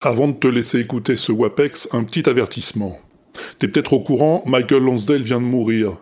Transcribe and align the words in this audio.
Avant 0.00 0.28
de 0.28 0.34
te 0.34 0.46
laisser 0.46 0.78
écouter 0.78 1.16
ce 1.16 1.32
WAPEX, 1.32 1.88
un 1.90 2.04
petit 2.04 2.28
avertissement. 2.28 3.00
T'es 3.58 3.66
peut-être 3.66 3.94
au 3.94 4.00
courant, 4.00 4.44
Michael 4.46 4.84
Lansdale 4.84 5.22
vient 5.22 5.40
de 5.40 5.46
mourir. 5.46 5.96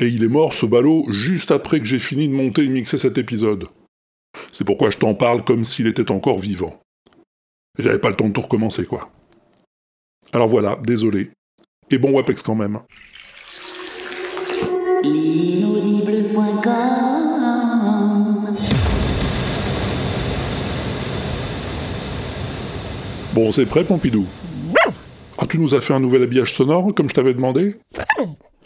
Et 0.00 0.08
il 0.08 0.24
est 0.24 0.28
mort, 0.28 0.52
ce 0.52 0.66
ballot, 0.66 1.06
juste 1.10 1.52
après 1.52 1.78
que 1.78 1.86
j'ai 1.86 2.00
fini 2.00 2.26
de 2.28 2.34
monter 2.34 2.64
et 2.64 2.68
mixer 2.68 2.98
cet 2.98 3.16
épisode. 3.16 3.68
C'est 4.50 4.64
pourquoi 4.64 4.90
je 4.90 4.98
t'en 4.98 5.14
parle 5.14 5.44
comme 5.44 5.64
s'il 5.64 5.86
était 5.86 6.10
encore 6.10 6.40
vivant. 6.40 6.80
J'avais 7.78 8.00
pas 8.00 8.10
le 8.10 8.16
temps 8.16 8.26
de 8.26 8.32
tout 8.32 8.40
recommencer, 8.40 8.84
quoi. 8.84 9.08
Alors 10.32 10.48
voilà, 10.48 10.76
désolé. 10.82 11.30
Et 11.90 11.98
bon 11.98 12.10
WAPEX 12.10 12.42
quand 12.42 12.56
même. 12.56 12.80
Bon, 23.36 23.52
c'est 23.52 23.66
prêt, 23.66 23.84
Pompidou 23.84 24.24
Ah, 25.36 25.46
tu 25.46 25.58
nous 25.58 25.74
as 25.74 25.82
fait 25.82 25.92
un 25.92 26.00
nouvel 26.00 26.22
habillage 26.22 26.54
sonore, 26.54 26.94
comme 26.94 27.10
je 27.10 27.14
t'avais 27.14 27.34
demandé 27.34 27.76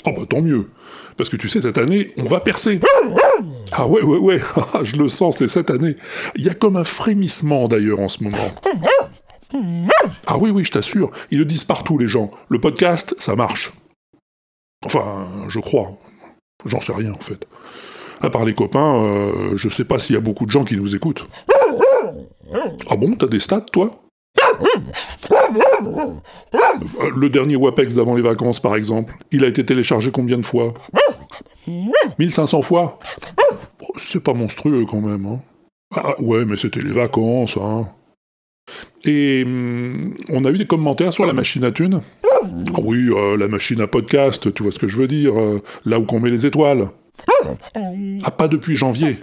Oh 0.07 0.13
bah 0.17 0.23
tant 0.29 0.43
mieux, 0.43 0.71
parce 1.17 1.29
que 1.29 1.35
tu 1.35 1.49
sais, 1.49 1.61
cette 1.61 1.77
année, 1.77 2.13
on 2.17 2.23
va 2.23 2.39
percer 2.39 2.81
Ah 3.73 3.89
ouais, 3.89 4.01
ouais, 4.01 4.19
ouais, 4.19 4.41
ah, 4.73 4.85
je 4.85 4.95
le 4.95 5.09
sens, 5.09 5.39
c'est 5.39 5.49
cette 5.49 5.71
année. 5.71 5.97
Il 6.37 6.45
y 6.45 6.49
a 6.49 6.55
comme 6.55 6.77
un 6.77 6.85
frémissement, 6.85 7.67
d'ailleurs, 7.67 7.99
en 7.99 8.07
ce 8.07 8.23
moment. 8.23 8.53
Ah 10.29 10.39
oui, 10.39 10.51
oui, 10.51 10.63
je 10.63 10.71
t'assure, 10.71 11.11
ils 11.33 11.39
le 11.39 11.45
disent 11.47 11.65
partout, 11.65 11.99
les 11.99 12.07
gens. 12.07 12.31
Le 12.49 12.61
podcast, 12.61 13.17
ça 13.19 13.35
marche. 13.35 13.73
Enfin, 14.87 15.27
je 15.49 15.59
crois. 15.59 15.99
J'en 16.65 16.81
sais 16.81 16.95
rien, 16.95 17.11
en 17.11 17.21
fait. 17.21 17.45
À 18.21 18.31
part 18.31 18.45
les 18.45 18.55
copains, 18.55 19.03
euh, 19.03 19.57
je 19.57 19.69
sais 19.69 19.85
pas 19.85 19.99
s'il 19.99 20.15
y 20.15 20.19
a 20.19 20.23
beaucoup 20.23 20.47
de 20.47 20.53
gens 20.53 20.63
qui 20.63 20.77
nous 20.77 20.95
écoutent. 20.95 21.27
Ah 22.89 22.95
bon, 22.95 23.17
t'as 23.17 23.27
des 23.27 23.41
stats, 23.41 23.63
toi? 23.73 24.01
Le 27.17 27.29
dernier 27.29 27.57
WAPEX 27.57 27.95
d'avant 27.95 28.15
les 28.15 28.23
vacances, 28.23 28.61
par 28.61 28.77
exemple, 28.77 29.15
il 29.33 29.45
a 29.45 29.49
été 29.49 29.65
téléchargé 29.65 30.11
combien 30.11 30.39
de 30.39 30.47
fois? 30.47 30.75
1500 32.19 32.63
fois? 32.63 32.99
C'est 33.97 34.23
pas 34.23 34.35
monstrueux 34.35 34.85
quand 34.91 35.01
même. 35.01 35.27
Hein. 35.27 35.41
Ah 35.95 36.15
ouais, 36.21 36.45
mais 36.45 36.57
c'était 36.57 36.83
les 36.83 36.93
vacances. 36.93 37.57
Hein. 37.57 37.89
Et 39.05 39.43
hum, 39.45 40.15
on 40.31 40.45
a 40.45 40.51
eu 40.51 40.59
des 40.59 40.67
commentaires 40.67 41.13
sur 41.13 41.27
la 41.27 41.33
machine 41.33 41.65
à 41.65 41.73
thunes? 41.73 42.03
Oui, 42.83 43.09
euh, 43.11 43.37
la 43.37 43.49
machine 43.49 43.81
à 43.81 43.87
podcast, 43.87 44.53
tu 44.55 44.63
vois 44.63 44.73
ce 44.73 44.79
que 44.79 44.89
je 44.89 44.97
veux 44.97 45.09
dire, 45.09 45.39
euh, 45.39 45.63
là 45.85 45.99
où 45.99 46.05
qu'on 46.05 46.21
met 46.21 46.31
les 46.31 46.47
étoiles. 46.47 46.89
Ah, 48.25 48.31
pas 48.31 48.49
depuis 48.49 48.77
janvier. 48.77 49.19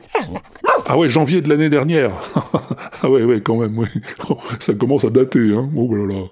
Ah 0.90 0.98
ouais, 0.98 1.10
janvier 1.10 1.42
de 1.42 1.50
l'année 1.50 1.70
dernière. 1.70 2.14
ah 3.02 3.10
ouais, 3.10 3.24
ouais, 3.24 3.42
quand 3.42 3.58
même, 3.58 3.78
oui. 3.78 3.88
Ça 4.60 4.74
commence 4.74 5.04
à 5.04 5.10
dater, 5.10 5.54
hein. 5.54 5.70
Oh 5.76 5.94
là 5.94 6.06
là. 6.06 6.24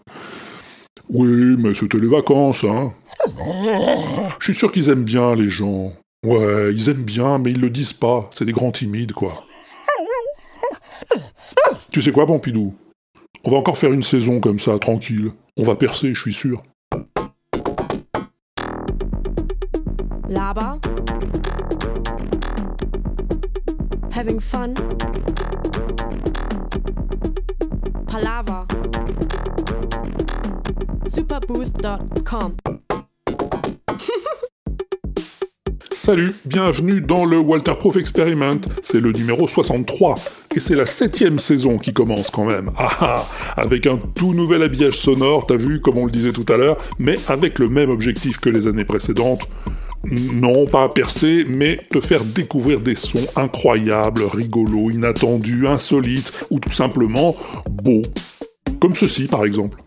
Oui, 1.10 1.58
mais 1.60 1.76
c'était 1.76 2.00
les 2.00 2.08
vacances, 2.08 2.64
hein. 2.64 2.94
Je 4.40 4.46
suis 4.46 4.56
sûr 4.56 4.72
qu'ils 4.72 4.90
aiment 4.90 5.04
bien, 5.04 5.36
les 5.36 5.50
gens. 5.50 5.92
Ouais, 6.26 6.74
ils 6.74 6.88
aiment 6.88 7.04
bien, 7.04 7.38
mais 7.38 7.52
ils 7.52 7.60
le 7.60 7.70
disent 7.70 7.92
pas. 7.92 8.30
C'est 8.34 8.46
des 8.46 8.54
grands 8.54 8.72
timides, 8.72 9.12
quoi. 9.12 9.44
Tu 11.92 12.02
sais 12.02 12.12
quoi, 12.12 12.26
Pompidou? 12.26 12.74
On 13.44 13.52
va 13.52 13.58
encore 13.58 13.78
faire 13.78 13.92
une 13.92 14.04
saison 14.04 14.40
comme 14.40 14.62
ça, 14.62 14.80
tranquille. 14.80 15.32
On 15.58 15.64
va 15.64 15.76
percer, 15.76 16.14
je 16.14 16.22
suis 16.22 16.34
sûr. 16.34 16.64
Là-bas? 20.30 20.80
Having 24.16 24.40
fun. 24.40 24.74
Superbooth.com. 31.08 32.56
Salut, 35.92 36.34
bienvenue 36.46 37.02
dans 37.02 37.26
le 37.26 37.38
Walter 37.40 37.74
Proof 37.78 37.98
Experiment. 37.98 38.62
C'est 38.82 39.02
le 39.02 39.12
numéro 39.12 39.48
63 39.48 40.16
et 40.56 40.60
c'est 40.62 40.76
la 40.76 40.86
septième 40.86 41.40
saison 41.40 41.78
qui 41.78 41.94
commence 41.94 42.30
quand 42.30 42.46
même. 42.46 42.72
Ah 42.78 42.90
ah, 43.02 43.26
avec 43.58 43.86
un 43.86 43.98
tout 43.98 44.34
nouvel 44.34 44.64
habillage 44.64 44.98
sonore, 44.98 45.46
t'as 45.46 45.58
vu 45.58 45.82
comme 45.82 45.98
on 45.98 46.06
le 46.06 46.12
disait 46.12 46.32
tout 46.32 46.46
à 46.48 46.58
l'heure, 46.58 46.78
mais 47.00 47.18
avec 47.28 47.60
le 47.60 47.68
même 47.68 47.90
objectif 47.90 48.40
que 48.40 48.50
les 48.50 48.68
années 48.68 48.86
précédentes 48.86 49.48
non 50.12 50.66
pas 50.66 50.90
percer, 50.90 51.46
mais 51.48 51.78
te 51.90 52.00
faire 52.00 52.24
découvrir 52.24 52.82
des 52.82 52.96
sons 52.96 53.28
incroyables, 53.36 54.24
rigolos, 54.24 54.92
inattendus, 54.92 55.68
insolites, 55.68 56.32
ou 56.50 56.60
tout 56.60 56.72
simplement 56.72 57.36
beaux. 57.70 58.04
Comme 58.80 58.96
ceci 58.96 59.28
par 59.28 59.46
exemple. 59.46 59.78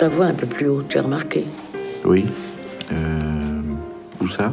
Ta 0.00 0.08
voix 0.08 0.24
un 0.24 0.34
peu 0.34 0.46
plus 0.46 0.66
haut, 0.66 0.82
tu 0.88 0.96
as 0.96 1.02
remarqué 1.02 1.44
Oui. 2.06 2.24
Euh, 2.90 3.60
où 4.18 4.28
ça? 4.30 4.50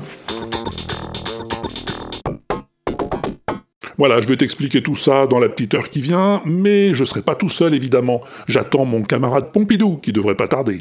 Voilà, 3.97 4.19
je 4.19 4.27
vais 4.27 4.35
t'expliquer 4.35 4.83
tout 4.83 4.97
ça 4.97 5.25
dans 5.25 5.39
la 5.39 5.47
petite 5.47 5.73
heure 5.73 5.87
qui 5.87 6.01
vient, 6.01 6.41
mais 6.43 6.93
je 6.93 7.05
serai 7.05 7.21
pas 7.21 7.33
tout 7.33 7.47
seul 7.47 7.73
évidemment. 7.73 8.19
J'attends 8.49 8.83
mon 8.83 9.03
camarade 9.03 9.53
Pompidou 9.53 9.95
qui 9.95 10.11
devrait 10.11 10.35
pas 10.35 10.49
tarder. 10.49 10.79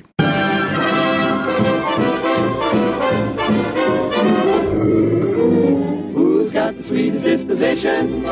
Sweetest 6.86 7.24
disposition? 7.24 8.22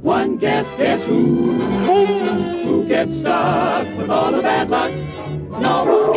One 0.00 0.36
guess, 0.36 0.76
guess 0.76 1.06
who? 1.08 1.54
Who 2.62 2.86
gets 2.86 3.18
stuck 3.18 3.84
with 3.98 4.08
all 4.08 4.30
the 4.30 4.42
bad 4.42 4.70
luck? 4.70 4.92
No 5.60 5.82
one. 5.82 6.12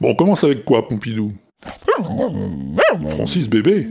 Bon, 0.00 0.10
on 0.10 0.14
commence 0.16 0.42
avec 0.42 0.64
quoi, 0.64 0.88
Pompidou? 0.88 1.30
Francis 3.10 3.48
bébé 3.48 3.90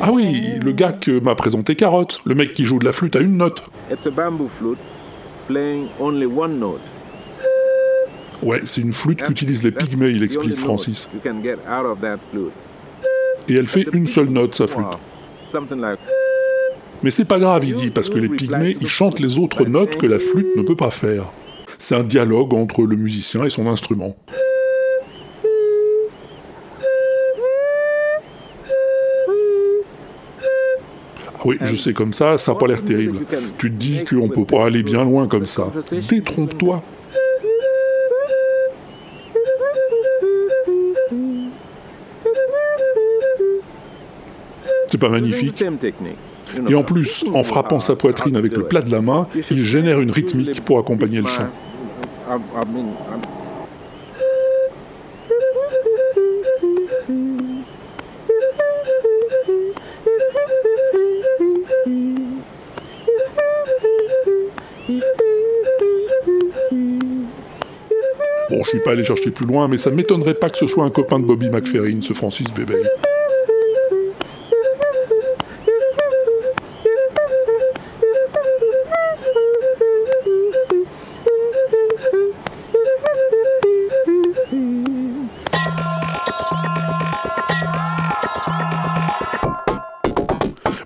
Ah 0.00 0.12
oui, 0.14 0.58
le 0.64 0.72
gars 0.72 0.92
que 0.92 1.20
m'a 1.20 1.34
présenté 1.34 1.76
Carotte, 1.76 2.20
le 2.24 2.34
mec 2.34 2.52
qui 2.52 2.64
joue 2.64 2.78
de 2.78 2.86
la 2.86 2.92
flûte 2.94 3.16
à 3.16 3.20
une 3.20 3.36
note. 3.36 3.64
It's 3.90 4.06
a 4.06 4.10
bamboo 4.10 4.48
flute, 4.48 4.78
playing 5.46 5.88
only 6.00 6.24
one 6.24 6.58
note. 6.58 6.80
Ouais, 8.42 8.60
c'est 8.62 8.80
une 8.80 8.92
flûte 8.92 9.22
qu'utilisent 9.22 9.62
les 9.62 9.70
pygmées, 9.70 10.10
il 10.10 10.22
explique 10.22 10.56
Francis. 10.56 11.08
Et 13.48 13.54
elle 13.54 13.66
fait 13.66 13.86
une 13.92 14.06
seule 14.06 14.28
note, 14.28 14.54
sa 14.54 14.66
flûte. 14.66 14.86
Mais 17.02 17.10
c'est 17.10 17.24
pas 17.24 17.38
grave, 17.38 17.64
il 17.64 17.74
dit, 17.74 17.90
parce 17.90 18.08
que 18.08 18.18
les 18.18 18.28
pygmées, 18.28 18.76
ils 18.80 18.88
chantent 18.88 19.20
les 19.20 19.38
autres 19.38 19.64
notes 19.64 19.96
que 19.96 20.06
la 20.06 20.18
flûte 20.18 20.56
ne 20.56 20.62
peut 20.62 20.76
pas 20.76 20.90
faire. 20.90 21.24
C'est 21.78 21.94
un 21.94 22.02
dialogue 22.02 22.54
entre 22.54 22.82
le 22.82 22.96
musicien 22.96 23.44
et 23.44 23.50
son 23.50 23.66
instrument. 23.66 24.16
Ah 31.36 31.42
oui, 31.44 31.56
je 31.60 31.76
sais 31.76 31.92
comme 31.92 32.14
ça, 32.14 32.38
ça 32.38 32.52
n'a 32.52 32.58
pas 32.58 32.66
l'air 32.66 32.82
terrible. 32.82 33.18
Tu 33.58 33.70
te 33.70 33.76
dis 33.76 34.02
qu'on 34.04 34.28
peut 34.28 34.46
pas 34.46 34.64
aller 34.64 34.82
bien 34.82 35.04
loin 35.04 35.28
comme 35.28 35.46
ça. 35.46 35.70
Détrompe-toi. 36.08 36.82
Magnifique 45.08 45.62
Et 46.68 46.74
en 46.74 46.82
plus, 46.82 47.24
en 47.32 47.42
frappant 47.42 47.80
sa 47.80 47.96
poitrine 47.96 48.36
avec 48.36 48.56
le 48.56 48.64
plat 48.64 48.82
de 48.82 48.90
la 48.90 49.00
main, 49.00 49.26
il 49.50 49.64
génère 49.64 50.00
une 50.00 50.10
rythmique 50.10 50.64
pour 50.64 50.78
accompagner 50.78 51.20
le 51.20 51.26
chant. 51.26 51.48
Bon, 68.50 68.62
je 68.62 68.68
suis 68.68 68.80
pas 68.80 68.92
allé 68.92 69.04
chercher 69.04 69.30
plus 69.30 69.46
loin, 69.46 69.68
mais 69.68 69.78
ça 69.78 69.90
m'étonnerait 69.90 70.34
pas 70.34 70.48
que 70.48 70.56
ce 70.56 70.66
soit 70.66 70.84
un 70.84 70.90
copain 70.90 71.18
de 71.18 71.24
Bobby 71.24 71.48
McFerrin, 71.48 72.00
ce 72.02 72.12
Francis 72.12 72.46
Bébé. 72.54 72.74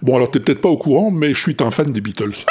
Bon, 0.08 0.16
alors 0.16 0.30
t'es 0.30 0.40
peut-être 0.40 0.62
pas 0.62 0.70
au 0.70 0.78
courant, 0.78 1.10
mais 1.10 1.34
je 1.34 1.38
suis 1.42 1.56
un 1.60 1.70
fan 1.70 1.92
des 1.92 2.00
Beatles. 2.00 2.46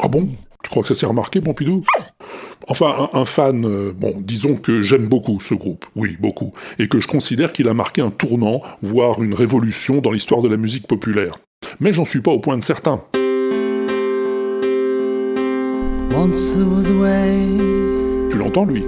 Ah 0.00 0.08
bon? 0.08 0.30
Tu 0.64 0.68
crois 0.68 0.82
que 0.82 0.88
ça 0.88 0.96
s'est 0.96 1.06
remarqué, 1.06 1.40
Pompidou 1.40 1.84
Enfin, 2.66 3.08
un, 3.12 3.20
un 3.20 3.24
fan, 3.24 3.64
euh, 3.64 3.92
bon, 3.96 4.14
disons 4.18 4.56
que 4.56 4.82
j'aime 4.82 5.06
beaucoup 5.06 5.38
ce 5.38 5.54
groupe, 5.54 5.84
oui, 5.94 6.16
beaucoup, 6.18 6.52
et 6.80 6.88
que 6.88 6.98
je 6.98 7.06
considère 7.06 7.52
qu'il 7.52 7.68
a 7.68 7.74
marqué 7.74 8.02
un 8.02 8.10
tournant, 8.10 8.62
voire 8.82 9.22
une 9.22 9.32
révolution 9.32 10.00
dans 10.00 10.10
l'histoire 10.10 10.42
de 10.42 10.48
la 10.48 10.56
musique 10.56 10.88
populaire. 10.88 11.34
Mais 11.78 11.92
j'en 11.92 12.04
suis 12.04 12.20
pas 12.20 12.32
au 12.32 12.40
point 12.40 12.56
de 12.56 12.64
certain. 12.64 13.00
Tu 18.32 18.36
l'entends, 18.38 18.64
lui? 18.64 18.82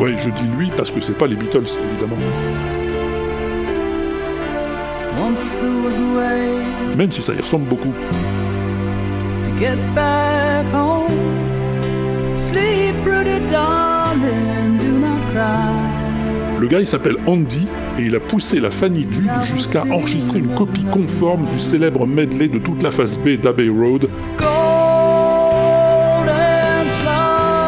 Ouais, 0.00 0.16
je 0.18 0.30
dis 0.30 0.48
lui 0.58 0.70
parce 0.76 0.90
que 0.90 1.00
c'est 1.00 1.16
pas 1.16 1.28
les 1.28 1.36
Beatles, 1.36 1.68
évidemment. 1.92 2.16
Même 6.96 7.10
si 7.10 7.22
ça 7.22 7.34
y 7.34 7.40
ressemble 7.40 7.66
beaucoup. 7.66 7.92
to 9.44 9.50
get 9.58 9.76
back 9.94 10.66
home. 10.72 11.10
Sleep, 12.36 12.94
pretty 13.04 13.38
darling, 13.48 14.78
do 14.78 14.98
not 14.98 15.20
cry. 15.32 16.60
Le 16.60 16.68
gars, 16.68 16.80
il 16.80 16.86
s'appelle 16.86 17.16
Andy, 17.26 17.66
et 17.98 18.02
il 18.02 18.16
a 18.16 18.20
poussé 18.20 18.60
la 18.60 18.70
fanitude 18.70 19.30
jusqu'à 19.44 19.84
enregistrer 19.90 20.38
une 20.38 20.54
copie 20.54 20.84
conforme 20.84 21.46
du 21.46 21.58
célèbre 21.58 22.06
medley 22.06 22.48
de 22.48 22.58
toute 22.58 22.82
la 22.82 22.90
phase 22.90 23.18
B 23.18 23.40
d'Abbey 23.40 23.68
Road, 23.68 24.08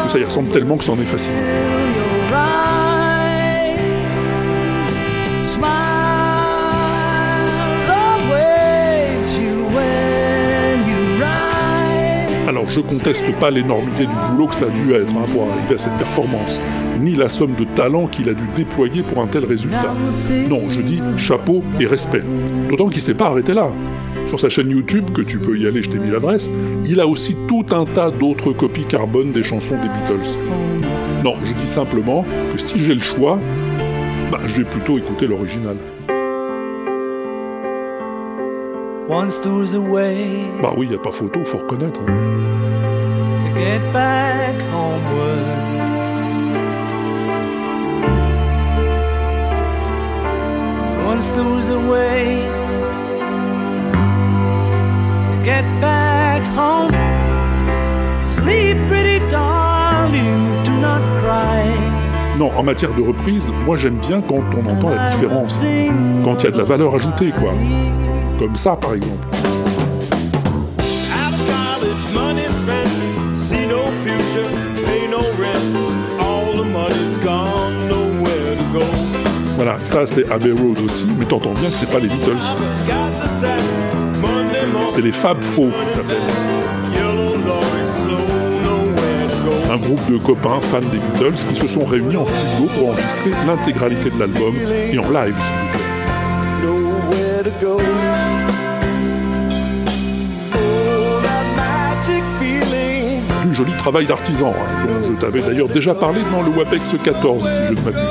ça 0.09 0.17
y 0.17 0.23
ressemble 0.23 0.49
tellement 0.49 0.77
que 0.77 0.85
c'en 0.85 0.95
est 0.95 1.05
fascinant. 1.05 1.35
Alors 12.57 12.71
je 12.71 12.81
conteste 12.81 13.31
pas 13.39 13.51
l'énormité 13.51 14.07
du 14.07 14.15
boulot 14.31 14.47
que 14.47 14.55
ça 14.55 14.65
a 14.65 14.69
dû 14.69 14.91
être 14.91 15.15
hein, 15.15 15.25
pour 15.31 15.43
arriver 15.43 15.75
à 15.75 15.77
cette 15.77 15.95
performance, 15.97 16.59
ni 16.99 17.11
la 17.15 17.29
somme 17.29 17.53
de 17.53 17.65
talent 17.65 18.07
qu'il 18.07 18.29
a 18.29 18.33
dû 18.33 18.45
déployer 18.55 19.03
pour 19.03 19.21
un 19.21 19.27
tel 19.27 19.45
résultat. 19.45 19.93
Non, 20.49 20.63
je 20.71 20.81
dis 20.81 20.99
chapeau 21.17 21.61
et 21.79 21.85
respect. 21.85 22.23
D'autant 22.67 22.89
qu'il 22.89 23.03
s'est 23.03 23.13
pas 23.13 23.27
arrêté 23.27 23.53
là. 23.53 23.69
Sur 24.25 24.39
sa 24.39 24.49
chaîne 24.49 24.71
YouTube, 24.71 25.11
que 25.11 25.21
tu 25.21 25.37
peux 25.37 25.55
y 25.55 25.67
aller, 25.67 25.83
je 25.83 25.91
t'ai 25.91 25.99
mis 25.99 26.09
l'adresse, 26.09 26.49
il 26.85 26.99
a 26.99 27.05
aussi 27.05 27.35
tout 27.47 27.65
un 27.69 27.85
tas 27.85 28.09
d'autres 28.09 28.53
copies 28.53 28.85
carbone 28.85 29.31
des 29.31 29.43
chansons 29.43 29.75
des 29.75 29.89
Beatles. 29.89 30.39
Non, 31.23 31.35
je 31.45 31.53
dis 31.53 31.67
simplement 31.67 32.25
que 32.53 32.59
si 32.59 32.83
j'ai 32.83 32.95
le 32.95 33.01
choix, 33.01 33.39
bah, 34.31 34.39
je 34.47 34.63
vais 34.63 34.67
plutôt 34.67 34.97
écouter 34.97 35.27
l'original. 35.27 35.77
Bah 40.61 40.73
oui, 40.77 40.87
y 40.91 40.95
a 40.95 40.99
pas 40.99 41.11
photo, 41.11 41.39
faut 41.45 41.59
reconnaître. 41.59 42.01
hein. 42.07 43.39
to 43.39 43.59
get 43.59 43.79
back 43.93 44.55
homeward. 44.73 45.77
Once 51.05 51.31
a 51.69 51.79
way 51.89 52.45
to 55.27 55.43
get 55.43 55.63
back 55.81 56.41
home. 56.55 56.91
Sleep, 58.23 58.77
pretty 58.89 59.19
darling, 59.29 60.63
do 60.63 60.77
not 60.79 61.01
cry. 61.21 61.63
Non, 62.37 62.51
en 62.55 62.63
matière 62.63 62.93
de 62.93 63.01
reprise, 63.01 63.51
moi 63.65 63.77
j'aime 63.77 63.97
bien 63.97 64.21
quand 64.21 64.43
on 64.55 64.65
entend 64.69 64.89
la 64.89 65.09
différence. 65.09 65.63
Quand 66.23 66.43
il 66.43 66.45
y 66.45 66.47
a 66.47 66.51
de 66.51 66.57
la 66.57 66.63
valeur 66.65 66.93
ajoutée, 66.93 67.31
quoi. 67.31 67.53
Comme 68.37 68.55
ça, 68.55 68.75
par 68.75 68.93
exemple. 68.93 69.27
Voilà, 79.55 79.79
ça 79.83 80.05
c'est 80.05 80.31
Abbey 80.31 80.51
Road 80.51 80.77
aussi, 80.85 81.07
mais 81.17 81.25
t'entends 81.25 81.53
bien 81.53 81.69
que 81.69 81.75
c'est 81.75 81.89
pas 81.89 81.97
les 81.97 82.07
Beatles. 82.07 82.37
C'est 84.87 85.01
les 85.01 85.11
Fab 85.11 85.41
Faux 85.41 85.71
qui 85.83 85.89
s'appellent. 85.89 86.17
Un 89.71 89.77
groupe 89.77 90.11
de 90.11 90.17
copains 90.17 90.61
fans 90.61 90.79
des 90.79 90.99
Beatles 90.99 91.43
qui 91.49 91.55
se 91.55 91.67
sont 91.67 91.85
réunis 91.85 92.17
en 92.17 92.25
studio 92.27 92.67
pour 92.77 92.89
enregistrer 92.89 93.31
l'intégralité 93.47 94.11
de 94.11 94.19
l'album 94.19 94.53
et 94.91 94.99
en 94.99 95.09
live, 95.09 95.35
s'il 95.35 95.55
vous 95.55 95.71
plaît. 95.71 95.79
Joli 103.57 103.73
travail 103.75 104.05
d'artisan, 104.05 104.53
hein, 104.55 104.85
dont 104.85 105.09
je 105.09 105.19
t'avais 105.19 105.41
d'ailleurs 105.41 105.67
déjà 105.67 105.95
parlé 105.95 106.21
dans 106.31 106.43
le 106.43 106.55
WAPEX 106.55 106.93
14, 107.03 107.41
si 107.41 107.49
je 107.67 107.73
ne 107.73 107.81
m'abuse. 107.81 108.01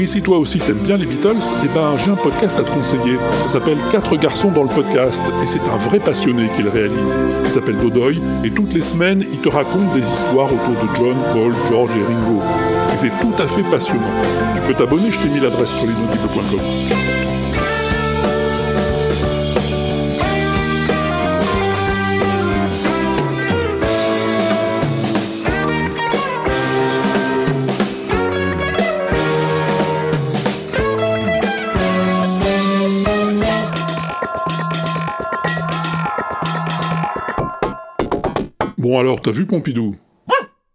Et 0.00 0.06
si 0.06 0.22
toi 0.22 0.38
aussi 0.38 0.60
t'aimes 0.60 0.78
bien 0.78 0.96
les 0.96 1.04
Beatles, 1.04 1.36
eh 1.62 1.68
ben 1.68 1.94
j'ai 2.02 2.10
un 2.10 2.16
podcast 2.16 2.58
à 2.58 2.62
te 2.62 2.70
conseiller. 2.70 3.18
Ça 3.42 3.54
s'appelle 3.54 3.76
4 3.92 4.16
garçons 4.16 4.50
dans 4.50 4.62
le 4.62 4.70
podcast 4.70 5.22
et 5.42 5.46
c'est 5.46 5.60
un 5.60 5.76
vrai 5.76 5.98
passionné 5.98 6.48
qui 6.56 6.62
le 6.62 6.70
réalise. 6.70 7.18
Il 7.44 7.52
s'appelle 7.52 7.76
Dodoy 7.76 8.18
et 8.44 8.50
toutes 8.50 8.72
les 8.72 8.82
semaines 8.82 9.26
il 9.30 9.40
te 9.40 9.50
raconte 9.50 9.92
des 9.92 10.08
histoires 10.10 10.50
autour 10.50 10.74
de 10.74 10.96
John, 10.96 11.16
Paul, 11.34 11.52
George 11.68 11.90
et 11.98 12.02
Ringo. 12.02 12.40
Et 12.94 12.96
c'est 12.96 13.12
tout 13.20 13.42
à 13.42 13.46
fait 13.46 13.62
passionnant. 13.70 14.02
Tu 14.54 14.62
peux 14.62 14.74
t'abonner, 14.74 15.10
je 15.10 15.18
t'ai 15.18 15.28
mis 15.28 15.40
l'adresse 15.40 15.70
sur 15.70 15.86
l'inaudible.com. 15.86 17.33
Bon 38.84 38.98
alors, 38.98 39.22
t'as 39.22 39.30
vu 39.30 39.46
Pompidou? 39.46 39.96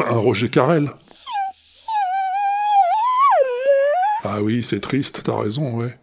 Un 0.03 0.17
Roger 0.17 0.49
Carrel 0.49 0.89
Ah 4.23 4.41
oui, 4.41 4.63
c'est 4.63 4.79
triste, 4.79 5.21
t'as 5.23 5.39
raison, 5.39 5.77
ouais. 5.77 5.95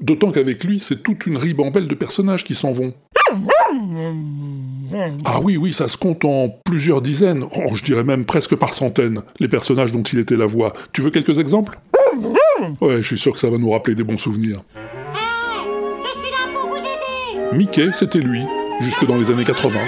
D'autant 0.00 0.32
qu'avec 0.32 0.64
lui, 0.64 0.80
c'est 0.80 1.02
toute 1.02 1.26
une 1.26 1.36
ribambelle 1.36 1.86
de 1.86 1.94
personnages 1.94 2.44
qui 2.44 2.54
s'en 2.54 2.72
vont. 2.72 2.94
Ah 5.26 5.40
oui, 5.42 5.58
oui, 5.58 5.74
ça 5.74 5.88
se 5.88 5.98
compte 5.98 6.24
en 6.24 6.48
plusieurs 6.64 7.02
dizaines, 7.02 7.44
oh, 7.54 7.74
je 7.74 7.82
dirais 7.82 8.04
même 8.04 8.24
presque 8.24 8.56
par 8.56 8.72
centaines, 8.72 9.20
les 9.38 9.48
personnages 9.48 9.92
dont 9.92 10.02
il 10.02 10.18
était 10.18 10.36
la 10.36 10.46
voix. 10.46 10.72
Tu 10.94 11.02
veux 11.02 11.10
quelques 11.10 11.38
exemples? 11.38 11.78
Ouais, 12.80 13.02
je 13.02 13.06
suis 13.06 13.18
sûr 13.18 13.34
que 13.34 13.38
ça 13.38 13.50
va 13.50 13.58
nous 13.58 13.70
rappeler 13.70 13.94
des 13.94 14.04
bons 14.04 14.16
souvenirs. 14.16 14.62
Je 14.72 16.18
suis 16.18 16.30
là 16.30 16.58
pour 16.58 16.70
vous 16.70 16.76
aider 16.78 17.54
Mickey, 17.54 17.90
c'était 17.92 18.20
lui, 18.20 18.40
jusque 18.80 19.04
dans 19.04 19.18
les 19.18 19.30
années 19.30 19.44
80. 19.44 19.78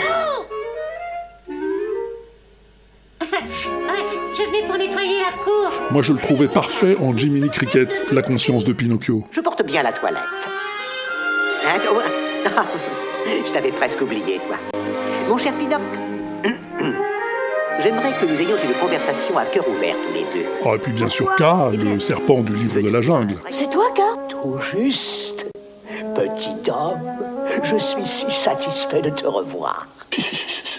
Moi, 5.93 6.01
je 6.01 6.15
le 6.15 6.19
trouvais 6.19 6.49
parfait 6.49 6.97
en 7.01 7.15
Jiminy 7.15 7.51
Cricket, 7.51 8.07
la 8.13 8.23
conscience 8.23 8.65
de 8.65 8.73
Pinocchio. 8.73 9.25
Je 9.31 9.43
porte 9.43 9.63
bien 9.63 9.83
la 9.83 9.93
toilette. 9.93 10.23
Hein, 11.67 11.79
toi? 11.85 12.03
Ah, 12.47 12.65
Je 13.47 13.53
t'avais 13.53 13.73
presque 13.73 14.01
oublié, 14.01 14.41
toi. 14.47 14.57
Mon 15.29 15.37
cher 15.37 15.53
Pinocchio, 15.59 15.85
j'aimerais 17.81 18.15
que 18.19 18.25
nous 18.25 18.41
ayons 18.41 18.57
une 18.65 18.73
conversation 18.81 19.37
à 19.37 19.45
cœur 19.45 19.69
ouvert 19.69 19.95
tous 20.09 20.15
les 20.15 20.25
deux. 20.45 20.49
Ah, 20.65 20.77
et 20.77 20.79
puis 20.79 20.93
bien 20.93 21.11
sûr 21.11 21.31
K, 21.37 21.43
le 21.77 22.01
serpent 22.01 22.41
du 22.41 22.57
livre 22.57 22.81
de 22.81 22.89
la 22.89 23.03
jungle. 23.03 23.37
C'est 23.51 23.69
toi, 23.69 23.85
Ka? 23.95 24.17
Tout 24.31 24.59
juste. 24.73 25.47
Petit 26.15 26.71
homme, 26.71 27.03
je 27.65 27.77
suis 27.77 28.07
si 28.07 28.31
satisfait 28.31 29.03
de 29.03 29.11
te 29.11 29.27
revoir. 29.27 29.87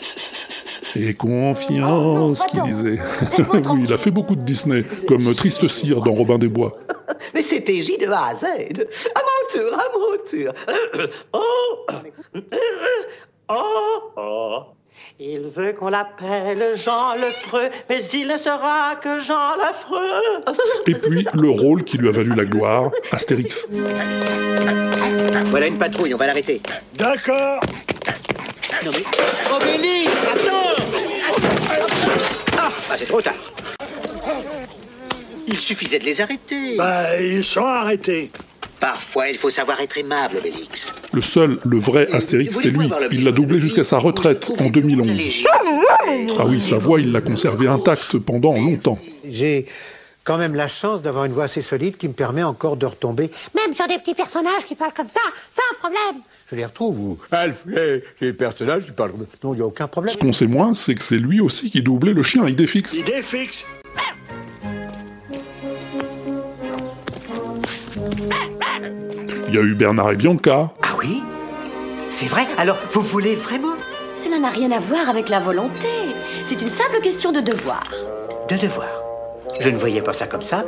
Et 0.95 1.13
confiance, 1.13 2.43
qu'il 2.45 2.61
disait. 2.63 2.99
oui, 3.53 3.83
il 3.85 3.93
a 3.93 3.97
fait 3.97 4.11
beaucoup 4.11 4.35
de 4.35 4.41
Disney, 4.41 4.83
comme 5.07 5.33
Triste 5.33 5.67
Cire 5.67 6.01
dans 6.01 6.11
Robin 6.11 6.37
des 6.37 6.49
Bois. 6.49 6.77
Mais 7.33 7.41
c'est 7.41 7.61
PJ 7.61 7.97
de 7.99 8.07
A 8.07 8.27
à 8.27 8.35
Z. 8.35 8.45
À 8.45 9.21
mon 9.21 9.47
tour, 9.51 9.73
à 9.73 9.85
mon 9.93 10.17
tour. 10.27 10.53
Oh, 13.49 13.59
oh, 13.59 14.11
oh. 14.17 14.59
Il 15.19 15.49
veut 15.55 15.73
qu'on 15.73 15.89
l'appelle 15.89 16.75
Jean 16.75 17.15
le 17.15 17.47
Preux, 17.47 17.69
mais 17.89 18.03
il 18.05 18.27
ne 18.27 18.37
sera 18.37 18.95
que 18.95 19.19
Jean 19.19 19.55
l'affreux. 19.57 20.43
Et 20.87 20.95
puis, 20.95 21.27
le 21.33 21.49
rôle 21.49 21.83
qui 21.83 21.97
lui 21.97 22.07
a 22.09 22.11
valu 22.11 22.33
la 22.35 22.45
gloire, 22.45 22.89
Astérix. 23.11 23.67
Voilà 25.47 25.67
une 25.67 25.77
patrouille, 25.77 26.13
on 26.13 26.17
va 26.17 26.27
l'arrêter. 26.27 26.61
D'accord 26.95 27.59
Non 28.85 28.91
mais... 28.91 29.55
Obélix, 29.55 30.11
attends 30.31 30.83
Ah, 32.57 32.69
ah, 32.89 32.95
c'est 32.97 33.05
trop 33.05 33.21
tard. 33.21 33.33
Il 35.47 35.57
suffisait 35.59 35.99
de 35.99 36.05
les 36.05 36.21
arrêter. 36.21 36.75
Bah, 36.77 37.19
ils 37.21 37.43
sont 37.43 37.63
arrêtés. 37.65 38.31
Parfois, 38.79 39.29
il 39.29 39.37
faut 39.37 39.49
savoir 39.49 39.79
être 39.79 39.97
aimable, 39.97 40.37
Obélix. 40.37 40.93
Le 41.13 41.21
seul, 41.21 41.59
le 41.63 41.77
vrai 41.77 42.07
Astérix, 42.11 42.57
c'est 42.61 42.69
lui. 42.69 42.89
Il 43.11 43.23
l'a 43.23 43.31
doublé 43.31 43.59
jusqu'à 43.59 43.83
sa 43.83 43.97
retraite 43.97 44.51
en 44.59 44.67
2011. 44.67 45.09
Ah 46.37 46.45
oui, 46.45 46.61
sa 46.61 46.77
voix, 46.77 46.99
il 46.99 47.11
l'a 47.11 47.21
conservée 47.21 47.67
intacte 47.67 48.17
pendant 48.17 48.53
longtemps. 48.53 48.99
J'ai 49.23 49.65
quand 50.23 50.37
même 50.37 50.55
la 50.55 50.67
chance 50.67 51.01
d'avoir 51.01 51.25
une 51.25 51.33
voix 51.33 51.45
assez 51.45 51.61
solide 51.61 51.97
qui 51.97 52.07
me 52.07 52.13
permet 52.13 52.43
encore 52.43 52.75
de 52.77 52.85
retomber. 52.85 53.29
Même 53.55 53.75
sur 53.75 53.87
des 53.87 53.97
petits 53.99 54.15
personnages 54.15 54.65
qui 54.67 54.75
parlent 54.75 54.93
comme 54.93 55.09
ça, 55.09 55.21
sans 55.51 55.77
problème. 55.79 56.21
Je 56.53 56.57
les 56.59 56.65
retrouve, 56.65 56.99
ou 56.99 57.17
Alfred, 57.31 58.03
j'ai 58.21 58.27
des 58.27 58.33
personnages 58.33 58.85
qui 58.85 58.91
parlent 58.91 59.13
Non, 59.43 59.53
il 59.53 59.57
n'y 59.57 59.63
a 59.63 59.65
aucun 59.65 59.87
problème. 59.87 60.13
Ce 60.13 60.19
qu'on 60.19 60.31
sait 60.31 60.45
moins, 60.45 60.75
c'est 60.75 60.93
que 60.93 61.01
c'est 61.01 61.17
lui 61.17 61.41
aussi 61.41 61.71
qui 61.71 61.81
doublait 61.81 62.13
le 62.13 62.21
chien 62.21 62.47
Idéfix. 62.47 62.93
Idée 62.93 63.23
fixe. 63.23 63.65
Il 69.47 69.55
y 69.55 69.57
a 69.57 69.61
eu 69.61 69.75
Bernard 69.75 70.11
et 70.11 70.15
Bianca, 70.15 70.71
Ah 70.81 70.95
oui 70.99 71.21
C'est 72.09 72.25
vrai 72.27 72.45
Alors, 72.57 72.77
vous 72.93 73.01
voulez 73.01 73.35
vraiment 73.35 73.75
Cela 74.15 74.39
n'a 74.39 74.49
rien 74.49 74.71
à 74.71 74.79
voir 74.79 75.09
avec 75.09 75.29
la 75.29 75.39
volonté. 75.39 75.87
C'est 76.45 76.61
une 76.61 76.69
simple 76.69 76.99
question 77.01 77.31
de 77.31 77.39
devoir. 77.41 77.83
De 78.49 78.55
devoir. 78.57 78.87
Je 79.59 79.69
ne 79.69 79.77
voyais 79.77 80.01
pas 80.01 80.13
ça 80.13 80.27
comme 80.27 80.43
ça. 80.45 80.65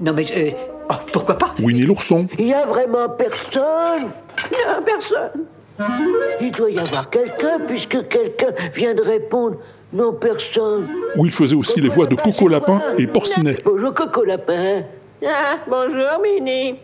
Non 0.00 0.12
mais... 0.12 0.24
euh, 0.36 0.50
oh, 0.90 0.94
pourquoi 1.12 1.38
pas? 1.38 1.54
Winnie 1.60 1.82
l'ourson, 1.82 2.26
Il 2.38 2.46
y 2.48 2.54
a 2.54 2.66
vraiment 2.66 3.08
personne 3.10 4.10
Il 4.50 4.58
y 4.58 4.62
a 4.62 4.80
personne 4.80 5.44
Il 6.40 6.52
doit 6.52 6.70
y 6.70 6.78
avoir 6.78 7.10
quelqu'un, 7.10 7.60
puisque 7.66 8.08
quelqu'un 8.08 8.52
vient 8.74 8.94
de 8.94 9.02
répondre 9.02 9.56
non 9.92 10.12
personne. 10.12 10.86
où 11.16 11.24
il 11.24 11.32
faisait 11.32 11.56
aussi 11.56 11.80
les 11.80 11.88
voix 11.88 12.06
de 12.06 12.14
Coco 12.14 12.46
Lapin 12.48 12.82
et 12.98 13.06
Porcinet. 13.06 13.56
Bonjour 13.64 13.94
Coco 13.94 14.22
Lapin. 14.22 14.82
Ah, 15.26 15.56
bonjour, 15.66 16.20
Mini. 16.22 16.76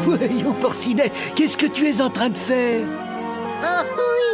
Voyons, 0.00 0.54
Porcinet, 0.60 1.12
qu'est-ce 1.34 1.56
que 1.56 1.66
tu 1.66 1.88
es 1.88 2.00
en 2.00 2.10
train 2.10 2.30
de 2.30 2.38
faire? 2.38 2.80
Oh, 3.62 3.82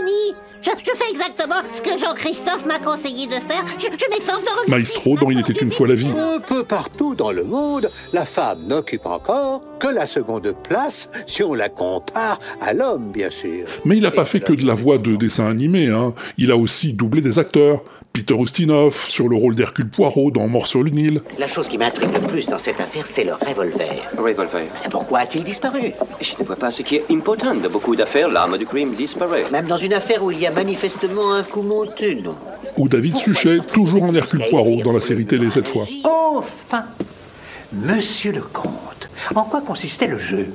Winnie, 0.01 0.35
je, 0.63 0.71
je 0.71 0.97
fais 0.97 1.11
exactement 1.11 1.57
ce 1.73 1.81
que 1.81 1.99
Jean-Christophe 1.99 2.65
m'a 2.67 2.79
conseillé 2.79 3.27
de 3.27 3.35
faire. 3.35 3.65
Je, 3.79 3.87
je 3.87 4.11
m'efforce 4.11 4.43
de. 4.43 4.71
Maestro 4.71 5.17
dans 5.17 5.31
Il 5.31 5.41
était 5.41 5.53
une 5.53 5.71
fois 5.71 5.87
la 5.87 5.95
vie. 5.95 6.09
Un 6.09 6.41
peu 6.41 6.65
partout 6.65 7.15
dans 7.15 7.33
le 7.33 7.45
monde, 7.45 7.91
la 8.13 8.25
femme 8.25 8.59
n'occupe 8.67 9.07
encore 9.07 9.63
que 9.79 9.89
la 9.89 10.07
seconde 10.07 10.55
place 10.69 11.09
si 11.27 11.43
on 11.43 11.55
la 11.55 11.69
compare 11.69 12.39
à 12.61 12.73
l'homme, 12.73 13.11
bien 13.13 13.31
sûr. 13.31 13.67
Mais 13.85 13.97
il 13.97 14.03
n'a 14.03 14.11
pas 14.11 14.25
fait 14.25 14.41
que 14.41 14.53
de 14.53 14.67
la 14.67 14.75
voix 14.75 14.99
de 14.99 15.17
dessin 15.17 15.47
animé, 15.47 15.89
hein. 15.89 16.15
il 16.37 16.51
a 16.51 16.57
aussi 16.57 16.93
doublé 16.93 17.21
des 17.21 17.39
acteurs. 17.39 17.83
Peter 18.19 18.35
Ustinov 18.35 19.07
sur 19.09 19.29
le 19.29 19.37
rôle 19.37 19.55
d'Hercule 19.55 19.89
Poirot 19.89 20.33
dans 20.33 20.49
Mort 20.49 20.67
sur 20.67 20.83
le 20.83 20.91
Nil, 20.91 21.21
La 21.39 21.47
chose 21.47 21.69
qui 21.69 21.79
m'intrigue 21.79 22.13
le 22.13 22.27
plus 22.27 22.47
dans 22.47 22.59
cette 22.59 22.81
affaire, 22.81 23.07
c'est 23.07 23.23
le 23.23 23.35
revolver. 23.35 24.11
Revolver. 24.19 24.67
Pourquoi 24.91 25.21
a-t-il 25.21 25.45
disparu? 25.45 25.93
Je 26.21 26.33
ne 26.41 26.45
vois 26.45 26.57
pas 26.57 26.73
ce 26.73 26.83
qui 26.83 26.97
est 26.97 27.05
important. 27.13 27.55
De 27.55 27.69
beaucoup 27.69 27.95
d'affaires, 27.95 28.29
l'arme 28.29 28.59
du 28.59 28.67
crime 28.67 28.97
disparaît. 28.97 29.45
Même 29.53 29.69
dans 29.69 29.77
une 29.77 29.93
affaire 29.93 30.25
où 30.25 30.33
il 30.33 30.41
y 30.41 30.47
a 30.49 30.51
manifestement 30.51 31.33
un 31.33 31.45
coup 31.45 31.63
monté, 31.63 32.17
non? 32.17 32.35
Ou 32.77 32.89
David 32.89 33.15
Suchet, 33.15 33.61
toujours 33.73 34.03
en 34.03 34.13
Hercule 34.13 34.47
Poirot 34.51 34.83
dans 34.83 34.93
la 34.93 35.01
série 35.01 35.25
télé 35.25 35.49
cette 35.51 35.69
fois. 35.69 35.85
Enfin 36.03 36.87
Monsieur 37.73 38.33
le 38.33 38.43
comte, 38.43 39.09
en 39.33 39.45
quoi 39.45 39.61
consistait 39.61 40.09
le 40.09 40.19
jeu? 40.19 40.49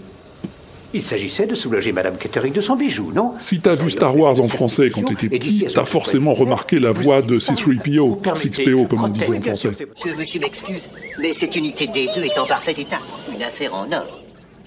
Il 0.95 1.03
s'agissait 1.03 1.47
de 1.47 1.55
soulager 1.55 1.91
Madame 1.91 2.17
Kettering 2.17 2.53
de 2.53 2.61
son 2.61 2.75
bijou, 2.75 3.11
non 3.11 3.33
Si 3.39 3.59
t'as 3.59 3.73
vu 3.73 3.89
Star 3.89 4.15
Wars 4.15 4.39
en 4.39 4.47
français 4.47 4.91
quand 4.91 5.01
t'étais 5.03 5.27
petit, 5.27 5.65
t'as 5.73 5.85
forcément 5.85 6.33
remarqué 6.33 6.79
la 6.79 6.91
voix 6.91 7.23
de 7.23 7.39
C3PO, 7.39 8.21
6PO 8.21 8.87
comme 8.87 9.05
on 9.05 9.07
disait 9.07 9.37
en 9.37 9.41
français. 9.41 9.69
Que 10.03 10.15
monsieur 10.15 10.39
m'excuse, 10.39 10.87
mais 11.19 11.33
cette 11.33 11.55
unité 11.55 11.87
D2 11.87 12.23
est 12.23 12.37
en 12.37 12.45
parfait 12.45 12.75
état. 12.77 12.99
Une 13.33 13.41
affaire 13.41 13.73
en 13.73 13.91
or. 13.91 14.19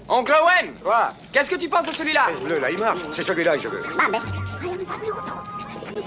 Oncle 0.09 0.33
Owen 0.33 0.73
Quoi? 0.83 1.13
Qu'est-ce 1.31 1.49
que 1.49 1.55
tu 1.55 1.69
penses 1.69 1.85
de 1.85 1.91
celui-là? 1.91 2.27
Bleu, 2.43 2.59
là, 2.59 2.71
il 2.71 2.77
marche. 2.77 3.01
C'est 3.11 3.23
celui-là 3.23 3.57
que 3.57 3.63
je 3.63 3.67
veux. 3.69 3.83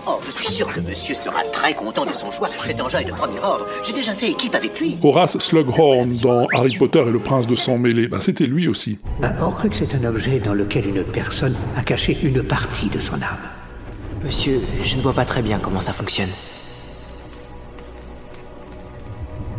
Oh, 0.07 0.19
je 0.23 0.31
suis 0.31 0.55
sûr 0.55 0.67
que 0.73 0.81
monsieur 0.81 1.15
sera 1.15 1.43
très 1.53 1.75
content 1.75 2.05
de 2.05 2.13
son 2.13 2.31
choix. 2.33 2.49
Cet 2.65 2.81
engin 2.81 3.01
est 3.01 3.05
de 3.05 3.13
premier 3.13 3.39
ordre. 3.41 3.67
J'ai 3.85 3.93
déjà 3.93 4.15
fait 4.15 4.31
équipe 4.31 4.55
avec 4.55 4.79
lui. 4.81 4.99
Horace 5.03 5.39
Slughorn 5.39 6.15
dans 6.23 6.47
Harry 6.55 6.77
Potter 6.77 7.01
et 7.07 7.11
le 7.11 7.21
prince 7.21 7.47
de 7.47 7.55
sang 7.55 7.79
mêlé, 7.79 8.09
bah, 8.09 8.19
c'était 8.21 8.47
lui 8.47 8.69
aussi. 8.69 8.99
Ah, 9.23 9.33
On 9.41 9.51
croit 9.51 9.69
que 9.71 9.77
c'est 9.77 9.95
un 9.95 10.05
objet 10.05 10.39
dans 10.39 10.55
lequel 10.55 10.87
une 10.87 11.05
personne 11.05 11.57
a 11.77 11.83
caché 11.83 12.17
une 12.23 12.43
partie 12.43 12.89
de 12.89 12.99
son 12.99 13.15
âme. 13.17 13.49
Monsieur, 14.25 14.61
je 14.85 14.97
ne 14.97 15.03
vois 15.03 15.15
pas 15.15 15.25
très 15.25 15.43
bien 15.43 15.59
comment 15.59 15.81
ça 15.81 15.93
fonctionne. 15.93 16.29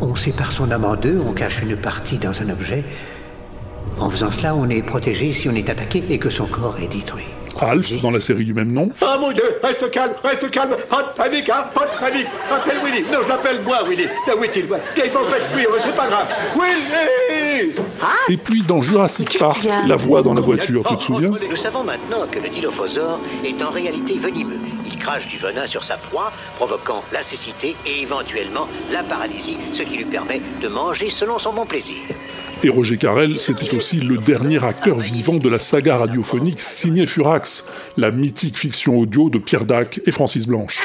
On 0.00 0.14
sépare 0.16 0.52
son 0.52 0.70
âme 0.70 0.84
en 0.84 0.96
deux, 0.96 1.20
on 1.26 1.32
cache 1.32 1.62
une 1.62 1.76
partie 1.76 2.18
dans 2.18 2.42
un 2.42 2.50
objet. 2.50 2.84
En 3.98 4.10
faisant 4.10 4.30
cela, 4.30 4.54
on 4.54 4.68
est 4.68 4.82
protégé 4.82 5.32
si 5.32 5.48
on 5.48 5.54
est 5.54 5.68
attaqué 5.68 6.02
et 6.10 6.18
que 6.18 6.30
son 6.30 6.46
corps 6.46 6.78
est 6.80 6.88
détruit. 6.88 7.24
Alf, 7.60 8.00
dans 8.02 8.10
la 8.10 8.20
série 8.20 8.44
du 8.44 8.54
même 8.54 8.72
nom, 8.72 8.90
Ah 9.00 9.16
mon 9.20 9.32
Dieu, 9.32 9.44
reste 9.62 9.90
calme, 9.90 10.14
reste 10.22 10.50
calme, 10.50 10.76
pas 10.88 11.02
de 11.02 11.16
panique, 11.16 11.48
hein, 11.48 11.64
pas 11.74 11.86
de 11.86 11.98
panique. 12.00 12.26
Appelle 12.50 12.78
Willy, 12.84 13.02
non, 13.10 13.18
j'appelle 13.28 13.62
moi 13.62 13.82
Willy. 13.88 14.06
Ah, 14.28 14.36
où 14.36 14.44
est-il? 14.44 14.68
Il 14.96 15.10
faut 15.10 15.24
pas 15.24 15.40
fuir, 15.54 15.68
c'est 15.82 15.96
pas 15.96 16.08
grave. 16.08 16.26
Willy 16.54 17.72
et 18.28 18.36
puis 18.36 18.62
dans 18.62 18.82
Jurassic 18.82 19.38
Park, 19.38 19.66
la 19.86 19.96
voix 19.96 20.22
dans 20.22 20.34
la 20.34 20.40
voiture, 20.40 20.84
tu 20.88 20.96
te 20.96 21.02
souviens? 21.02 21.30
Nous 21.48 21.56
savons 21.56 21.84
maintenant 21.84 22.26
que 22.30 22.38
le 22.38 22.48
dilophosaure 22.48 23.20
est 23.44 23.62
en 23.62 23.70
réalité 23.70 24.18
venimeux. 24.18 24.58
Il 24.86 24.98
crache 24.98 25.26
du 25.28 25.38
venin 25.38 25.66
sur 25.66 25.84
sa 25.84 25.96
proie, 25.96 26.32
provoquant 26.56 27.02
la 27.12 27.22
cécité 27.22 27.76
et 27.86 28.02
éventuellement 28.02 28.68
la 28.90 29.02
paralysie, 29.02 29.58
ce 29.72 29.82
qui 29.82 29.96
lui 29.96 30.04
permet 30.04 30.40
de 30.60 30.68
manger 30.68 31.10
selon 31.10 31.38
son 31.38 31.52
bon 31.52 31.66
plaisir. 31.66 31.96
Et 32.64 32.68
Roger 32.68 32.96
Carrel, 32.96 33.40
c'était 33.40 33.74
aussi 33.74 33.96
le 33.96 34.18
dernier 34.18 34.64
acteur 34.64 34.98
vivant 34.98 35.34
de 35.34 35.48
la 35.48 35.58
saga 35.58 35.96
radiophonique 35.96 36.60
signée 36.60 37.08
Furax, 37.08 37.64
la 37.96 38.12
mythique 38.12 38.56
fiction 38.56 38.98
audio 38.98 39.30
de 39.30 39.38
Pierre 39.38 39.64
Dac 39.64 40.00
et 40.06 40.12
Francis 40.12 40.46
Blanche. 40.46 40.78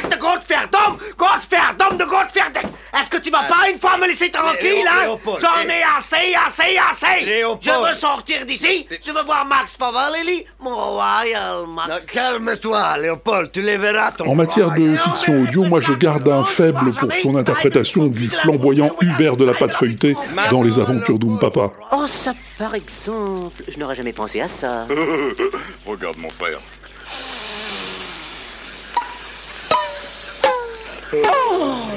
Est-ce 2.99 3.09
que 3.09 3.17
tu 3.17 3.29
vas 3.29 3.43
pas 3.43 3.69
une 3.71 3.79
fois 3.79 3.97
me 3.97 4.07
laisser 4.07 4.31
tranquille, 4.31 4.87
hein? 4.87 5.03
Léopold, 5.03 5.39
J'en 5.41 5.61
ai 5.69 5.83
assez, 5.97 6.33
assez, 6.47 6.77
assez! 6.91 7.25
Léopold. 7.25 7.63
Je 7.63 7.87
veux 7.87 7.99
sortir 7.99 8.45
d'ici. 8.45 8.87
Je 9.05 9.11
veux 9.11 9.23
voir 9.23 9.45
Max 9.45 9.77
Favalelli, 9.77 10.45
mon 10.59 10.75
royal 10.75 11.65
Max. 11.67 12.05
Calme-toi, 12.05 12.97
Léopold, 12.97 13.51
tu 13.51 13.61
les 13.61 13.77
verras 13.77 14.11
ton 14.11 14.27
En 14.27 14.35
matière 14.35 14.71
de 14.71 14.95
fiction 14.95 15.41
audio, 15.43 15.63
moi 15.65 15.79
je 15.79 15.93
garde 15.93 16.27
un 16.29 16.43
faible 16.43 16.91
pour 16.91 17.13
son 17.13 17.35
interprétation 17.35 18.07
du 18.07 18.27
flamboyant 18.27 18.95
Hubert 19.01 19.37
de 19.37 19.45
la 19.45 19.53
pâte 19.53 19.73
feuilletée 19.73 20.15
dans 20.49 20.63
Les 20.63 20.79
Aventures 20.79 21.19
d'Oom 21.19 21.39
Papa. 21.39 21.66
Oh, 21.91 22.07
ça 22.07 22.33
par 22.57 22.75
exemple. 22.75 23.63
Je 23.67 23.77
n'aurais 23.77 23.95
jamais 23.95 24.13
pensé 24.13 24.41
à 24.41 24.47
ça. 24.47 24.87
Regarde 25.85 26.17
mon 26.19 26.29
frère. 26.29 26.59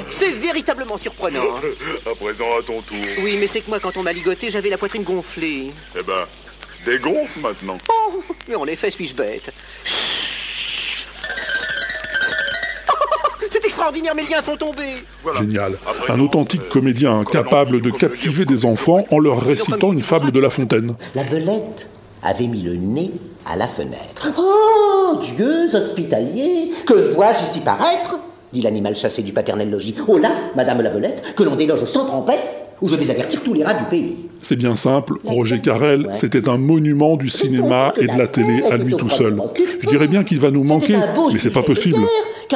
C'est 0.09 0.31
véritablement 0.31 0.97
surprenant. 0.97 1.55
À 2.05 2.15
présent, 2.15 2.45
à 2.57 2.63
ton 2.63 2.81
tour. 2.81 2.97
Oui, 3.21 3.37
mais 3.37 3.47
c'est 3.47 3.61
que 3.61 3.69
moi, 3.69 3.79
quand 3.79 3.95
on 3.97 4.03
m'a 4.03 4.13
ligoté, 4.13 4.49
j'avais 4.49 4.69
la 4.69 4.77
poitrine 4.77 5.03
gonflée. 5.03 5.71
Eh 5.97 6.03
ben, 6.03 6.25
dégonfle 6.85 7.39
maintenant. 7.39 7.77
Oh, 7.89 8.23
mais 8.47 8.55
en 8.55 8.65
effet, 8.65 8.89
suis-je 8.91 9.15
bête? 9.15 9.53
Extraordinaire, 13.81 14.13
mes 14.15 14.23
liens 14.23 14.41
sont 14.41 14.57
tombés 14.57 15.03
Génial. 15.39 15.73
Un 16.07 16.19
authentique 16.19 16.69
comédien 16.69 17.23
capable 17.23 17.81
de 17.81 17.89
captiver 17.89 18.45
des 18.45 18.65
enfants 18.65 19.05
en 19.09 19.17
leur 19.17 19.41
récitant 19.41 19.91
une 19.91 20.03
fable 20.03 20.31
de 20.31 20.39
La 20.39 20.51
Fontaine. 20.51 20.91
La 21.15 21.23
belette 21.23 21.89
avait 22.21 22.45
mis 22.45 22.61
le 22.61 22.75
nez 22.75 23.11
à 23.45 23.55
la 23.55 23.67
fenêtre. 23.67 24.31
Oh, 24.37 25.19
dieux 25.23 25.73
hospitaliers, 25.73 26.71
que 26.85 27.13
vois-je 27.15 27.43
ici 27.43 27.61
paraître? 27.61 28.19
dit 28.53 28.61
l'animal 28.61 28.95
chassé 28.95 29.23
du 29.23 29.31
paternel 29.31 29.71
logis. 29.71 29.95
Oh 30.07 30.17
là, 30.17 30.31
madame 30.55 30.81
la 30.81 30.89
belette, 30.89 31.33
que 31.35 31.43
l'on 31.43 31.55
déloge 31.55 31.85
sans 31.85 32.05
trompette 32.05 32.57
ou 32.81 32.87
je 32.87 32.95
vais 32.95 33.09
avertir 33.09 33.41
tous 33.43 33.53
les 33.53 33.63
rats 33.63 33.73
du 33.73 33.85
pays. 33.85 34.25
C'est 34.41 34.55
bien 34.55 34.75
simple, 34.75 35.13
Roger 35.23 35.59
Carrel, 35.59 36.09
c'était 36.13 36.49
un 36.49 36.57
monument 36.57 37.15
du 37.15 37.29
cinéma 37.29 37.93
et 37.97 38.07
de 38.07 38.17
la 38.17 38.27
télé 38.27 38.63
à 38.69 38.77
lui 38.77 38.95
tout 38.95 39.09
seul. 39.09 39.39
Je 39.81 39.87
dirais 39.87 40.07
bien 40.07 40.23
qu'il 40.23 40.39
va 40.39 40.51
nous 40.51 40.63
manquer, 40.63 40.97
mais 41.31 41.39
c'est 41.39 41.51
pas 41.51 41.63
possible. 41.63 41.99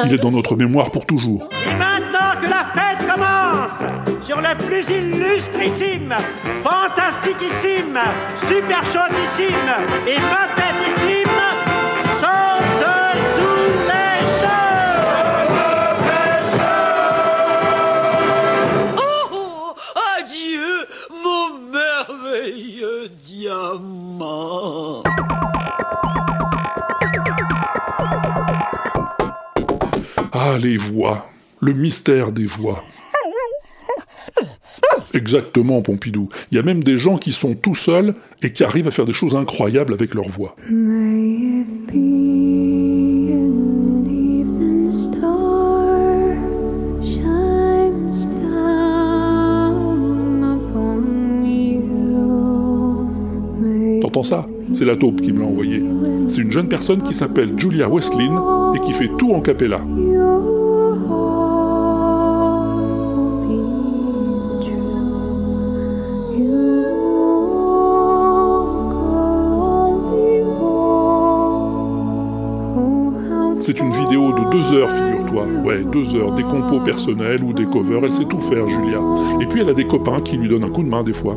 Il 0.04 0.12
est 0.12 0.18
dans 0.18 0.30
notre 0.30 0.56
mémoire 0.56 0.90
pour 0.90 1.06
toujours. 1.06 1.48
Et 1.64 1.74
maintenant 1.74 2.38
que 2.40 2.46
la 2.48 2.66
fête 2.74 3.06
commence, 3.08 3.80
sur 4.22 4.40
le 4.40 4.54
plus 4.66 4.88
illustrissime, 4.90 6.14
fantastiquissime, 6.62 7.98
super 8.46 8.82
chaudissime 8.84 9.72
et 10.06 10.16
papettissime, 10.16 11.40
chante 12.20 12.84
tous 13.38 13.72
les 13.88 14.20
Oh, 18.98 19.74
adieu, 20.18 20.86
mon 21.24 21.48
merveilleux 21.72 23.08
diamant. 23.24 25.02
Ah, 30.38 30.58
les 30.58 30.76
voix, 30.76 31.30
le 31.62 31.72
mystère 31.72 32.30
des 32.30 32.44
voix. 32.44 32.84
Exactement, 35.14 35.80
Pompidou. 35.80 36.28
Il 36.50 36.56
y 36.56 36.58
a 36.58 36.62
même 36.62 36.84
des 36.84 36.98
gens 36.98 37.16
qui 37.16 37.32
sont 37.32 37.54
tout 37.54 37.74
seuls 37.74 38.12
et 38.42 38.52
qui 38.52 38.62
arrivent 38.62 38.86
à 38.86 38.90
faire 38.90 39.06
des 39.06 39.14
choses 39.14 39.34
incroyables 39.34 39.94
avec 39.94 40.14
leur 40.14 40.28
voix. 40.28 40.54
T'entends 54.02 54.22
ça? 54.22 54.46
C'est 54.74 54.84
la 54.84 54.96
taupe 54.96 55.22
qui 55.22 55.32
me 55.32 55.40
l'a 55.40 55.46
envoyé. 55.46 55.82
C'est 56.28 56.42
une 56.42 56.52
jeune 56.52 56.68
personne 56.68 57.02
qui 57.02 57.14
s'appelle 57.14 57.56
Julia 57.56 57.88
Westlin 57.88 58.72
et 58.74 58.80
qui 58.80 58.92
fait 58.92 59.08
tout 59.16 59.32
en 59.32 59.40
cappella. 59.40 59.80
C'est 73.66 73.80
une 73.80 73.90
vidéo 73.90 74.30
de 74.30 74.48
deux 74.52 74.72
heures, 74.76 74.88
figure-toi. 74.92 75.44
Ouais, 75.64 75.82
deux 75.82 76.14
heures, 76.14 76.30
des 76.36 76.44
compos 76.44 76.78
personnels 76.78 77.42
ou 77.42 77.52
des 77.52 77.64
covers, 77.64 78.04
elle 78.04 78.12
sait 78.12 78.24
tout 78.24 78.38
faire, 78.38 78.64
Julia. 78.68 79.00
Et 79.40 79.46
puis 79.46 79.60
elle 79.60 79.68
a 79.68 79.74
des 79.74 79.88
copains 79.88 80.20
qui 80.20 80.36
lui 80.36 80.48
donnent 80.48 80.62
un 80.62 80.70
coup 80.70 80.84
de 80.84 80.88
main 80.88 81.02
des 81.02 81.12
fois. 81.12 81.36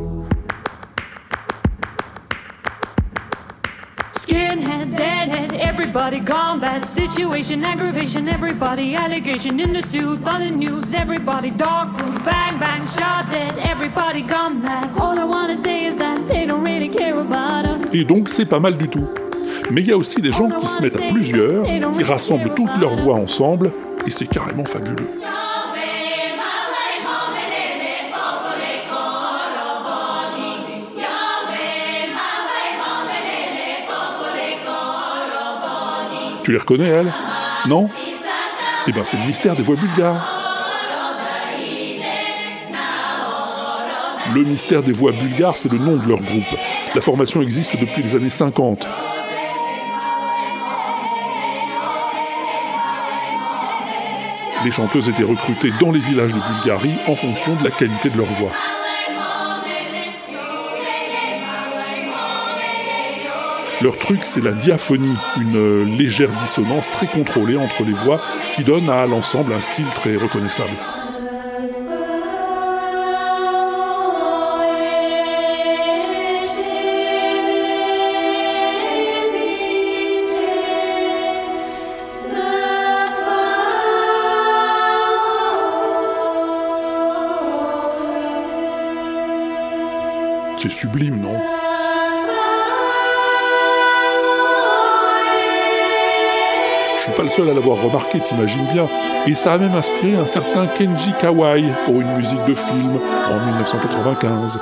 Skinhead, 4.12 4.96
deadhead, 4.96 5.54
everybody 5.54 6.20
gone 6.20 6.60
bad. 6.60 6.86
Situation, 6.86 7.64
aggravation, 7.64 8.28
everybody 8.28 8.96
allegation 8.96 9.60
in 9.60 9.74
the 9.74 9.82
suit, 9.82 10.20
on 10.28 10.40
the 10.40 10.52
news, 10.52 10.94
everybody 10.94 11.50
dog 11.50 11.96
food, 11.98 12.24
bang 12.24 12.60
bang, 12.60 12.86
shot 12.86 13.26
dead, 13.32 13.56
everybody 13.64 14.22
gone 14.22 14.62
mad. 14.62 14.88
All 15.00 15.18
I 15.18 15.24
wanna 15.24 15.58
say 15.58 15.86
is 15.88 15.96
that 15.96 16.28
they 16.28 16.46
don't 16.46 16.64
really 16.64 16.90
care 16.90 17.20
about 17.20 17.66
us. 17.66 17.92
Et 17.96 18.04
donc 18.04 18.30
c'est 18.30 18.46
pas 18.46 18.60
mal 18.60 18.78
du 18.78 18.88
tout. 18.88 19.08
Mais 19.72 19.82
il 19.82 19.88
y 19.88 19.92
a 19.92 19.98
aussi 19.98 20.22
des 20.22 20.32
gens 20.32 20.50
qui 20.50 20.68
se 20.68 20.82
mettent 20.82 20.96
à 20.96 21.08
plusieurs, 21.10 21.66
qui 21.92 22.04
rassemblent 22.04 22.54
toutes 22.56 22.76
leurs 22.80 22.96
voix 22.96 23.16
ensemble, 23.16 23.72
et 24.06 24.12
c'est 24.12 24.28
carrément 24.28 24.66
fabuleux. 24.66 25.08
Tu 36.44 36.54
les 36.54 36.58
reconnais, 36.58 36.88
elles? 36.88 37.14
Non? 37.68 37.90
Eh 38.88 38.92
ben 38.92 39.04
c'est 39.06 39.18
le 39.18 39.26
mystère 39.26 39.56
des 39.56 39.62
voix 39.62 39.76
bulgares. 39.76 40.36
Le 44.34 44.44
mystère 44.44 44.82
des 44.82 44.94
voix 44.94 45.12
bulgares, 45.12 45.58
c'est 45.58 45.72
le 45.72 45.78
nom 45.78 45.98
de 45.98 46.08
leur 46.08 46.22
groupe. 46.22 46.58
La 46.96 47.02
formation 47.02 47.44
existe 47.44 47.80
depuis 47.80 48.02
les 48.02 48.16
années 48.16 48.32
50. 48.32 48.88
Les 54.66 54.72
chanteuses 54.72 55.08
étaient 55.08 55.24
recrutées 55.24 55.72
dans 55.80 55.92
les 55.92 56.00
villages 56.00 56.34
de 56.34 56.40
Bulgarie 56.40 56.98
en 57.08 57.16
fonction 57.16 57.56
de 57.56 57.64
la 57.64 57.72
qualité 57.72 58.10
de 58.10 58.18
leur 58.18 58.28
voix. 58.28 58.52
Leur 63.82 63.98
truc, 63.98 64.20
c'est 64.24 64.44
la 64.44 64.52
diaphonie, 64.52 65.16
une 65.40 65.56
euh, 65.56 65.86
légère 65.86 66.32
dissonance 66.34 66.92
très 66.92 67.08
contrôlée 67.08 67.56
entre 67.56 67.86
les 67.86 67.94
voix 67.94 68.20
qui 68.54 68.66
donne 68.66 68.90
à 68.90 69.06
l'ensemble 69.06 69.54
un 69.54 69.62
style 69.62 69.88
très 69.96 70.18
reconnaissable. 70.18 70.74
Sublime, 90.70 91.20
non 91.20 91.42
Je 96.98 97.04
suis 97.04 97.12
pas 97.14 97.24
le 97.24 97.30
seul 97.30 97.50
à 97.50 97.54
l'avoir 97.54 97.82
remarqué, 97.82 98.20
t'imagines 98.20 98.68
bien. 98.72 98.88
Et 99.26 99.36
ça 99.36 99.54
a 99.54 99.58
même 99.58 99.74
inspiré 99.74 100.16
un 100.16 100.26
certain 100.26 100.68
Kenji 100.68 101.14
Kawai 101.20 101.64
pour 101.86 102.02
une 102.02 102.14
musique 102.14 102.44
de 102.46 102.54
film 102.54 103.00
en 103.32 103.46
1995. 103.46 104.60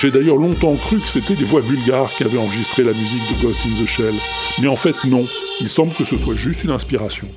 J'ai 0.00 0.10
d'ailleurs 0.10 0.36
longtemps 0.36 0.76
cru 0.76 0.98
que 0.98 1.08
c'était 1.08 1.34
des 1.34 1.44
voix 1.44 1.60
bulgares 1.60 2.14
qui 2.14 2.24
avaient 2.24 2.38
enregistré 2.38 2.82
la 2.82 2.94
musique 2.94 3.20
de 3.36 3.42
Ghost 3.42 3.60
in 3.66 3.82
the 3.82 3.86
Shell. 3.86 4.14
Mais 4.62 4.66
en 4.66 4.76
fait, 4.76 4.94
non. 5.04 5.26
Il 5.60 5.68
semble 5.68 5.92
que 5.92 6.04
ce 6.04 6.16
soit 6.16 6.34
juste 6.34 6.64
une 6.64 6.70
inspiration. 6.70 7.28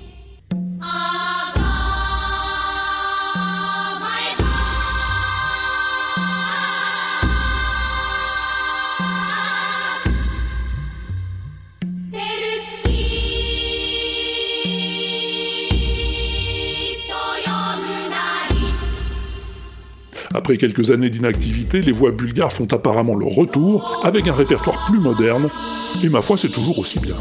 Après 20.54 20.68
quelques 20.68 20.92
années 20.92 21.10
d'inactivité, 21.10 21.82
les 21.82 21.92
voix 21.92 22.12
bulgares 22.12 22.54
font 22.54 22.68
apparemment 22.72 23.16
leur 23.16 23.30
retour 23.30 24.02
avec 24.04 24.28
un 24.28 24.34
répertoire 24.34 24.86
plus 24.86 25.00
moderne, 25.00 25.50
et 26.04 26.10
ma 26.10 26.22
foi 26.22 26.38
c'est 26.38 26.50
toujours 26.50 26.78
aussi 26.78 27.00
bien. 27.00 27.16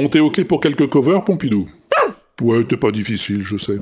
Bon, 0.00 0.08
t'es 0.08 0.20
ok 0.20 0.44
pour 0.44 0.60
quelques 0.60 0.86
covers, 0.86 1.22
Pompidou? 1.22 1.68
Ouais, 2.40 2.64
t'es 2.64 2.78
pas 2.78 2.90
difficile, 2.90 3.42
je 3.42 3.58
sais. 3.58 3.74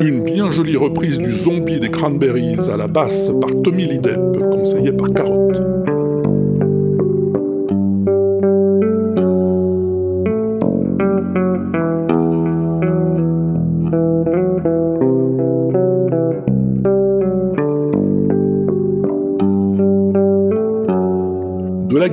Une 0.00 0.24
bien 0.24 0.50
jolie 0.50 0.76
reprise 0.76 1.18
du 1.18 1.30
zombie 1.30 1.80
des 1.80 1.90
Cranberries 1.90 2.68
à 2.70 2.76
la 2.76 2.86
basse 2.86 3.30
par 3.40 3.62
Tommy 3.62 3.86
Lee 3.86 4.00
Depp, 4.00 4.38
conseillé 4.50 4.92
par 4.92 5.08
Carotte. 5.14 5.77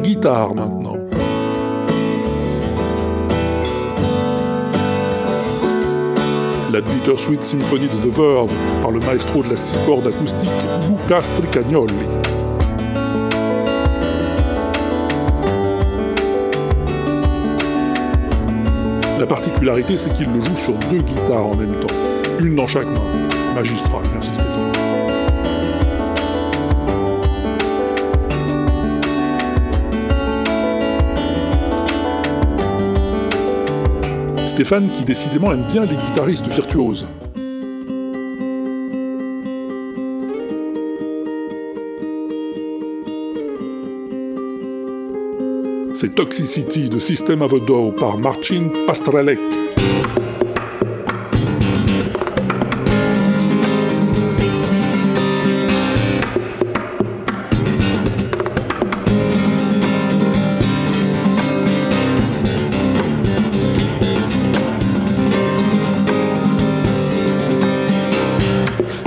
Guitare 0.06 0.54
maintenant. 0.54 0.98
La 6.72 6.82
Bittersweet 6.82 7.44
Symphony 7.44 7.88
de 7.88 8.08
The 8.08 8.16
Verve 8.16 8.52
par 8.84 8.92
le 8.92 9.00
maestro 9.00 9.42
de 9.42 9.50
la 9.50 9.56
six 9.56 9.76
cordes 9.86 10.06
acoustique 10.06 10.50
Luca 10.90 11.24
Stricagnoli. 11.24 11.94
La 19.20 19.26
particularité, 19.26 19.98
c'est 19.98 20.14
qu'il 20.14 20.28
le 20.32 20.40
joue 20.46 20.56
sur 20.56 20.74
deux 20.92 21.02
guitares 21.02 21.48
en 21.48 21.56
même 21.56 21.74
temps, 21.80 21.96
une 22.42 22.56
dans 22.56 22.68
chaque 22.68 22.86
main. 22.86 23.56
Magistral, 23.56 24.04
merci 24.14 24.30
Stéphane. 24.34 24.75
Stéphane 34.56 34.90
qui 34.90 35.04
décidément 35.04 35.52
aime 35.52 35.66
bien 35.68 35.84
les 35.84 35.98
guitaristes 35.98 36.48
virtuoses. 36.48 37.10
C'est 45.94 46.16
Toxicity 46.16 46.88
de 46.88 47.00
System 47.00 47.42
of 47.42 47.54
a 47.54 47.60
Down 47.68 47.94
par 47.96 48.18
Marcin 48.18 48.70
Pastrelek. 48.88 49.55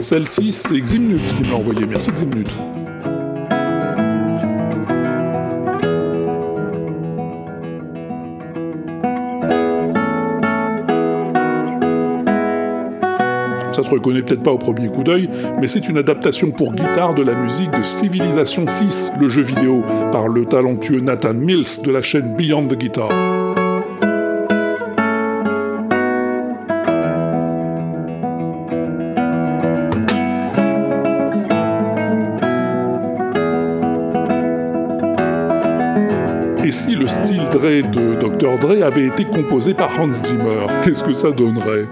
Celle-ci, 0.09 0.53
c'est 0.53 0.81
Ximnut 0.81 1.21
qui 1.21 1.43
me 1.43 1.51
l'a 1.51 1.57
envoyé. 1.57 1.85
Merci 1.87 2.11
Ximnut. 2.11 2.49
Ça 13.71 13.83
se 13.83 13.91
reconnaît 13.91 14.23
peut-être 14.23 14.43
pas 14.43 14.51
au 14.51 14.57
premier 14.57 14.89
coup 14.89 15.05
d'œil, 15.05 15.29
mais 15.61 15.69
c'est 15.69 15.87
une 15.91 15.99
adaptation 15.99 16.53
pour 16.53 16.73
guitare 16.73 17.13
de 17.13 17.21
la 17.21 17.35
musique 17.35 17.71
de 17.73 17.83
Civilization 17.83 18.67
6, 18.67 19.13
le 19.21 19.29
jeu 19.29 19.43
vidéo, 19.43 19.85
par 20.11 20.29
le 20.29 20.47
talentueux 20.47 21.01
Nathan 21.01 21.35
Mills 21.35 21.83
de 21.85 21.91
la 21.91 22.01
chaîne 22.01 22.35
Beyond 22.35 22.69
the 22.69 22.77
Guitar. 22.77 23.11
De 37.83 38.15
Dr. 38.15 38.59
Dre 38.59 38.83
avait 38.83 39.07
été 39.07 39.25
composé 39.25 39.75
par 39.75 39.91
Hans 39.99 40.11
Zimmer, 40.11 40.67
qu'est-ce 40.83 41.05
que 41.05 41.15
ça 41.15 41.31
donnerait? 41.31 41.87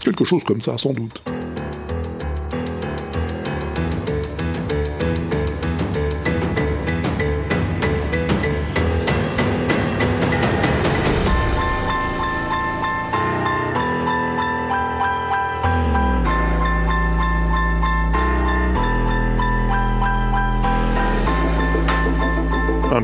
Quelque 0.00 0.24
chose 0.24 0.44
comme 0.44 0.60
ça, 0.60 0.78
sans 0.78 0.92
doute. 0.92 1.22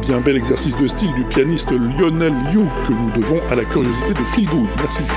Bien 0.06 0.20
bel 0.20 0.36
exercice 0.36 0.76
de 0.76 0.86
style 0.86 1.12
du 1.14 1.24
pianiste 1.24 1.70
Lionel 1.72 2.32
Liu 2.52 2.64
que 2.86 2.92
nous 2.92 3.10
devons 3.10 3.40
à 3.50 3.56
la 3.56 3.64
curiosité 3.64 4.14
de 4.14 4.24
Phil 4.24 4.48
Good. 4.48 4.68
Merci 4.78 5.02
Phil. 5.02 5.08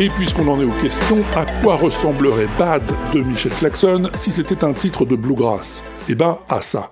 Et 0.00 0.10
puisqu'on 0.10 0.48
en 0.48 0.60
est 0.60 0.64
aux 0.64 0.82
questions, 0.82 1.18
à 1.36 1.44
quoi 1.62 1.76
ressemblerait 1.76 2.48
Bad 2.58 2.82
de 3.12 3.20
Michel 3.20 3.52
Claxon 3.52 4.02
si 4.14 4.32
c'était 4.32 4.64
un 4.64 4.72
titre 4.72 5.04
de 5.04 5.16
bluegrass? 5.16 5.82
Eh 6.08 6.14
ben, 6.14 6.38
à 6.48 6.60
ça. 6.60 6.90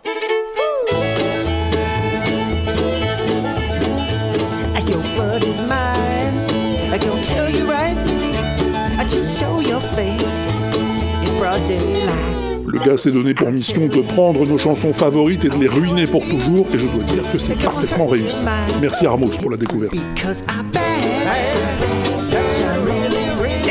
Gars 12.87 12.96
s'est 12.96 13.11
donné 13.11 13.35
pour 13.35 13.51
mission 13.51 13.88
de 13.88 14.01
prendre 14.01 14.46
nos 14.46 14.59
chansons 14.59 14.92
favorites 14.92 15.44
et 15.44 15.49
de 15.49 15.57
les 15.57 15.66
ruiner 15.66 16.07
pour 16.07 16.25
toujours, 16.25 16.68
et 16.72 16.79
je 16.79 16.87
dois 16.87 17.03
dire 17.03 17.25
que 17.33 17.38
c'est 17.38 17.57
parfaitement 17.57 18.07
réussi. 18.07 18.42
Merci 18.81 19.07
Armos 19.07 19.37
pour 19.40 19.51
la 19.51 19.57
découverte. 19.57 19.96
Cause 20.22 20.44
I'm 20.49 20.70
bad. 20.70 20.83
I'm 22.62 22.85
really, 22.85 23.31
really 23.40 23.66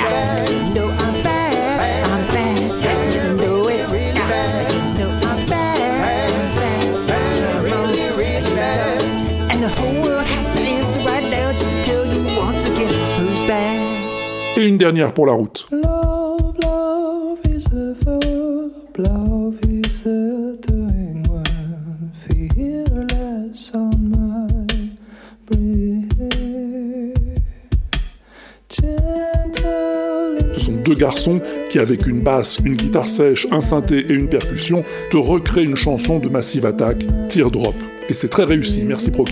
deux 30.96 31.00
garçons 31.00 31.42
qui, 31.70 31.80
avec 31.80 32.08
une 32.08 32.22
basse, 32.22 32.60
une 32.64 32.76
guitare 32.76 33.10
sèche, 33.10 33.48
un 33.52 33.62
synthé 33.62 34.00
et 34.10 34.14
une 34.14 34.30
percussion, 34.30 34.84
te 35.12 35.18
recréent 35.18 35.70
une 35.70 35.76
chanson 35.76 36.20
de 36.20 36.30
Massive 36.30 36.66
Attack, 36.66 37.04
Teardrop. 37.30 37.76
Et 38.10 38.14
c'est 38.14 38.30
très 38.30 38.44
réussi, 38.44 38.84
merci 38.84 39.10
breath. 39.10 39.30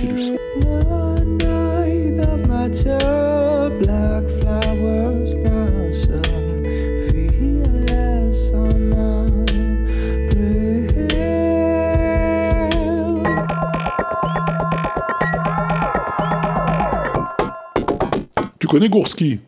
Tu 18.59 18.67
connais 18.67 18.89
Gourski 18.89 19.39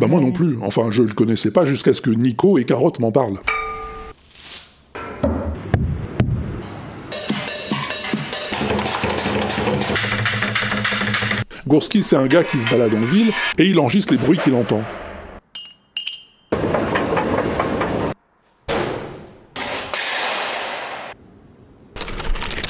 Bah 0.00 0.06
moi 0.06 0.22
non 0.22 0.32
plus. 0.32 0.56
Enfin, 0.62 0.90
je 0.90 1.02
le 1.02 1.12
connaissais 1.12 1.50
pas 1.50 1.66
jusqu'à 1.66 1.92
ce 1.92 2.00
que 2.00 2.08
Nico 2.08 2.56
et 2.56 2.64
Carotte 2.64 3.00
m'en 3.00 3.12
parlent. 3.12 3.38
Gourski, 11.68 12.02
c'est 12.02 12.16
un 12.16 12.26
gars 12.28 12.44
qui 12.44 12.58
se 12.58 12.64
balade 12.64 12.94
en 12.94 13.04
ville 13.04 13.30
et 13.58 13.66
il 13.66 13.78
enregistre 13.78 14.14
les 14.14 14.18
bruits 14.18 14.38
qu'il 14.42 14.54
entend. 14.54 14.82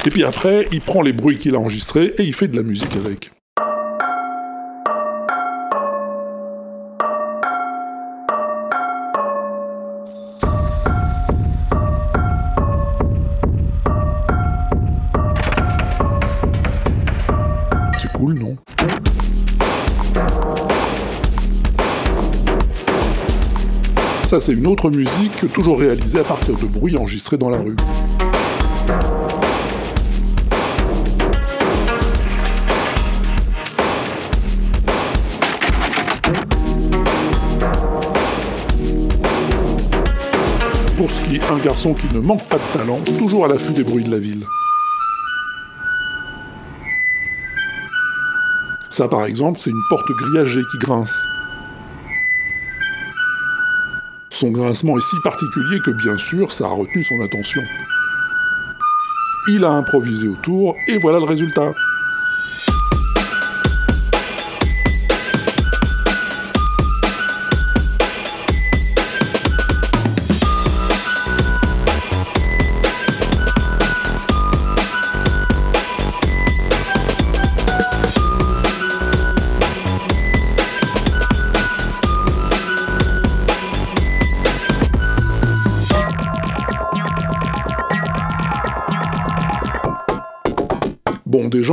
Et 0.05 0.11
puis 0.11 0.25
après, 0.25 0.66
il 0.73 0.81
prend 0.81 1.03
les 1.03 1.12
bruits 1.12 1.38
qu'il 1.38 1.55
a 1.55 1.61
enregistrés 1.61 2.12
et 2.19 2.25
il 2.25 2.35
fait 2.35 2.49
de 2.49 2.57
la 2.57 2.64
musique 2.64 2.97
avec. 2.97 3.31
Ça, 24.31 24.38
c'est 24.38 24.53
une 24.53 24.69
autre 24.69 24.90
musique, 24.90 25.53
toujours 25.53 25.81
réalisée 25.81 26.21
à 26.21 26.23
partir 26.23 26.57
de 26.57 26.64
bruits 26.66 26.97
enregistrés 26.97 27.37
dans 27.37 27.51
la 27.51 27.59
rue. 27.59 27.75
Pour 40.97 41.11
ce 41.11 41.21
qui 41.23 41.35
est 41.35 41.51
un 41.51 41.59
garçon 41.59 41.93
qui 41.95 42.07
ne 42.14 42.21
manque 42.21 42.45
pas 42.45 42.59
de 42.59 42.79
talent, 42.79 43.01
toujours 43.19 43.47
à 43.47 43.49
l'affût 43.49 43.73
des 43.73 43.83
bruits 43.83 44.05
de 44.05 44.12
la 44.12 44.19
ville. 44.19 44.45
Ça, 48.90 49.09
par 49.09 49.25
exemple, 49.25 49.59
c'est 49.61 49.71
une 49.71 49.83
porte 49.88 50.07
grillagée 50.12 50.62
qui 50.71 50.79
grince. 50.79 51.21
Son 54.33 54.53
grincement 54.53 54.97
est 54.97 55.01
si 55.01 55.16
particulier 55.25 55.81
que, 55.85 55.90
bien 55.90 56.16
sûr, 56.16 56.53
ça 56.53 56.66
a 56.66 56.69
retenu 56.69 57.03
son 57.03 57.21
attention. 57.21 57.61
Il 59.49 59.64
a 59.64 59.71
improvisé 59.71 60.29
autour, 60.29 60.77
et 60.87 60.99
voilà 60.99 61.19
le 61.19 61.25
résultat. 61.25 61.73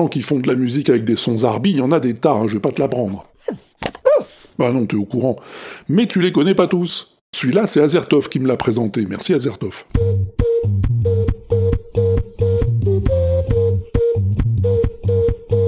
Qui 0.06 0.22
font 0.22 0.40
de 0.40 0.48
la 0.48 0.54
musique 0.54 0.90
avec 0.90 1.04
des 1.04 1.16
sons 1.16 1.38
Zarbi, 1.38 1.72
il 1.72 1.78
y 1.78 1.82
en 1.82 1.92
a 1.92 2.00
des 2.00 2.14
tas, 2.14 2.34
hein, 2.34 2.46
je 2.46 2.54
vais 2.54 2.60
pas 2.60 2.72
te 2.72 2.80
l'apprendre. 2.80 3.26
Bah 4.60 4.72
non, 4.72 4.86
t'es 4.86 4.96
au 4.96 5.06
courant. 5.06 5.36
Mais 5.88 6.06
tu 6.06 6.22
les 6.22 6.32
connais 6.32 6.56
pas 6.56 6.68
tous. 6.68 7.18
Celui-là, 7.36 7.68
c'est 7.68 7.82
Azertov 7.82 8.30
qui 8.30 8.40
me 8.40 8.48
l'a 8.48 8.58
présenté. 8.58 9.06
Merci 9.08 9.34
Azertov. 9.34 9.86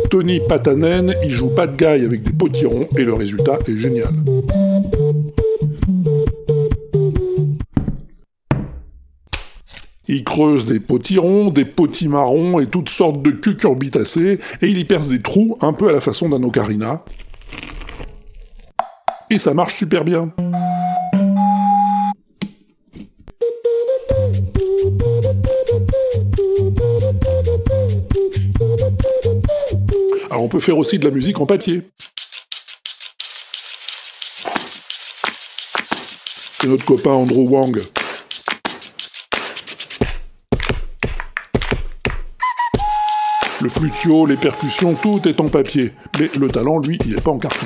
Tony 0.10 0.40
Patanen, 0.48 1.14
il 1.24 1.30
joue 1.30 1.50
de 1.50 1.76
guy 1.76 1.86
avec 1.86 2.24
des 2.24 2.34
potirons 2.34 2.88
et 2.98 3.04
le 3.04 3.14
résultat 3.14 3.60
est 3.68 3.78
génial. 3.78 4.14
Il 10.12 10.24
creuse 10.24 10.66
des 10.66 10.80
potirons, 10.80 11.52
des 11.52 11.66
potimarrons 11.66 12.60
et 12.60 12.66
toutes 12.66 12.90
sortes 12.90 13.22
de 13.22 13.30
cucurbitacées, 13.30 14.40
et 14.60 14.68
il 14.68 14.80
y 14.80 14.84
perce 14.84 15.08
des 15.08 15.22
trous 15.22 15.56
un 15.62 15.72
peu 15.72 15.88
à 15.88 15.92
la 15.92 16.02
façon 16.02 16.28
d'un 16.28 16.42
ocarina. 16.42 17.04
Et 19.30 19.38
ça 19.38 19.54
marche 19.54 19.76
super 19.76 20.04
bien. 20.04 20.34
Alors 30.32 30.42
on 30.42 30.48
peut 30.48 30.60
faire 30.60 30.80
aussi 30.80 30.98
de 30.98 31.06
la 31.08 31.12
musique 31.14 31.40
en 31.40 31.46
papier. 31.46 31.84
Notre 36.66 36.84
copain 36.84 37.12
Andrew 37.12 37.48
Wang. 37.48 37.80
Le 43.62 43.68
flutio, 43.68 44.26
les 44.26 44.38
percussions, 44.38 44.94
tout 44.94 45.28
est 45.28 45.42
en 45.42 45.50
papier. 45.50 45.92
Mais 46.18 46.30
le 46.40 46.48
talent, 46.48 46.80
lui, 46.80 46.98
il 47.06 47.14
n'est 47.14 47.22
pas 47.22 47.32
en 47.32 47.40
carton. 47.40 47.66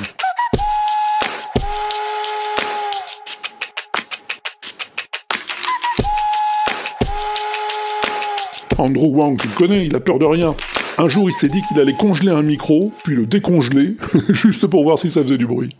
Andrew 8.79 9.15
Wang, 9.15 9.39
tu 9.39 9.47
le 9.47 9.53
connais, 9.53 9.85
il 9.85 9.95
a 9.95 9.99
peur 9.99 10.17
de 10.17 10.25
rien. 10.25 10.55
Un 10.97 11.07
jour, 11.07 11.29
il 11.29 11.33
s'est 11.33 11.47
dit 11.47 11.61
qu'il 11.67 11.79
allait 11.79 11.93
congeler 11.93 12.31
un 12.31 12.41
micro, 12.41 12.91
puis 13.03 13.15
le 13.15 13.27
décongeler, 13.27 13.95
juste 14.29 14.65
pour 14.65 14.83
voir 14.83 14.97
si 14.97 15.11
ça 15.11 15.21
faisait 15.21 15.37
du 15.37 15.45
bruit. 15.45 15.75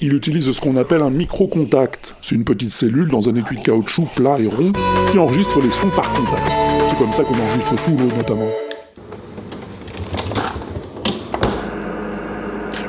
Il 0.00 0.14
utilise 0.14 0.50
ce 0.52 0.60
qu'on 0.60 0.76
appelle 0.76 1.02
un 1.02 1.10
micro-contact. 1.10 2.14
C'est 2.22 2.36
une 2.36 2.44
petite 2.44 2.70
cellule 2.70 3.08
dans 3.08 3.28
un 3.28 3.34
étui 3.34 3.56
de 3.56 3.62
caoutchouc 3.62 4.06
plat 4.14 4.36
et 4.38 4.46
rond 4.46 4.72
qui 5.10 5.18
enregistre 5.18 5.60
les 5.60 5.72
sons 5.72 5.90
par 5.90 6.08
contact. 6.12 6.79
C'est 6.90 6.98
comme 6.98 7.12
ça 7.12 7.22
qu'on 7.22 7.38
enregistre 7.38 7.78
sous 7.78 7.96
l'eau 7.96 8.08
notamment. 8.16 8.48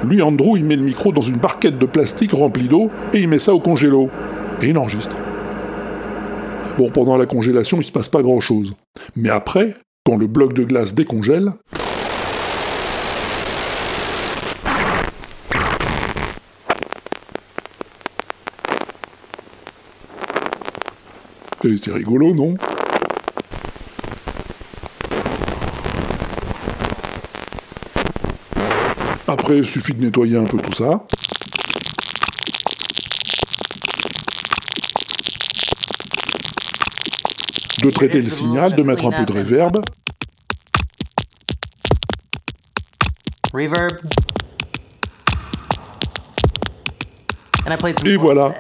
Lui, 0.03 0.21
Andrew, 0.23 0.57
il 0.57 0.65
met 0.65 0.75
le 0.75 0.81
micro 0.81 1.11
dans 1.11 1.21
une 1.21 1.37
barquette 1.37 1.77
de 1.77 1.85
plastique 1.85 2.31
remplie 2.31 2.67
d'eau 2.67 2.89
et 3.13 3.19
il 3.19 3.29
met 3.29 3.37
ça 3.39 3.53
au 3.53 3.59
congélo. 3.59 4.09
Et 4.61 4.69
il 4.69 4.77
enregistre. 4.77 5.15
Bon, 6.77 6.89
pendant 6.89 7.15
la 7.15 7.27
congélation, 7.27 7.77
il 7.77 7.83
se 7.83 7.91
passe 7.91 8.09
pas 8.09 8.23
grand-chose. 8.23 8.73
Mais 9.15 9.29
après, 9.29 9.75
quand 10.03 10.17
le 10.17 10.25
bloc 10.25 10.53
de 10.53 10.63
glace 10.63 10.95
décongèle, 10.95 11.53
C'est 21.77 21.93
rigolo, 21.93 22.33
non? 22.33 22.55
Après, 29.51 29.59
il 29.59 29.65
suffit 29.65 29.93
de 29.93 30.01
nettoyer 30.01 30.37
un 30.37 30.45
peu 30.45 30.59
tout 30.59 30.71
ça. 30.71 31.05
De 37.83 37.89
traiter 37.89 38.21
le 38.21 38.29
signal, 38.29 38.77
de 38.77 38.81
mettre 38.81 39.05
un 39.07 39.11
peu 39.11 39.25
de 39.25 39.33
réverb. 39.33 39.83
Reverb. 43.51 43.99
Some 47.67 48.07
Et 48.07 48.15
voilà. 48.15 48.53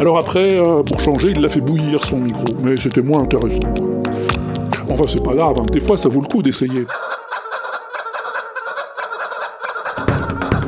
Alors 0.00 0.16
après, 0.16 0.56
euh, 0.56 0.84
pour 0.84 1.00
changer, 1.00 1.32
il 1.32 1.40
l'a 1.40 1.48
fait 1.48 1.60
bouillir 1.60 2.04
son 2.04 2.20
micro, 2.20 2.44
mais 2.62 2.76
c'était 2.76 3.02
moins 3.02 3.22
intéressant. 3.22 3.74
Enfin, 4.88 5.04
c'est 5.08 5.22
pas 5.22 5.34
grave, 5.34 5.56
hein. 5.58 5.66
des 5.72 5.80
fois 5.80 5.98
ça 5.98 6.08
vaut 6.08 6.20
le 6.20 6.28
coup 6.28 6.40
d'essayer. 6.40 6.86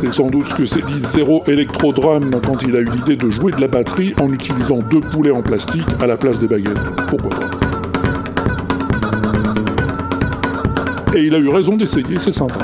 C'est 0.01 0.13
sans 0.13 0.31
doute 0.31 0.49
ce 0.49 0.55
que 0.55 0.65
s'est 0.65 0.83
dit 0.83 0.99
Zero 0.99 1.45
Electrodrum 1.47 2.41
quand 2.45 2.63
il 2.63 2.75
a 2.75 2.81
eu 2.81 2.89
l'idée 2.91 3.17
de 3.17 3.31
jouer 3.31 3.53
de 3.53 3.61
la 3.61 3.69
batterie 3.69 4.15
en 4.21 4.33
utilisant 4.33 4.79
deux 4.91 5.01
poulets 5.01 5.31
en 5.31 5.43
plastique 5.43 5.87
à 6.01 6.07
la 6.07 6.17
place 6.17 6.41
des 6.41 6.49
baguettes. 6.49 6.81
Pourquoi 7.09 7.31
pas 7.31 7.51
Et 11.15 11.21
il 11.21 11.35
a 11.35 11.39
eu 11.39 11.49
raison 11.49 11.77
d'essayer, 11.77 12.19
c'est 12.19 12.33
sympa. 12.33 12.59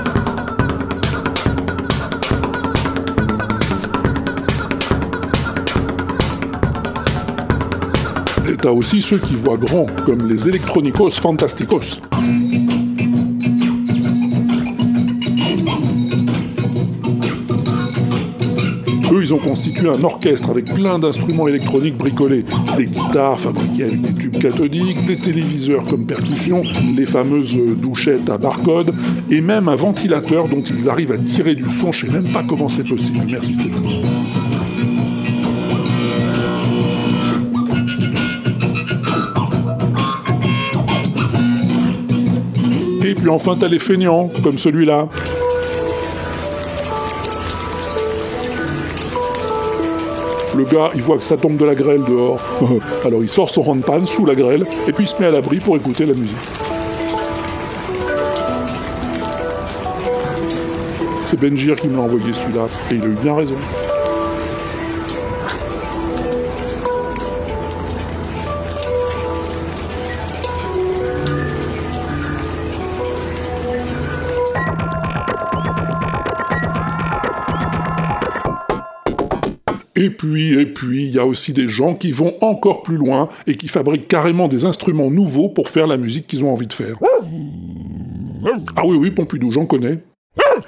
T'as 8.66 8.72
aussi 8.72 9.00
ceux 9.00 9.18
qui 9.18 9.37
voient 9.37 9.57
grand, 9.57 9.87
comme 10.05 10.29
les 10.29 10.48
Electronicos 10.48 11.11
Fantasticos. 11.11 12.00
Eux, 19.12 19.22
ils 19.22 19.33
ont 19.33 19.38
constitué 19.38 19.88
un 19.88 20.02
orchestre 20.02 20.50
avec 20.50 20.64
plein 20.64 20.98
d'instruments 20.98 21.46
électroniques 21.46 21.96
bricolés. 21.96 22.44
Des 22.76 22.87
guitares 22.87 23.38
fabriquées 23.38 23.85
avec 23.85 24.00
des 24.00 24.14
tubes 24.14 24.38
cathodiques, 24.38 25.07
des 25.07 25.16
téléviseurs 25.16 25.85
comme 25.85 26.05
percussion, 26.05 26.64
les 26.96 27.07
fameuses 27.07 27.55
euh, 27.55 27.76
douchettes 27.76 28.29
à 28.29 28.37
barcode, 28.37 28.92
et 29.31 29.40
même 29.40 29.68
un 29.68 29.76
ventilateur 29.76 30.48
dont 30.48 30.62
ils 30.62 30.88
arrivent 30.88 31.12
à 31.12 31.18
tirer 31.18 31.55
du 31.55 31.66
son. 31.70 31.92
Je 31.92 32.07
sais 32.07 32.12
même 32.12 32.33
pas 32.33 32.42
comment 32.42 32.68
c'est 32.68 32.88
possible. 32.88 33.20
Merci 33.31 33.55
Stéphanie. 33.55 34.02
Puis 43.26 43.34
enfin, 43.34 43.56
t'as 43.58 43.66
les 43.66 43.80
feignants, 43.80 44.30
comme 44.44 44.56
celui-là. 44.56 45.08
Le 50.56 50.62
gars, 50.62 50.92
il 50.94 51.02
voit 51.02 51.18
que 51.18 51.24
ça 51.24 51.36
tombe 51.36 51.56
de 51.56 51.64
la 51.64 51.74
grêle 51.74 52.04
dehors. 52.04 52.40
Alors 53.04 53.24
il 53.24 53.28
sort 53.28 53.48
son 53.48 53.68
handpan 53.68 54.06
sous 54.06 54.26
la 54.26 54.36
grêle 54.36 54.64
et 54.86 54.92
puis 54.92 55.06
il 55.06 55.08
se 55.08 55.18
met 55.18 55.26
à 55.26 55.32
l'abri 55.32 55.58
pour 55.58 55.76
écouter 55.76 56.06
la 56.06 56.14
musique. 56.14 56.36
C'est 61.28 61.40
Benjir 61.40 61.74
qui 61.74 61.88
me 61.88 61.96
l'a 61.96 62.02
envoyé 62.02 62.32
celui-là 62.32 62.68
et 62.92 62.94
il 62.94 63.02
a 63.02 63.06
eu 63.06 63.16
bien 63.20 63.34
raison. 63.34 63.56
Et 80.07 80.11
puis, 80.11 80.53
et 80.53 80.66
puis, 80.66 81.03
il 81.09 81.16
y 81.16 81.19
a 81.19 81.27
aussi 81.27 81.53
des 81.53 81.69
gens 81.69 81.95
qui 81.95 82.12
vont 82.12 82.35
encore 82.40 82.85
plus 82.85 82.97
loin 82.97 83.29
et 83.49 83.57
qui 83.57 83.66
fabriquent 83.66 84.07
carrément 84.07 84.47
des 84.47 84.64
instruments 84.64 85.11
nouveaux 85.11 85.49
pour 85.49 85.69
faire 85.69 85.88
la 85.88 85.97
musique 85.97 86.29
qu'ils 86.29 86.45
ont 86.45 86.53
envie 86.53 86.69
de 86.69 86.73
faire. 86.73 86.95
Ah 88.77 88.83
oui, 88.87 88.97
oui, 88.97 89.11
Pompidou, 89.11 89.51
j'en 89.51 89.66
connais. 89.66 89.99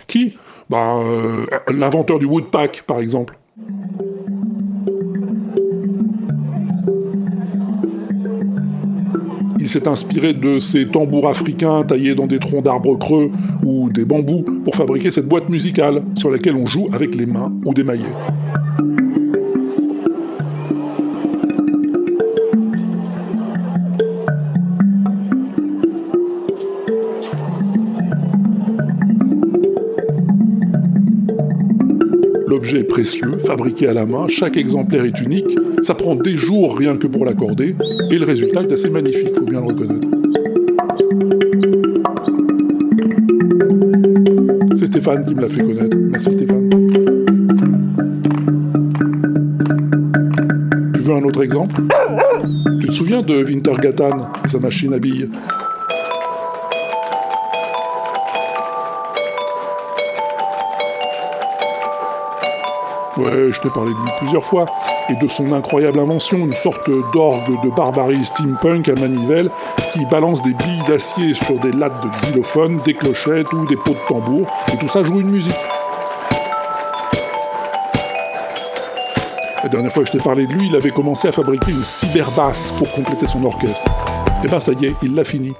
Qui? 0.09 0.37
Bah, 0.69 0.97
euh, 0.99 1.47
l'inventeur 1.73 2.19
du 2.19 2.27
Woodpack, 2.27 2.83
par 2.85 2.99
exemple. 2.99 3.39
Il 9.61 9.69
s'est 9.69 9.87
inspiré 9.87 10.33
de 10.33 10.59
ces 10.59 10.89
tambours 10.89 11.29
africains 11.29 11.85
taillés 11.85 12.17
dans 12.17 12.27
des 12.27 12.41
troncs 12.41 12.65
d'arbres 12.65 12.99
creux 12.99 13.31
ou 13.65 13.89
des 13.89 14.05
bambous 14.05 14.45
pour 14.65 14.75
fabriquer 14.75 15.13
cette 15.13 15.29
boîte 15.29 15.49
musicale 15.49 16.03
sur 16.17 16.29
laquelle 16.29 16.57
on 16.57 16.67
joue 16.67 16.89
avec 16.93 17.15
les 17.15 17.27
mains 17.27 17.53
ou 17.65 17.73
des 17.73 17.85
maillets. 17.85 18.17
L'objet 32.69 32.81
est 32.81 32.85
précieux, 32.85 33.39
fabriqué 33.47 33.89
à 33.89 33.95
la 33.95 34.05
main, 34.05 34.29
chaque 34.29 34.59
exemplaire 34.59 35.07
est 35.07 35.23
unique, 35.23 35.57
ça 35.81 35.95
prend 35.95 36.15
des 36.15 36.33
jours 36.33 36.77
rien 36.77 36.99
que 36.99 37.07
pour 37.07 37.25
l'accorder, 37.25 37.75
et 38.11 38.19
le 38.19 38.27
résultat 38.27 38.61
est 38.61 38.71
assez 38.71 38.91
magnifique, 38.91 39.35
faut 39.35 39.47
bien 39.47 39.63
le 39.63 39.69
reconnaître. 39.69 40.07
C'est 44.77 44.85
Stéphane 44.85 45.25
qui 45.25 45.35
me 45.35 45.41
l'a 45.41 45.49
fait 45.49 45.63
connaître. 45.63 45.97
Merci 45.97 46.33
Stéphane. 46.33 46.69
Tu 50.93 51.01
veux 51.01 51.15
un 51.15 51.23
autre 51.23 51.43
exemple? 51.43 51.77
Tu 52.83 52.89
te 52.89 52.93
souviens 52.93 53.23
de 53.23 53.45
Wintergatan 53.45 54.31
et 54.45 54.49
sa 54.49 54.59
machine 54.59 54.93
à 54.93 54.99
billes? 54.99 55.31
Je 63.33 63.61
t'ai 63.61 63.71
parlé 63.71 63.93
de 63.93 63.99
lui 63.99 64.11
plusieurs 64.19 64.45
fois, 64.45 64.67
et 65.09 65.17
de 65.17 65.27
son 65.27 65.53
incroyable 65.53 65.99
invention, 65.99 66.39
une 66.39 66.55
sorte 66.55 66.89
d'orgue 67.13 67.63
de 67.63 67.71
barbarie 67.71 68.25
steampunk 68.25 68.89
à 68.89 68.95
manivelle 68.95 69.51
qui 69.93 70.05
balance 70.07 70.43
des 70.43 70.55
billes 70.55 70.83
d'acier 70.89 71.35
sur 71.35 71.59
des 71.59 71.73
lattes 71.73 72.03
de 72.03 72.09
xylophone, 72.09 72.81
des 72.85 72.95
clochettes 72.95 73.53
ou 73.53 73.67
des 73.67 73.77
pots 73.77 73.93
de 73.93 74.07
tambour, 74.09 74.47
et 74.73 74.77
tout 74.79 74.89
ça 74.89 75.03
joue 75.03 75.21
une 75.21 75.31
musique. 75.31 75.55
La 79.63 79.69
dernière 79.69 79.93
fois 79.93 80.05
que 80.05 80.09
je 80.09 80.13
t'ai 80.13 80.25
parlé 80.25 80.47
de 80.47 80.55
lui, 80.55 80.69
il 80.69 80.77
avait 80.77 80.91
commencé 80.91 81.29
à 81.29 81.33
fabriquer 81.33 81.73
une 81.73 81.85
cyberbasse 81.85 82.73
pour 82.79 82.91
compléter 82.93 83.27
son 83.27 83.45
orchestre. 83.45 83.91
Et 84.45 84.49
ben 84.49 84.61
ça 84.61 84.73
y 84.73 84.87
est, 84.87 84.95
il 85.03 85.15
l'a 85.15 85.25
fini. 85.25 85.55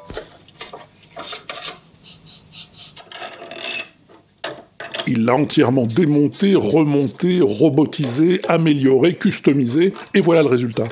Il 5.11 5.25
l'a 5.25 5.35
entièrement 5.35 5.87
démonté, 5.87 6.55
remonté, 6.55 7.41
robotisé, 7.41 8.43
amélioré, 8.47 9.15
customisé, 9.15 9.95
et 10.13 10.21
voilà 10.21 10.43
le 10.43 10.49
résultat. 10.49 10.85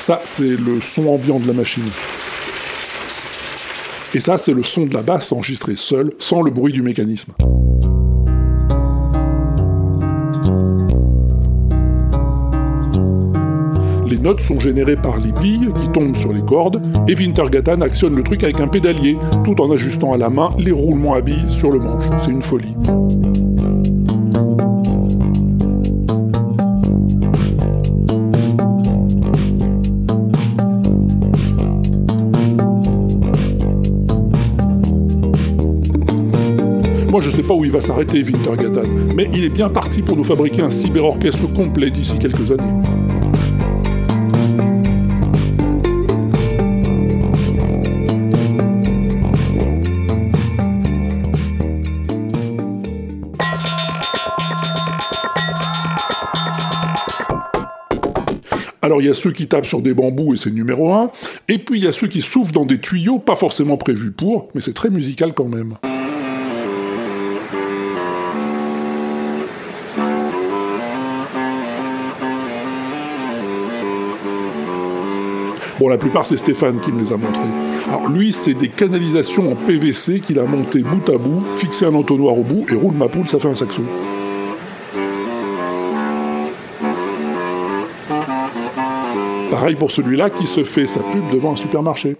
Ça, 0.00 0.22
c'est 0.24 0.56
le 0.56 0.80
son 0.80 1.06
ambiant 1.06 1.38
de 1.38 1.46
la 1.46 1.52
machine. 1.52 1.84
Et 4.14 4.20
ça, 4.20 4.38
c'est 4.38 4.54
le 4.54 4.62
son 4.62 4.86
de 4.86 4.94
la 4.94 5.02
basse 5.02 5.32
enregistré 5.32 5.76
seul, 5.76 6.12
sans 6.18 6.40
le 6.40 6.50
bruit 6.50 6.72
du 6.72 6.80
mécanisme. 6.80 7.34
Les 14.08 14.18
notes 14.18 14.40
sont 14.40 14.58
générées 14.58 14.96
par 14.96 15.18
les 15.18 15.32
billes 15.32 15.70
qui 15.74 15.86
tombent 15.92 16.16
sur 16.16 16.32
les 16.32 16.40
cordes, 16.40 16.80
et 17.08 17.14
Wintergatan 17.14 17.82
actionne 17.82 18.16
le 18.16 18.22
truc 18.22 18.42
avec 18.42 18.58
un 18.58 18.66
pédalier, 18.66 19.18
tout 19.44 19.60
en 19.60 19.70
ajustant 19.70 20.14
à 20.14 20.16
la 20.16 20.30
main 20.30 20.48
les 20.58 20.72
roulements 20.72 21.12
à 21.12 21.20
billes 21.20 21.50
sur 21.50 21.70
le 21.70 21.78
manche. 21.78 22.04
C'est 22.18 22.30
une 22.30 22.40
folie. 22.40 22.74
Moi, 37.10 37.20
je 37.20 37.30
sais 37.30 37.42
pas 37.42 37.52
où 37.52 37.64
il 37.64 37.70
va 37.70 37.82
s'arrêter, 37.82 38.22
Wintergatan, 38.22 38.88
mais 39.14 39.28
il 39.34 39.44
est 39.44 39.50
bien 39.50 39.68
parti 39.68 40.00
pour 40.00 40.16
nous 40.16 40.24
fabriquer 40.24 40.62
un 40.62 40.70
cyber-orchestre 40.70 41.46
complet 41.52 41.90
d'ici 41.90 42.18
quelques 42.18 42.52
années. 42.52 42.72
Alors 58.88 59.02
il 59.02 59.06
y 59.06 59.10
a 59.10 59.14
ceux 59.14 59.32
qui 59.32 59.46
tapent 59.46 59.66
sur 59.66 59.82
des 59.82 59.92
bambous 59.92 60.32
et 60.32 60.38
c'est 60.38 60.50
numéro 60.50 60.94
un, 60.94 61.10
et 61.46 61.58
puis 61.58 61.78
il 61.78 61.84
y 61.84 61.86
a 61.86 61.92
ceux 61.92 62.06
qui 62.06 62.22
soufflent 62.22 62.54
dans 62.54 62.64
des 62.64 62.80
tuyaux 62.80 63.18
pas 63.18 63.36
forcément 63.36 63.76
prévus 63.76 64.12
pour, 64.12 64.48
mais 64.54 64.62
c'est 64.62 64.72
très 64.72 64.88
musical 64.88 65.34
quand 65.34 65.46
même. 65.46 65.74
Bon, 75.78 75.88
la 75.88 75.98
plupart, 75.98 76.24
c'est 76.24 76.38
Stéphane 76.38 76.80
qui 76.80 76.90
me 76.90 77.00
les 77.00 77.12
a 77.12 77.18
montrés. 77.18 77.42
Alors, 77.88 78.08
lui, 78.08 78.32
c'est 78.32 78.54
des 78.54 78.70
canalisations 78.70 79.52
en 79.52 79.54
PVC 79.54 80.20
qu'il 80.20 80.38
a 80.38 80.46
montées 80.46 80.82
bout 80.82 81.06
à 81.10 81.18
bout, 81.18 81.44
fixé 81.58 81.84
un 81.84 81.94
entonnoir 81.94 82.38
au 82.38 82.42
bout, 82.42 82.64
et 82.72 82.74
roule 82.74 82.94
ma 82.94 83.08
poule, 83.08 83.28
ça 83.28 83.38
fait 83.38 83.48
un 83.48 83.54
saxo. 83.54 83.82
Pour 89.76 89.90
celui-là 89.90 90.30
qui 90.30 90.46
se 90.46 90.64
fait 90.64 90.86
sa 90.86 91.00
pub 91.00 91.30
devant 91.30 91.52
un 91.52 91.56
supermarché. 91.56 92.16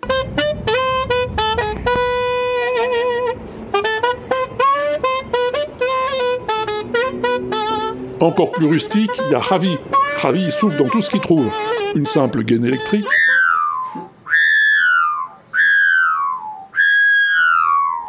Encore 8.20 8.52
plus 8.52 8.66
rustique, 8.66 9.11
il 9.26 9.32
y 9.32 9.34
a 9.34 9.38
Ravi. 9.38 9.78
Ravi, 10.18 10.44
il 10.44 10.52
souffle 10.52 10.76
dans 10.76 10.88
tout 10.88 11.00
ce 11.00 11.08
qu'il 11.08 11.20
trouve. 11.20 11.48
Une 11.94 12.06
simple 12.06 12.42
gaine 12.42 12.64
électrique. 12.64 13.06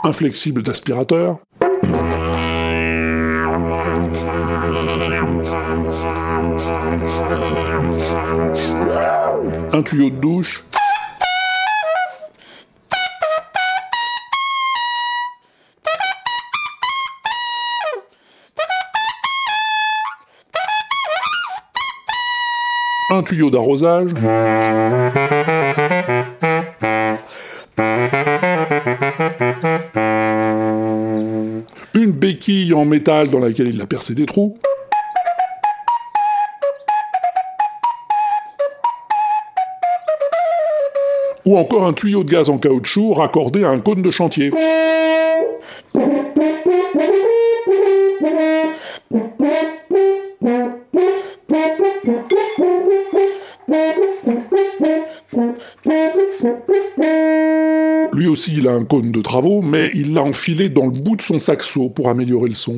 Un 0.04 0.14
flexible 0.14 0.64
d'aspirateur. 0.64 1.40
Un 9.80 9.82
tuyau 9.82 10.10
de 10.10 10.16
douche. 10.16 10.62
Un 23.10 23.24
tuyau 23.24 23.50
d'arrosage. 23.50 24.12
Une 31.96 32.12
béquille 32.12 32.74
en 32.74 32.84
métal 32.84 33.30
dans 33.30 33.40
laquelle 33.40 33.70
il 33.70 33.80
a 33.80 33.86
percé 33.86 34.14
des 34.14 34.26
trous. 34.26 34.60
Ou 41.50 41.58
encore 41.58 41.88
un 41.88 41.94
tuyau 41.94 42.24
de 42.24 42.30
gaz 42.30 42.48
en 42.52 42.60
caoutchouc 42.60 43.16
raccordé 43.16 43.64
à 43.64 43.70
un 43.70 43.80
cône 43.80 44.04
de 44.04 44.12
chantier. 44.12 44.52
Lui 58.14 58.28
aussi, 58.28 58.54
il 58.56 58.68
a 58.68 58.72
un 58.74 58.86
cône 58.86 59.12
de 59.12 59.22
travaux, 59.24 59.64
mais 59.64 59.90
il 59.96 60.14
l'a 60.14 60.22
enfilé 60.22 60.70
dans 60.70 60.86
le 60.86 60.92
bout 60.92 61.16
de 61.16 61.24
son 61.24 61.40
saxo 61.40 61.90
pour 61.90 62.10
améliorer 62.10 62.50
le 62.50 62.54
son. 62.54 62.78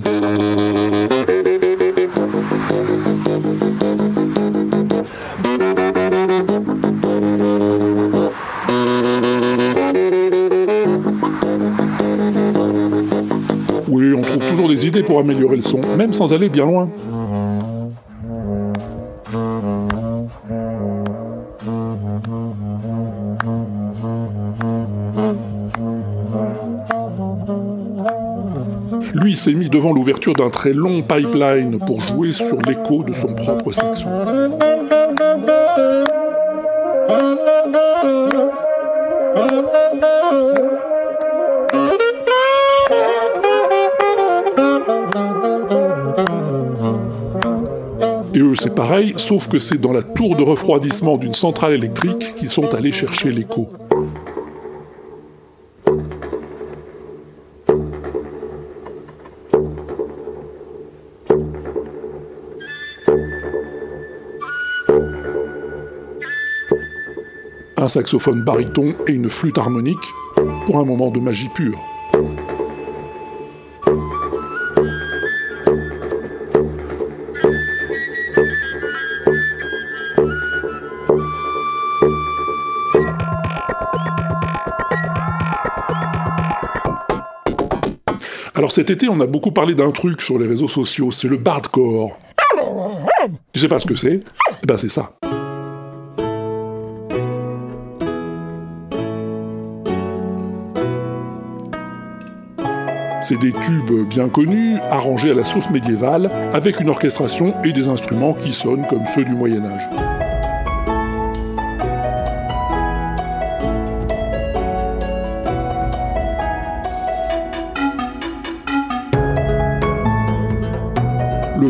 Même 15.98 16.14
sans 16.14 16.34
aller 16.34 16.50
bien 16.50 16.66
loin. 16.66 16.90
Lui 29.14 29.36
s'est 29.36 29.54
mis 29.54 29.70
devant 29.70 29.94
l'ouverture 29.94 30.34
d'un 30.34 30.50
très 30.50 30.74
long 30.74 31.02
pipeline 31.02 31.80
pour 31.80 32.02
jouer 32.02 32.32
sur 32.32 32.58
l'écho 32.68 33.04
de 33.04 33.14
son 33.14 33.34
propre 33.34 33.72
saxon. 33.72 34.10
Sauf 49.16 49.48
que 49.48 49.58
c'est 49.58 49.80
dans 49.80 49.94
la 49.94 50.04
tour 50.04 50.36
de 50.36 50.44
refroidissement 50.44 51.18
d'une 51.18 51.34
centrale 51.34 51.74
électrique 51.74 52.36
qu'ils 52.36 52.50
sont 52.50 52.74
allés 52.74 52.92
chercher 52.92 53.32
l'écho. 53.32 53.70
Un 67.78 67.88
saxophone 67.88 68.44
baryton 68.44 68.94
et 69.08 69.14
une 69.14 69.30
flûte 69.30 69.58
harmonique 69.58 69.98
pour 70.66 70.78
un 70.78 70.84
moment 70.84 71.12
de 71.12 71.20
magie 71.20 71.50
pure. 71.56 71.91
Cet 88.72 88.90
été, 88.90 89.10
on 89.10 89.20
a 89.20 89.28
beaucoup 89.28 89.52
parlé 89.52 89.76
d'un 89.76 89.92
truc 89.92 90.22
sur 90.22 90.40
les 90.40 90.48
réseaux 90.48 90.70
sociaux, 90.70 91.12
c'est 91.12 91.28
le 91.28 91.36
bardcore. 91.36 92.18
Tu 93.52 93.60
sais 93.60 93.68
pas 93.68 93.82
ce 93.82 93.86
que 93.86 93.98
c'est? 93.98 94.22
Eh 94.64 94.66
ben 94.66 94.78
c'est 94.78 94.88
ça. 94.88 95.12
C'est 103.22 103.38
des 103.40 103.52
tubes 103.52 104.08
bien 104.08 104.30
connus, 104.30 104.78
arrangés 104.90 105.32
à 105.32 105.34
la 105.34 105.44
sauce 105.44 105.70
médiévale, 105.70 106.32
avec 106.54 106.80
une 106.80 106.88
orchestration 106.88 107.54
et 107.66 107.74
des 107.74 107.90
instruments 107.90 108.34
qui 108.34 108.54
sonnent 108.54 108.88
comme 108.88 109.06
ceux 109.06 109.26
du 109.26 109.34
Moyen 109.34 109.66
Âge. 109.66 110.11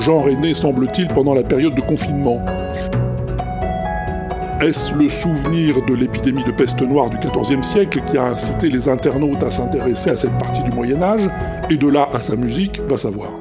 Genre 0.02 0.28
est 0.28 0.36
né, 0.36 0.54
semble-t-il, 0.54 1.08
pendant 1.10 1.34
la 1.34 1.44
période 1.44 1.76
de 1.76 1.82
confinement. 1.82 2.44
Est-ce 4.62 4.94
le 4.94 5.10
souvenir 5.10 5.84
de 5.86 5.94
l'épidémie 5.96 6.44
de 6.44 6.52
peste 6.52 6.82
noire 6.82 7.10
du 7.10 7.18
XIVe 7.18 7.64
siècle 7.64 8.02
qui 8.06 8.18
a 8.18 8.26
incité 8.26 8.70
les 8.70 8.88
internautes 8.88 9.42
à 9.42 9.50
s'intéresser 9.50 10.12
à 10.12 10.18
cette 10.18 10.38
partie 10.38 10.62
du 10.64 10.72
Moyen 10.72 11.02
Âge, 11.02 11.28
et 11.70 11.78
de 11.78 11.88
là 11.88 12.10
à 12.14 12.20
sa 12.20 12.36
musique, 12.36 12.80
va 12.88 12.98
savoir. 12.98 13.41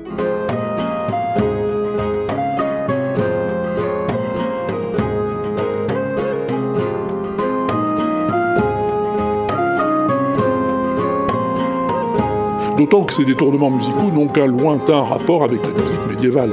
D'autant 12.80 13.04
que 13.04 13.12
ces 13.12 13.26
détournements 13.26 13.68
musicaux 13.68 14.10
n'ont 14.10 14.26
qu'un 14.26 14.46
lointain 14.46 15.02
rapport 15.02 15.44
avec 15.44 15.60
la 15.66 15.72
musique 15.74 16.06
médiévale. 16.08 16.52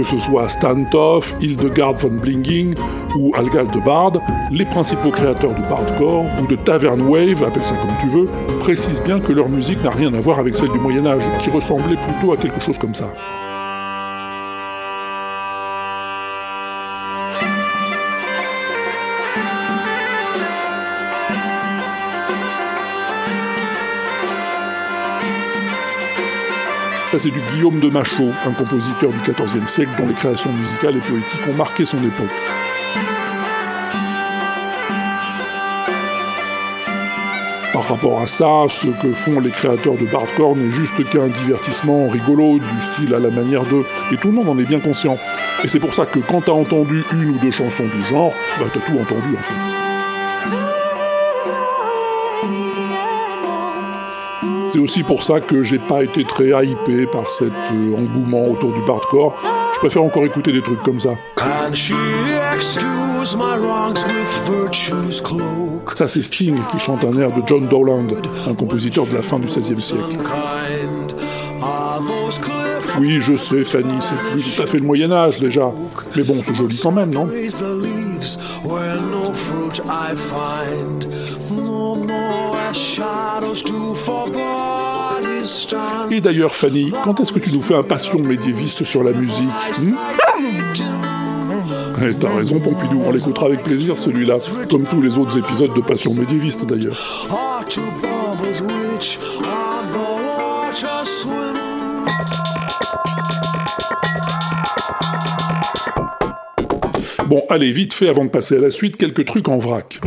Que 0.00 0.06
ce 0.06 0.18
soit 0.18 0.48
Stantoff, 0.48 1.34
Hildegard 1.42 1.96
von 1.96 2.12
Blinging 2.22 2.74
ou 3.18 3.34
Algald 3.36 3.70
de 3.70 3.80
Bard, 3.80 4.12
les 4.50 4.64
principaux 4.64 5.10
créateurs 5.10 5.52
du 5.52 5.60
bardcore 5.60 6.24
ou 6.40 6.46
de 6.46 6.56
tavern 6.56 7.02
wave, 7.02 7.44
appelle 7.44 7.62
ça 7.64 7.74
comme 7.74 7.90
tu 8.00 8.08
veux, 8.08 8.26
précisent 8.60 9.02
bien 9.02 9.20
que 9.20 9.30
leur 9.30 9.50
musique 9.50 9.84
n'a 9.84 9.90
rien 9.90 10.14
à 10.14 10.20
voir 10.22 10.38
avec 10.38 10.56
celle 10.56 10.70
du 10.70 10.78
Moyen 10.78 11.04
Âge, 11.04 11.20
qui 11.40 11.50
ressemblait 11.50 11.98
plutôt 12.08 12.32
à 12.32 12.38
quelque 12.38 12.62
chose 12.62 12.78
comme 12.78 12.94
ça. 12.94 13.12
Ça, 27.10 27.18
c'est 27.18 27.30
du 27.30 27.40
Guillaume 27.52 27.80
de 27.80 27.90
Machaut, 27.90 28.30
un 28.46 28.52
compositeur 28.52 29.10
du 29.10 29.18
XIVe 29.18 29.66
siècle 29.66 29.90
dont 29.98 30.06
les 30.06 30.14
créations 30.14 30.52
musicales 30.52 30.96
et 30.96 31.00
poétiques 31.00 31.48
ont 31.50 31.54
marqué 31.54 31.84
son 31.84 31.98
époque. 31.98 32.30
Par 37.72 37.88
rapport 37.88 38.20
à 38.20 38.28
ça, 38.28 38.66
ce 38.68 38.86
que 38.86 39.12
font 39.12 39.40
les 39.40 39.50
créateurs 39.50 39.94
de 39.94 40.04
Bardcore 40.04 40.54
n'est 40.54 40.70
juste 40.70 41.02
qu'un 41.10 41.26
divertissement 41.26 42.06
rigolo 42.06 42.60
du 42.60 42.92
style 42.92 43.12
à 43.12 43.18
la 43.18 43.30
manière 43.30 43.64
de... 43.64 43.82
Et 44.12 44.16
tout 44.16 44.28
le 44.28 44.34
monde 44.34 44.48
en 44.48 44.58
est 44.60 44.68
bien 44.68 44.78
conscient. 44.78 45.18
Et 45.64 45.68
c'est 45.68 45.80
pour 45.80 45.92
ça 45.94 46.06
que 46.06 46.20
quand 46.20 46.42
t'as 46.42 46.52
entendu 46.52 47.02
une 47.12 47.30
ou 47.30 47.38
deux 47.38 47.50
chansons 47.50 47.86
du 47.86 48.08
genre, 48.08 48.32
bah 48.60 48.66
t'as 48.72 48.78
tout 48.78 48.96
entendu 48.96 49.36
en 49.36 49.42
fait. 49.42 49.89
C'est 54.72 54.78
aussi 54.78 55.02
pour 55.02 55.22
ça 55.22 55.40
que 55.40 55.62
j'ai 55.62 55.78
pas 55.78 56.04
été 56.04 56.24
très 56.24 56.50
hypé 56.64 57.06
par 57.06 57.28
cet 57.28 57.48
euh, 57.48 57.96
engouement 57.96 58.46
autour 58.46 58.72
du 58.72 58.80
bardcore. 58.82 59.36
Je 59.74 59.78
préfère 59.80 60.02
encore 60.02 60.24
écouter 60.24 60.52
des 60.52 60.62
trucs 60.62 60.82
comme 60.82 61.00
ça. 61.00 61.10
Ça, 65.94 66.06
c'est 66.06 66.22
Sting 66.22 66.56
qui 66.70 66.78
chante 66.78 67.04
un 67.04 67.16
air 67.16 67.32
de 67.32 67.42
John 67.46 67.66
Dowland, 67.66 68.08
un 68.48 68.54
compositeur 68.54 69.06
de 69.06 69.14
la 69.14 69.22
fin 69.22 69.38
du 69.40 69.46
XVIe 69.46 69.80
siècle. 69.80 70.18
Oui, 72.98 73.18
je 73.20 73.36
sais, 73.36 73.64
Fanny, 73.64 73.94
c'est 74.00 74.18
plus 74.32 74.54
tout 74.54 74.62
à 74.62 74.66
fait 74.66 74.78
le 74.78 74.84
Moyen-Âge 74.84 75.40
déjà. 75.40 75.72
Mais 76.16 76.22
bon, 76.22 76.40
c'est 76.42 76.54
joli 76.54 76.78
quand 76.80 76.92
même, 76.92 77.12
non? 77.12 77.28
Et 86.10 86.20
d'ailleurs, 86.20 86.54
Fanny, 86.54 86.92
quand 87.04 87.20
est-ce 87.20 87.32
que 87.32 87.38
tu 87.38 87.52
nous 87.52 87.62
fais 87.62 87.74
un 87.74 87.82
passion 87.82 88.18
médiéviste 88.18 88.84
sur 88.84 89.02
la 89.02 89.12
musique 89.12 89.48
hmm 89.80 89.94
Eh, 92.02 92.14
T'as 92.14 92.34
raison, 92.34 92.60
Pompidou, 92.60 93.02
on 93.04 93.10
l'écoutera 93.10 93.46
avec 93.46 93.62
plaisir 93.62 93.98
celui-là, 93.98 94.36
comme 94.70 94.84
tous 94.84 95.00
les 95.02 95.18
autres 95.18 95.38
épisodes 95.38 95.74
de 95.74 95.80
Passion 95.80 96.14
médiéviste 96.14 96.64
d'ailleurs. 96.66 97.28
Bon, 107.26 107.42
allez, 107.48 107.70
vite 107.70 107.92
fait, 107.94 108.08
avant 108.08 108.24
de 108.24 108.30
passer 108.30 108.56
à 108.56 108.60
la 108.60 108.70
suite, 108.70 108.96
quelques 108.96 109.24
trucs 109.24 109.48
en 109.48 109.58
vrac. 109.58 110.00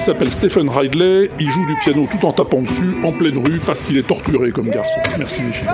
Il 0.00 0.04
s'appelle 0.04 0.32
Stephen 0.32 0.70
Ridley, 0.70 1.30
il 1.38 1.50
joue 1.50 1.66
du 1.66 1.74
piano 1.84 2.08
tout 2.10 2.24
en 2.24 2.32
tapant 2.32 2.62
dessus, 2.62 2.94
en 3.04 3.12
pleine 3.12 3.36
rue, 3.36 3.60
parce 3.60 3.82
qu'il 3.82 3.98
est 3.98 4.06
torturé 4.06 4.50
comme 4.50 4.70
garçon. 4.70 4.98
Merci 5.18 5.42
Michel. 5.42 5.68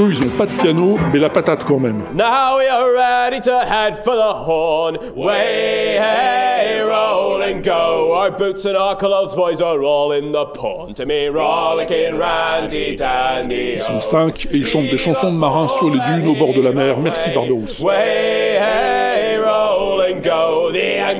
Eux, 0.00 0.10
ils 0.10 0.24
ont 0.24 0.36
pas 0.36 0.46
de 0.46 0.60
piano, 0.60 0.98
mais 1.12 1.20
la 1.20 1.28
patate 1.28 1.62
quand 1.62 1.78
même. 1.78 2.02
Now 2.14 2.58
we 2.58 2.66
are 2.68 2.92
ready 2.92 3.40
to 3.42 3.60
head 3.60 4.02
for 4.02 4.16
the 4.16 4.34
horn. 4.44 4.98
Way, 5.14 5.98
hey, 6.00 6.80
roll 6.80 7.40
and 7.42 7.62
go. 7.62 8.12
Our 8.12 8.32
boots 8.32 8.64
and 8.64 8.74
our 8.76 8.96
clothes, 8.96 9.36
boys, 9.36 9.60
are 9.60 9.80
all 9.84 10.10
in 10.10 10.32
the 10.32 10.46
pond. 10.46 10.96
To 10.96 11.06
me, 11.06 11.28
rollicking, 11.28 12.18
randy, 12.18 12.96
dandy. 12.96 13.74
Ils 13.74 13.82
sont 13.82 14.00
cinq 14.00 14.46
et 14.46 14.56
ils 14.56 14.66
chantent 14.66 14.90
des 14.90 14.98
chansons 14.98 15.32
de 15.32 15.38
marins 15.38 15.68
sur 15.68 15.88
les 15.88 16.00
dunes 16.00 16.26
au 16.26 16.34
bord 16.34 16.54
de 16.54 16.60
la 16.60 16.72
mer. 16.72 16.98
Merci 16.98 17.30
Barberousse. 17.30 17.78
Way, 17.78 18.58
hey, 18.58 19.36
roll 19.38 20.00
and 20.00 20.24
go. 20.24 20.63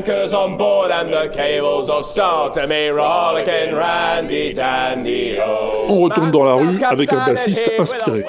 Anchor's 0.07 0.35
on 0.35 0.59
board 0.59 0.91
and 0.91 1.11
the 1.11 1.31
cables 1.33 1.89
all 1.89 2.03
start. 2.03 2.53
To 2.55 2.67
me, 2.67 2.89
rollicking, 2.89 3.75
randy, 3.75 4.53
dandy. 4.53 5.39
Oh. 5.41 5.87
On 5.89 6.01
retourne 6.03 6.31
dans 6.31 6.45
la 6.45 6.55
rue 6.55 6.83
avec 6.83 7.11
un 7.11 7.25
bassiste 7.25 7.71
inspiré. 7.79 8.27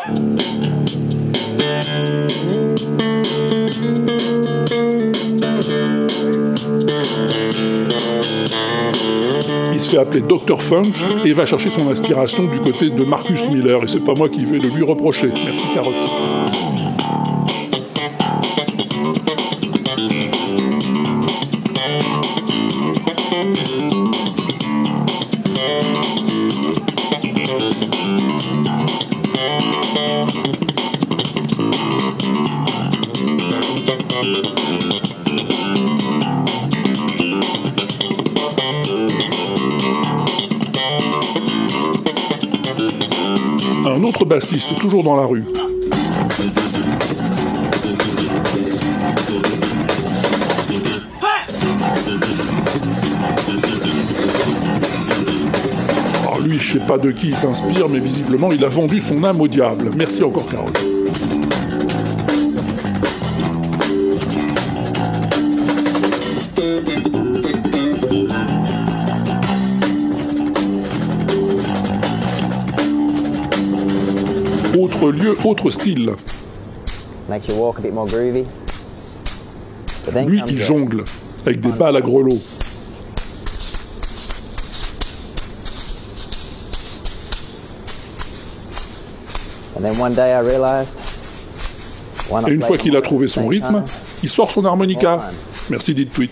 Il 9.73 9.82
se 9.82 9.89
fait 9.89 9.97
appeler 9.97 10.21
Dr 10.21 10.61
Funk 10.61 10.93
et 11.26 11.34
va 11.34 11.45
chercher 11.45 11.69
son 11.71 11.89
inspiration 11.89 12.45
du 12.45 12.61
côté 12.61 12.89
de 12.89 13.03
Marcus 13.03 13.49
Miller. 13.49 13.84
Et 13.84 13.88
c'est 13.88 14.03
pas 14.03 14.13
moi 14.13 14.30
qui 14.30 14.45
vais 14.45 14.59
le 14.59 14.69
lui 14.69 14.84
reprocher. 14.84 15.28
Merci 15.45 15.73
Carotte. 15.73 16.64
Toujours 44.45 45.03
dans 45.03 45.15
la 45.15 45.25
rue. 45.25 45.43
Alors 56.21 56.39
lui, 56.41 56.59
je 56.59 56.73
sais 56.73 56.85
pas 56.85 56.99
de 56.99 57.09
qui 57.09 57.29
il 57.29 57.35
s'inspire, 57.35 57.89
mais 57.89 57.99
visiblement, 57.99 58.51
il 58.51 58.63
a 58.63 58.69
vendu 58.69 58.99
son 58.99 59.23
âme 59.23 59.41
au 59.41 59.47
diable. 59.47 59.89
Merci 59.95 60.23
encore, 60.23 60.45
Carole. 60.45 60.94
But 80.05 80.13
then 80.13 80.27
Lui 80.27 80.41
qui 80.41 80.57
jongle 80.57 81.03
avec 81.45 81.61
des 81.61 81.71
balles 81.71 81.95
à 81.95 82.01
grelots. 82.01 82.41
Et 92.47 92.51
une 92.51 92.63
fois 92.63 92.77
qu'il 92.77 92.95
a 92.95 93.01
trouvé 93.01 93.27
son 93.27 93.45
rythme, 93.45 93.83
il 94.23 94.29
sort 94.29 94.49
son 94.49 94.65
harmonica. 94.65 95.17
Merci 95.69 95.93
dit 95.93 96.07
tweet. 96.07 96.31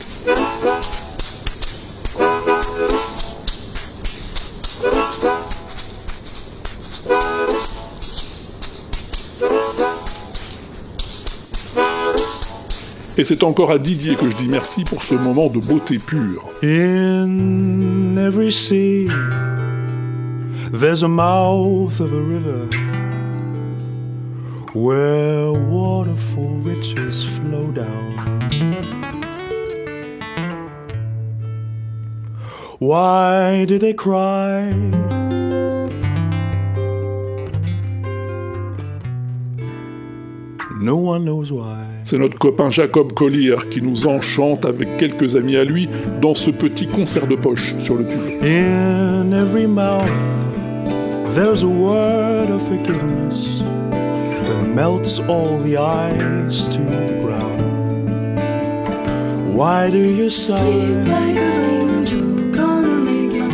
Et 13.23 13.25
c'est 13.25 13.43
encore 13.43 13.71
à 13.71 13.77
Didier 13.79 14.17
que 14.17 14.29
je 14.29 14.35
dis 14.35 14.49
merci 14.49 14.83
pour 14.83 15.01
ce 15.01 15.15
moment 15.15 15.47
de 15.47 15.65
beauté 15.65 15.97
pure. 15.97 16.43
In 16.61 18.17
every 18.17 18.51
sea, 18.51 19.07
there's 20.73 21.03
a 21.03 21.07
mouth 21.07 22.01
of 22.01 22.11
a 22.11 22.21
river 22.21 22.67
where 24.73 25.53
waterful 25.53 26.49
riches 26.65 27.23
flow 27.23 27.71
down. 27.71 27.87
Why 32.81 33.63
do 33.63 33.77
they 33.77 33.93
cry? 33.93 34.73
No 40.81 40.97
one 40.97 41.23
knows 41.23 41.49
why. 41.53 41.92
C'est 42.03 42.17
notre 42.17 42.37
copain 42.37 42.69
Jacob 42.69 43.13
Collier 43.13 43.55
qui 43.69 43.81
nous 43.81 44.07
enchante 44.07 44.65
avec 44.65 44.97
quelques 44.97 45.37
amis 45.37 45.55
à 45.55 45.63
lui 45.63 45.87
dans 46.21 46.35
ce 46.35 46.51
petit 46.51 46.85
concert 46.85 47.27
de 47.27 47.35
poche 47.35 47.75
sur 47.79 47.95
le 47.95 48.05
tube. 48.05 48.19
In 48.43 49.31
every 49.31 49.67
mouth, 49.67 50.03
there's 51.33 51.63
a 51.63 51.67
word 51.67 52.49
of 52.49 52.61
forgiveness 52.61 53.63
that 54.45 54.67
melts 54.75 55.19
all 55.29 55.57
the 55.59 55.77
ice 55.77 56.67
to 56.67 56.79
the 56.79 57.21
ground. 57.21 57.61
Why 59.55 59.89
do 59.89 59.97
you 59.97 60.29
sigh? 60.29 61.82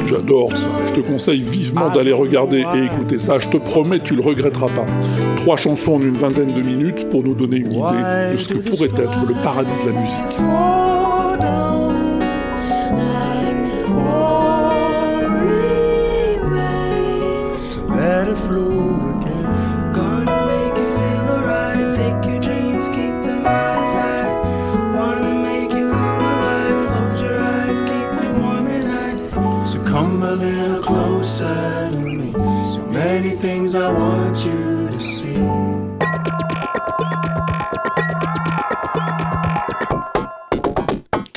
J'adore 0.10 0.52
ça. 0.52 0.68
Je 0.88 1.02
te 1.02 1.08
conseille 1.08 1.42
vivement 1.42 1.90
d'aller 1.90 2.14
regarder 2.14 2.66
et 2.76 2.86
écouter 2.86 3.20
ça. 3.20 3.38
Je 3.38 3.48
te 3.48 3.58
promets, 3.58 4.00
tu 4.00 4.16
le 4.16 4.22
regretteras 4.22 4.70
pas. 4.70 4.86
Trois 5.38 5.56
chansons 5.56 5.94
en 5.94 6.02
une 6.02 6.18
vingtaine 6.18 6.54
de 6.54 6.62
minutes 6.62 7.10
pour 7.10 7.24
nous 7.24 7.36
donner 7.36 7.58
une 7.58 7.74
idée 7.74 8.34
de 8.34 8.38
ce 8.38 8.48
que 8.48 8.70
pourrait 8.70 8.90
être 9.04 9.26
le 9.28 9.36
paradis 9.44 9.74
de 9.84 9.92
la 9.92 10.00
musique. 10.00 10.99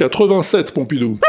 87, 0.02 0.74
Pompidou. 0.74 1.20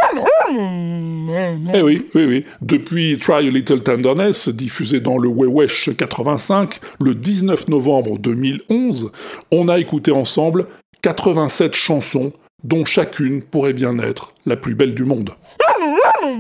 Eh 1.76 1.82
oui, 1.84 2.08
oui, 2.16 2.26
oui. 2.26 2.46
Depuis 2.62 3.20
Try 3.20 3.48
a 3.48 3.52
Little 3.52 3.84
Tenderness, 3.84 4.50
diffusé 4.50 5.00
dans 5.00 5.20
le 5.20 5.30
Wewesh 5.30 5.92
85, 5.96 6.80
le 7.00 7.14
19 7.14 7.68
novembre 7.68 8.18
2011, 8.18 9.12
on 9.52 9.68
a 9.68 9.78
écouté 9.78 10.12
ensemble 10.12 10.66
87 11.04 11.76
chansons, 11.76 12.34
dont 12.64 12.84
chacune 12.84 13.44
pourrait 13.44 13.74
bien 13.74 14.00
être 14.00 14.34
la 14.48 14.56
plus 14.56 14.74
belle 14.74 14.96
du 14.96 15.06
monde. 15.06 15.30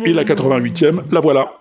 Et 0.05 0.13
la 0.13 0.23
88e, 0.23 1.01
la 1.11 1.19
voilà. 1.19 1.51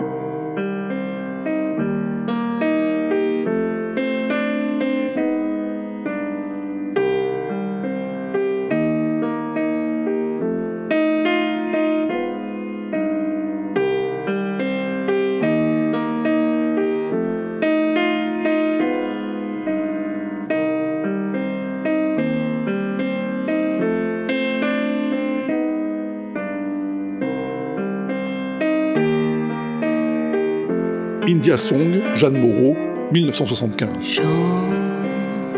India 31.42 31.58
Song, 31.58 32.00
Jeanne 32.14 32.38
Moreau, 32.38 32.76
1975. 33.10 34.20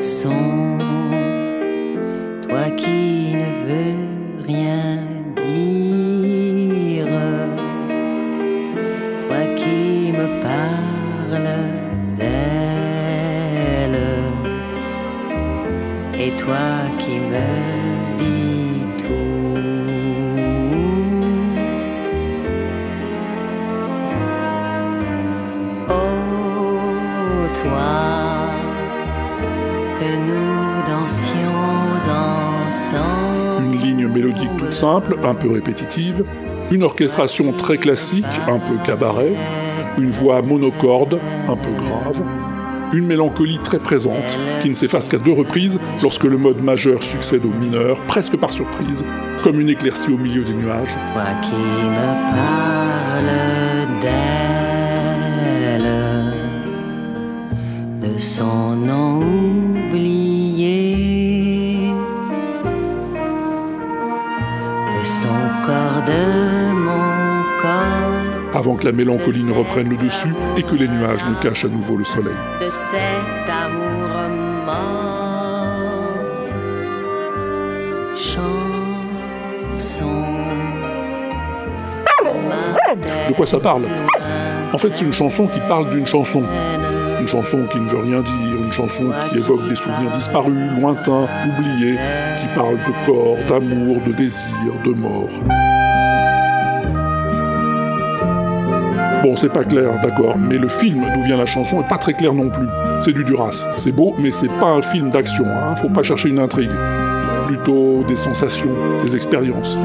Chanson, 0.00 0.32
toi 2.48 2.70
qui 2.74 3.34
ne 3.36 3.44
veux 3.66 4.46
rien 4.46 4.96
dire, 5.36 7.06
toi 9.28 9.44
qui 9.56 10.12
me 10.12 10.26
parles 10.40 11.52
d'elle, 12.16 14.00
et 16.18 16.30
toi 16.36 16.83
un 35.22 35.34
peu 35.34 35.52
répétitive, 35.52 36.24
une 36.70 36.82
orchestration 36.82 37.52
très 37.52 37.78
classique, 37.78 38.24
un 38.46 38.58
peu 38.58 38.76
cabaret, 38.84 39.34
une 39.98 40.10
voix 40.10 40.42
monocorde, 40.42 41.20
un 41.48 41.56
peu 41.56 41.70
grave, 41.72 42.22
une 42.92 43.06
mélancolie 43.06 43.58
très 43.58 43.78
présente, 43.78 44.38
qui 44.62 44.70
ne 44.70 44.74
s'efface 44.74 45.08
qu'à 45.08 45.18
deux 45.18 45.32
reprises 45.32 45.78
lorsque 46.02 46.24
le 46.24 46.38
mode 46.38 46.62
majeur 46.62 47.02
succède 47.02 47.44
au 47.44 47.50
mineur, 47.58 48.00
presque 48.06 48.36
par 48.36 48.52
surprise, 48.52 49.04
comme 49.42 49.60
une 49.60 49.68
éclaircie 49.68 50.12
au 50.12 50.18
milieu 50.18 50.44
des 50.44 50.54
nuages. 50.54 50.94
Avant 68.74 68.80
que 68.80 68.86
la 68.86 68.92
mélancolie 68.92 69.44
ne 69.44 69.52
reprenne 69.52 69.88
le 69.88 69.96
dessus 69.96 70.34
et 70.56 70.62
que 70.64 70.74
les 70.74 70.88
nuages 70.88 71.20
ne 71.28 71.40
cachent 71.40 71.64
à 71.64 71.68
nouveau 71.68 71.96
le 71.96 72.04
soleil. 72.04 72.34
de 72.60 72.68
cet 72.68 73.48
amour 73.48 74.08
mort. 74.66 76.24
Chanson. 78.16 80.24
De 83.28 83.32
quoi 83.34 83.46
ça 83.46 83.60
parle 83.60 83.84
En 84.72 84.78
fait, 84.78 84.92
c'est 84.92 85.04
une 85.04 85.12
chanson 85.12 85.46
qui 85.46 85.60
parle 85.68 85.88
d'une 85.90 86.06
chanson. 86.08 86.42
Une 87.20 87.28
chanson 87.28 87.66
qui 87.70 87.78
ne 87.78 87.88
veut 87.88 88.02
rien 88.02 88.22
dire, 88.22 88.56
une 88.64 88.72
chanson 88.72 89.04
qui 89.30 89.38
évoque 89.38 89.68
des 89.68 89.76
souvenirs 89.76 90.10
disparus, 90.16 90.52
lointains, 90.80 91.28
oubliés, 91.46 91.96
qui 92.38 92.48
parle 92.56 92.78
de 92.78 93.06
corps, 93.06 93.36
d'amour, 93.48 93.98
de 94.04 94.10
désir, 94.12 94.72
de 94.84 94.90
mort. 94.94 95.30
Bon, 99.24 99.38
c'est 99.38 99.48
pas 99.48 99.64
clair, 99.64 99.90
d'accord, 100.02 100.36
mais 100.36 100.58
le 100.58 100.68
film 100.68 101.02
d'où 101.14 101.22
vient 101.22 101.38
la 101.38 101.46
chanson 101.46 101.80
est 101.80 101.88
pas 101.88 101.96
très 101.96 102.12
clair 102.12 102.34
non 102.34 102.50
plus. 102.50 102.66
C'est 103.00 103.14
du 103.14 103.24
Duras. 103.24 103.64
C'est 103.78 103.90
beau, 103.90 104.14
mais 104.18 104.30
c'est 104.30 104.50
pas 104.60 104.66
un 104.66 104.82
film 104.82 105.08
d'action, 105.08 105.46
hein. 105.46 105.74
Faut 105.76 105.88
pas 105.88 106.02
chercher 106.02 106.28
une 106.28 106.38
intrigue. 106.38 106.68
Plutôt 107.46 108.04
des 108.06 108.16
sensations, 108.16 108.68
des 109.02 109.16
expériences. 109.16 109.78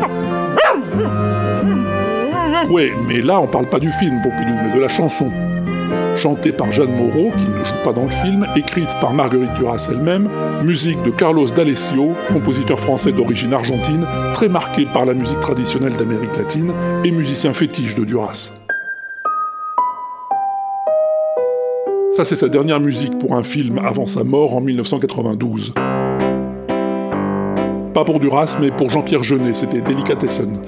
Ouais, 2.70 2.92
mais 3.08 3.22
là, 3.22 3.40
on 3.40 3.48
parle 3.48 3.68
pas 3.68 3.80
du 3.80 3.90
film, 3.94 4.22
Pompidou, 4.22 4.52
mais 4.62 4.76
de 4.76 4.82
la 4.82 4.90
chanson. 4.90 5.32
Chantée 6.18 6.52
par 6.52 6.70
Jeanne 6.74 6.92
Moreau, 6.92 7.32
qui 7.38 7.46
ne 7.46 7.64
joue 7.64 7.84
pas 7.86 7.94
dans 7.94 8.04
le 8.04 8.10
film, 8.10 8.46
écrite 8.58 8.94
par 9.00 9.14
Marguerite 9.14 9.54
Duras 9.54 9.88
elle-même, 9.90 10.28
musique 10.64 11.02
de 11.04 11.12
Carlos 11.12 11.48
D'Alessio, 11.48 12.12
compositeur 12.34 12.82
français 12.82 13.14
d'origine 13.14 13.54
argentine, 13.54 14.06
très 14.34 14.50
marqué 14.50 14.86
par 14.86 15.06
la 15.06 15.14
musique 15.14 15.40
traditionnelle 15.40 15.96
d'Amérique 15.96 16.36
latine 16.36 16.74
et 17.06 17.12
musicien 17.12 17.54
fétiche 17.54 17.96
de 17.96 18.04
Duras. 18.04 18.52
Ça, 22.20 22.26
c'est 22.26 22.36
sa 22.36 22.50
dernière 22.50 22.82
musique 22.82 23.18
pour 23.18 23.38
un 23.38 23.44
film 23.44 23.78
avant 23.78 24.06
sa 24.06 24.26
mort 24.26 24.54
en 24.54 24.60
1992. 24.60 25.74
Pas 27.94 28.04
pour 28.04 28.20
Duras, 28.20 28.58
mais 28.60 28.72
pour 28.72 28.90
Jean-Pierre 28.90 29.24
Jeunet, 29.24 29.54
c'était 29.54 29.82
Delicatessen. 29.82 30.60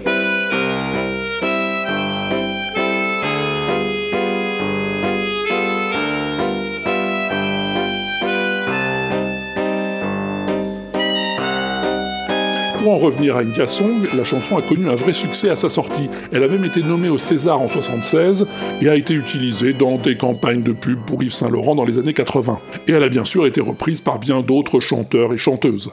Revenir 12.97 13.37
à 13.37 13.39
India 13.39 13.67
Song, 13.67 14.07
la 14.13 14.23
chanson 14.23 14.57
a 14.57 14.61
connu 14.61 14.89
un 14.89 14.95
vrai 14.95 15.13
succès 15.13 15.49
à 15.49 15.55
sa 15.55 15.69
sortie. 15.69 16.09
Elle 16.31 16.43
a 16.43 16.47
même 16.47 16.65
été 16.65 16.83
nommée 16.83 17.09
au 17.09 17.17
César 17.17 17.59
en 17.59 17.67
76 17.67 18.45
et 18.81 18.89
a 18.89 18.95
été 18.95 19.13
utilisée 19.13 19.73
dans 19.73 19.97
des 19.97 20.17
campagnes 20.17 20.63
de 20.63 20.73
pub 20.73 20.99
pour 21.05 21.23
Yves 21.23 21.33
Saint 21.33 21.49
Laurent 21.49 21.75
dans 21.75 21.85
les 21.85 21.99
années 21.99 22.13
80. 22.13 22.59
Et 22.87 22.91
elle 22.91 23.03
a 23.03 23.09
bien 23.09 23.25
sûr 23.25 23.45
été 23.45 23.61
reprise 23.61 24.01
par 24.01 24.19
bien 24.19 24.41
d'autres 24.41 24.79
chanteurs 24.79 25.33
et 25.33 25.37
chanteuses. 25.37 25.91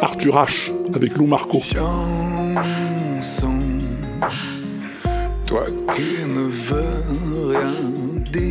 Arthur 0.00 0.34
H 0.36 0.72
avec 0.94 1.16
Lou 1.16 1.26
Marco. 1.26 1.60
chanson. 1.60 3.58
Toi 5.46 5.66
qui 5.94 6.24
ne 6.26 6.48
veux 6.48 7.50
rien 7.50 7.74
dire. 8.32 8.48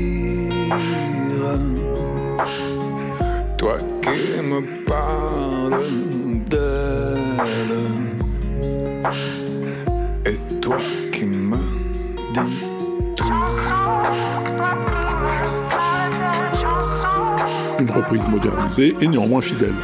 Toi 3.67 3.79
qui 4.01 4.41
me 4.43 4.61
parles 4.85 5.75
d'elle. 6.47 7.81
Et 10.25 10.37
toi 10.61 10.77
qui 11.11 11.25
me 11.25 11.57
dis 12.33 12.63
tout. 13.17 13.25
Une 17.79 17.91
reprise 17.91 18.27
modernisée 18.29 18.95
et 19.01 19.07
néanmoins 19.09 19.41
fidèle. 19.41 19.75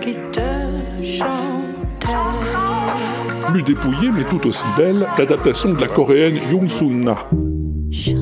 Qui 0.00 0.14
te 0.32 0.40
chantait. 1.02 2.08
Plus 3.46 3.62
dépouillée 3.62 4.10
mais 4.12 4.24
tout 4.24 4.46
aussi 4.46 4.64
belle, 4.76 5.06
l'adaptation 5.16 5.72
de 5.72 5.80
la 5.80 5.88
coréenne 5.88 6.38
Young 6.50 6.68
Sun 6.68 7.00
Na. 7.00 7.16
Chanson, 7.90 8.20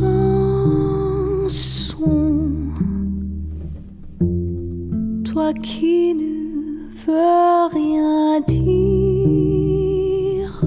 toi 5.25 5.53
qui 5.55 6.15
ne 6.15 6.87
veux 7.07 7.67
rien 7.73 8.41
dire, 8.47 10.61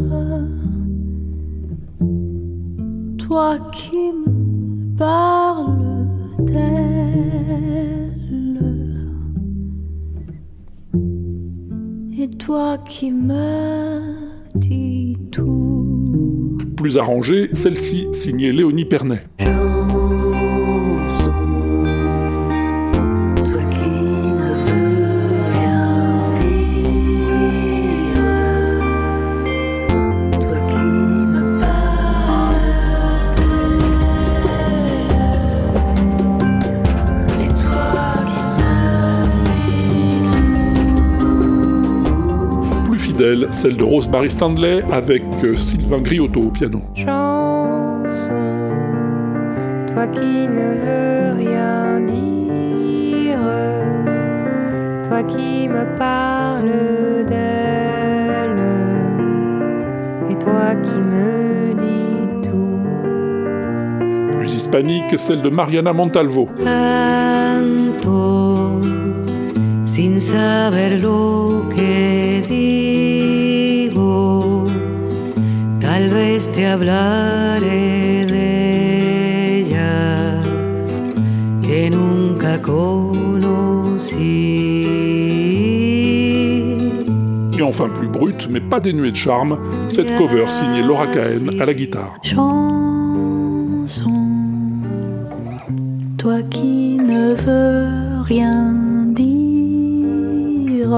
toi 3.19 3.57
qui 3.71 3.95
me 3.95 4.97
parles 4.97 5.44
toi 12.45 12.77
qui 12.87 13.11
me 13.11 14.01
dis 14.53 15.17
tout. 15.31 16.57
Plus 16.77 16.99
arrangée, 16.99 17.49
celle-ci 17.53 18.07
signée 18.11 18.51
Léonie 18.51 18.85
Pernet. 18.85 19.23
celle 43.51 43.75
de 43.75 43.83
Rosemary 43.83 44.29
Stanley 44.29 44.83
avec 44.91 45.23
euh, 45.43 45.55
Sylvain 45.55 45.99
Griotto 45.99 46.41
au 46.41 46.51
piano. 46.51 46.81
Chanson, 46.95 47.13
toi 49.87 50.07
qui 50.07 50.19
ne 50.21 50.75
veux 50.83 51.33
rien 51.37 52.01
dire, 52.01 53.39
toi 55.07 55.23
qui 55.23 55.67
me 55.67 55.97
parles 55.97 57.25
d'elle, 57.27 58.63
et 60.29 60.35
toi 60.39 60.75
qui 60.83 60.97
me 60.97 61.73
dis 61.73 62.49
tout. 62.49 64.37
Plus 64.37 64.53
hispanique, 64.53 65.17
celle 65.17 65.41
de 65.41 65.49
Mariana 65.49 65.93
Montalvo. 65.93 66.49
Canto, 67.95 68.81
sin 69.85 70.19
saber 70.19 70.99
que 71.69 72.41
di 72.47 72.84
vez 76.15 76.49
te 76.53 76.63
hablaré 76.65 78.25
de 78.31 78.35
ella 79.59 80.41
que 81.61 81.89
nunca 81.89 82.57
conocí. 82.57 84.25
Et 87.57 87.61
enfin 87.61 87.89
plus 87.89 88.07
brute, 88.07 88.47
mais 88.49 88.61
pas 88.61 88.79
dénuée 88.79 89.11
de 89.11 89.15
charme, 89.15 89.57
cette 89.89 90.17
cover 90.17 90.47
signée 90.47 90.81
Laura 90.81 91.07
Cahen 91.07 91.59
à 91.59 91.65
la 91.65 91.73
guitare. 91.73 92.15
chanson. 92.23 94.11
Toi 96.17 96.41
qui 96.49 96.97
ne 96.97 97.35
veux 97.35 98.21
rien 98.21 98.73
dire, 99.09 100.97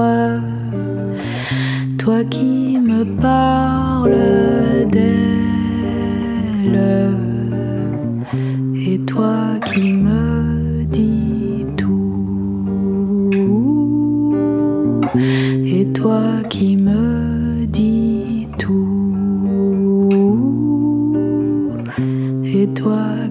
toi 1.98 2.24
qui 2.24 2.67
me 2.88 3.04
parles 3.20 4.88
d'elle, 4.90 6.80
et 8.74 8.98
toi 9.00 9.36
qui 9.66 9.92
me 9.92 10.84
dis 10.84 11.66
tout, 11.76 12.24
et 15.66 15.84
toi 15.92 16.22
qui 16.48 16.76
me 16.76 17.66
dis 17.66 18.48
tout. 18.58 18.74
Et 22.44 22.66
toi 22.68 23.27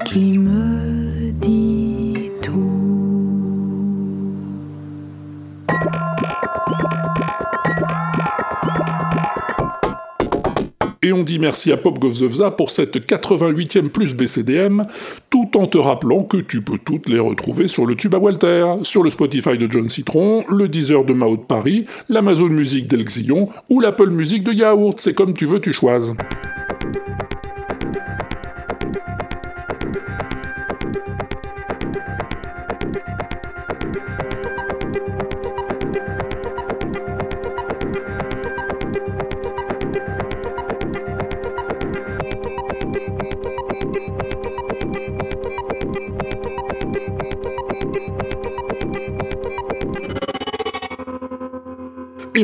dit 11.28 11.40
merci 11.40 11.74
à 11.74 11.78
Pop 11.78 12.00
Govzevza 12.00 12.52
pour 12.52 12.70
cette 12.70 13.06
88e 13.06 13.90
plus 13.90 14.16
BCDM, 14.16 14.84
tout 15.30 15.58
en 15.58 15.68
te 15.68 15.78
rappelant 15.78 16.24
que 16.24 16.38
tu 16.38 16.62
peux 16.62 16.78
toutes 16.78 17.10
les 17.10 17.20
retrouver 17.20 17.68
sur 17.68 17.86
le 17.86 17.96
tube 17.96 18.16
à 18.16 18.18
Walter, 18.18 18.66
sur 18.84 19.04
le 19.04 19.10
Spotify 19.10 19.58
de 19.58 19.70
John 19.70 19.90
Citron, 19.90 20.46
le 20.50 20.70
Deezer 20.70 21.04
de 21.04 21.12
Mao 21.12 21.36
de 21.36 21.42
Paris, 21.42 21.86
l'Amazon 22.08 22.48
Music 22.48 22.88
d'El 22.88 23.04
Xillon 23.04 23.50
ou 23.70 23.82
l'Apple 23.82 24.10
Music 24.10 24.42
de 24.44 24.54
Yaourt, 24.54 24.96
c'est 25.00 25.14
comme 25.14 25.34
tu 25.34 25.46
veux, 25.46 25.60
tu 25.60 25.74
choises. 25.74 26.16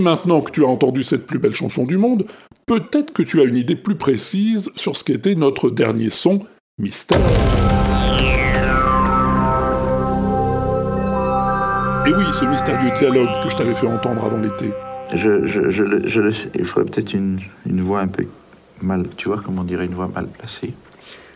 Maintenant 0.04 0.42
que 0.42 0.52
tu 0.52 0.64
as 0.64 0.68
entendu 0.68 1.04
cette 1.04 1.26
plus 1.26 1.40
belle 1.40 1.54
chanson 1.56 1.86
du 1.86 1.98
monde, 1.98 2.26
peut-être 2.68 3.12
que 3.14 3.24
tu 3.24 3.40
as 3.42 3.44
une 3.46 3.58
idée 3.58 3.76
plus 3.76 3.96
précise 3.96 4.70
sur 4.76 4.96
ce 4.96 5.04
qu'était 5.04 5.36
notre 5.36 5.70
dernier 5.72 6.10
son, 6.12 6.40
Mystère. 6.80 7.20
Et 12.06 12.14
oui, 12.14 12.24
ce 12.38 12.46
mystérieux 12.46 12.92
dialogue 13.00 13.30
que 13.44 13.50
je 13.50 13.56
t'avais 13.56 13.76
fait 13.76 13.88
entendre 13.88 14.26
avant 14.26 14.40
l'été. 14.40 14.66
Je, 15.14 15.46
je, 15.46 15.70
je, 15.70 15.84
le- 15.84 16.08
je 16.08 16.20
le 16.22 16.34
sais, 16.34 16.50
il 16.56 16.66
faudrait 16.66 16.90
peut-être 16.92 17.14
une, 17.14 17.40
une 17.66 17.82
voix 17.82 18.02
un 18.02 18.08
peu 18.08 18.26
mal, 18.82 19.06
tu 19.16 19.30
vois, 19.30 19.40
comment 19.44 19.62
on 19.62 19.66
dirait, 19.66 19.86
une 19.86 19.94
voix 19.94 20.10
mal 20.14 20.28
placée. 20.28 20.74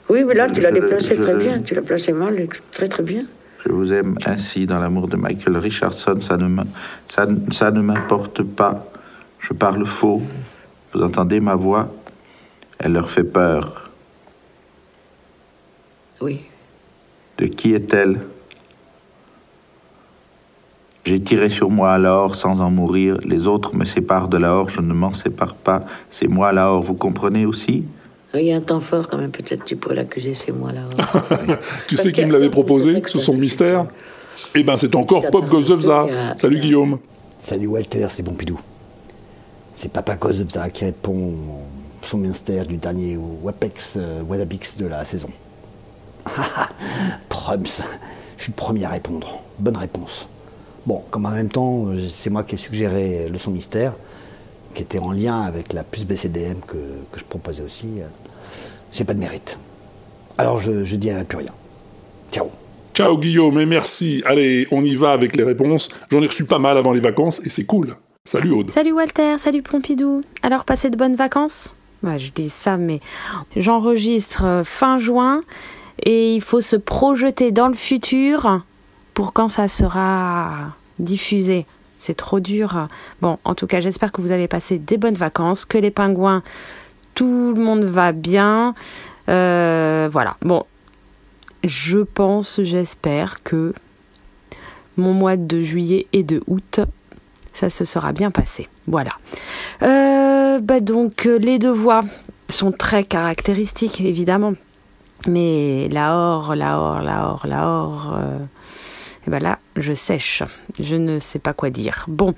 Oui, 0.09 0.23
mais 0.25 0.33
là, 0.33 0.49
tu 0.49 0.59
l'as 0.61 0.69
Je 0.69 0.75
le- 0.75 0.81
déplacé 0.81 1.15
je 1.15 1.21
très 1.21 1.33
le- 1.33 1.39
bien. 1.39 1.61
Tu 1.61 1.73
l'as 1.75 1.81
placé 1.81 2.11
mal, 2.11 2.47
très 2.71 2.87
très 2.89 3.03
bien. 3.03 3.23
Je 3.67 3.73
vous 3.73 3.91
aime 3.91 4.15
ainsi 4.25 4.65
dans 4.65 4.79
l'amour 4.79 5.09
de 5.09 5.17
Michael 5.17 5.57
Richardson, 5.57 6.21
ça 6.21 6.37
ne, 6.37 6.47
me- 6.47 6.63
ça, 7.07 7.25
ne- 7.25 7.51
ça 7.51 7.69
ne 7.69 7.81
m'importe 7.81 8.41
pas. 8.41 8.85
Je 9.39 9.51
parle 9.51 9.85
faux. 9.85 10.21
Vous 10.93 11.01
entendez 11.01 11.41
ma 11.41 11.55
voix? 11.55 11.89
Elle 12.79 12.93
leur 12.93 13.09
fait 13.09 13.25
peur. 13.25 13.89
Oui. 16.21 16.41
De 17.39 17.47
qui 17.47 17.73
est-elle? 17.73 18.21
J'ai 21.03 21.21
tiré 21.21 21.49
sur 21.49 21.69
moi 21.69 21.91
alors 21.91 22.35
sans 22.35 22.61
en 22.61 22.69
mourir. 22.71 23.17
Les 23.25 23.47
autres 23.47 23.75
me 23.75 23.83
séparent 23.83 24.27
de 24.29 24.37
l'or, 24.37 24.69
je 24.69 24.79
ne 24.79 24.93
m'en 24.93 25.11
sépare 25.13 25.55
pas. 25.55 25.83
C'est 26.09 26.27
moi 26.27 26.53
l'or, 26.53 26.81
vous 26.81 26.95
comprenez 26.95 27.45
aussi? 27.45 27.83
Il 28.33 28.41
y 28.41 28.51
a 28.51 28.57
un 28.57 28.61
temps 28.61 28.81
fort 28.81 29.07
quand 29.07 29.17
même, 29.17 29.31
peut-être 29.31 29.63
tu 29.63 29.75
pourrais 29.75 29.95
l'accuser, 29.95 30.33
c'est 30.33 30.51
moi 30.51 30.71
là. 30.71 30.81
Tu 31.87 31.97
sais 31.97 32.11
qui 32.11 32.25
me 32.25 32.33
l'avait 32.33 32.49
proposé, 32.49 33.01
ce 33.07 33.19
son 33.19 33.35
mystère? 33.35 33.87
Eh 34.53 34.63
ben 34.63 34.77
c'est 34.77 34.95
encore 34.95 35.29
Pop 35.31 35.49
Govzevza. 35.49 36.07
Salut 36.35 36.59
Guillaume. 36.59 36.99
Salut 37.39 37.67
Walter, 37.67 38.07
c'est 38.09 38.23
Pompidou. 38.23 38.59
C'est 39.73 39.91
Papa 39.91 40.15
Kozovza 40.15 40.69
qui 40.69 40.85
répond 40.85 41.35
son 42.01 42.17
ministère 42.17 42.65
du 42.65 42.77
dernier 42.77 43.15
WAPEX 43.15 43.97
euh, 43.97 44.23
Wazabix 44.23 44.75
de 44.75 44.87
la 44.87 45.05
saison. 45.05 45.29
Proms, 47.29 47.83
je 48.37 48.43
suis 48.43 48.51
le 48.51 48.55
premier 48.55 48.85
à 48.85 48.89
répondre. 48.89 49.43
Bonne 49.59 49.77
réponse. 49.77 50.27
Bon, 50.87 51.03
comme 51.11 51.27
en 51.27 51.29
même 51.29 51.49
temps, 51.49 51.89
euh, 51.89 51.99
c'est 52.09 52.31
moi 52.31 52.43
qui 52.43 52.55
ai 52.55 52.57
suggéré 52.57 53.27
le 53.29 53.37
son 53.37 53.51
mystère, 53.51 53.93
qui 54.73 54.83
était 54.83 54.99
en 54.99 55.11
lien 55.11 55.41
avec 55.41 55.73
la 55.73 55.83
puce 55.83 56.05
BCDM 56.05 56.59
que, 56.65 56.77
que 57.11 57.19
je 57.19 57.23
proposais 57.25 57.63
aussi. 57.63 57.87
euh, 57.99 58.05
J'ai 58.91 59.03
pas 59.03 59.13
de 59.13 59.19
mérite. 59.19 59.57
Alors 60.37 60.59
je, 60.59 60.83
je 60.83 60.95
dirai 60.95 61.23
plus 61.23 61.39
rien. 61.39 61.51
Ciao. 62.31 62.49
Ciao 62.93 63.17
Guillaume 63.17 63.59
et 63.59 63.65
merci. 63.65 64.21
Allez, 64.25 64.67
on 64.71 64.83
y 64.83 64.95
va 64.95 65.11
avec 65.11 65.35
les 65.35 65.43
réponses. 65.43 65.89
J'en 66.11 66.21
ai 66.21 66.27
reçu 66.27 66.45
pas 66.45 66.59
mal 66.59 66.77
avant 66.77 66.93
les 66.93 66.99
vacances 66.99 67.41
et 67.45 67.49
c'est 67.49 67.65
cool. 67.65 67.95
Salut 68.25 68.51
Aude. 68.51 68.71
Salut 68.71 68.91
Walter, 68.91 69.37
salut 69.37 69.61
Pompidou. 69.61 70.21
Alors, 70.43 70.65
passez 70.65 70.89
de 70.89 70.97
bonnes 70.97 71.15
vacances? 71.15 71.75
Ouais, 72.03 72.19
je 72.19 72.31
dis 72.31 72.49
ça, 72.49 72.75
mais 72.77 72.99
j'enregistre 73.55 74.43
euh, 74.45 74.63
fin 74.63 74.97
juin 74.97 75.39
et 76.03 76.33
il 76.35 76.41
faut 76.41 76.61
se 76.61 76.75
projeter 76.75 77.51
dans 77.51 77.67
le 77.67 77.73
futur 77.73 78.61
pour 79.13 79.33
quand 79.33 79.47
ça 79.47 79.67
sera 79.67 80.75
diffusé. 80.99 81.65
C'est 81.97 82.15
trop 82.15 82.39
dur. 82.39 82.87
Bon, 83.21 83.39
en 83.43 83.55
tout 83.55 83.67
cas, 83.67 83.79
j'espère 83.79 84.11
que 84.11 84.21
vous 84.21 84.31
avez 84.31 84.47
passé 84.47 84.77
des 84.77 84.97
bonnes 84.97 85.15
vacances, 85.15 85.65
que 85.65 85.77
les 85.77 85.91
pingouins, 85.91 86.43
tout 87.15 87.53
le 87.55 87.61
monde 87.61 87.83
va 87.83 88.11
bien. 88.11 88.75
Euh, 89.29 90.07
voilà. 90.11 90.37
Bon, 90.41 90.65
je 91.63 91.99
pense, 91.99 92.61
j'espère 92.63 93.43
que 93.43 93.73
mon 94.95 95.13
mois 95.13 95.37
de 95.37 95.61
juillet 95.61 96.07
et 96.13 96.23
de 96.23 96.43
août, 96.47 96.81
ça 97.53 97.69
se 97.69 97.85
sera 97.85 98.11
bien 98.11 98.31
passé. 98.31 98.69
Voilà. 98.87 99.11
Euh, 99.83 100.59
bah 100.59 100.79
donc, 100.79 101.25
euh, 101.25 101.37
les 101.37 101.59
deux 101.59 101.71
voix 101.71 102.01
sont 102.49 102.71
très 102.71 103.03
caractéristiques, 103.03 104.01
évidemment. 104.01 104.53
Mais 105.27 105.89
la 105.91 106.15
or, 106.15 106.55
la 106.55 106.79
or, 106.79 107.01
la 107.01 107.29
or, 107.29 107.47
la 107.47 107.67
or, 107.67 108.13
euh, 108.15 108.37
et 109.27 109.29
ben 109.29 109.39
là, 109.39 109.59
je 109.75 109.93
sèche. 109.93 110.43
Je 110.79 110.95
ne 110.95 111.19
sais 111.19 111.39
pas 111.39 111.53
quoi 111.53 111.69
dire. 111.69 112.05
Bon, 112.07 112.33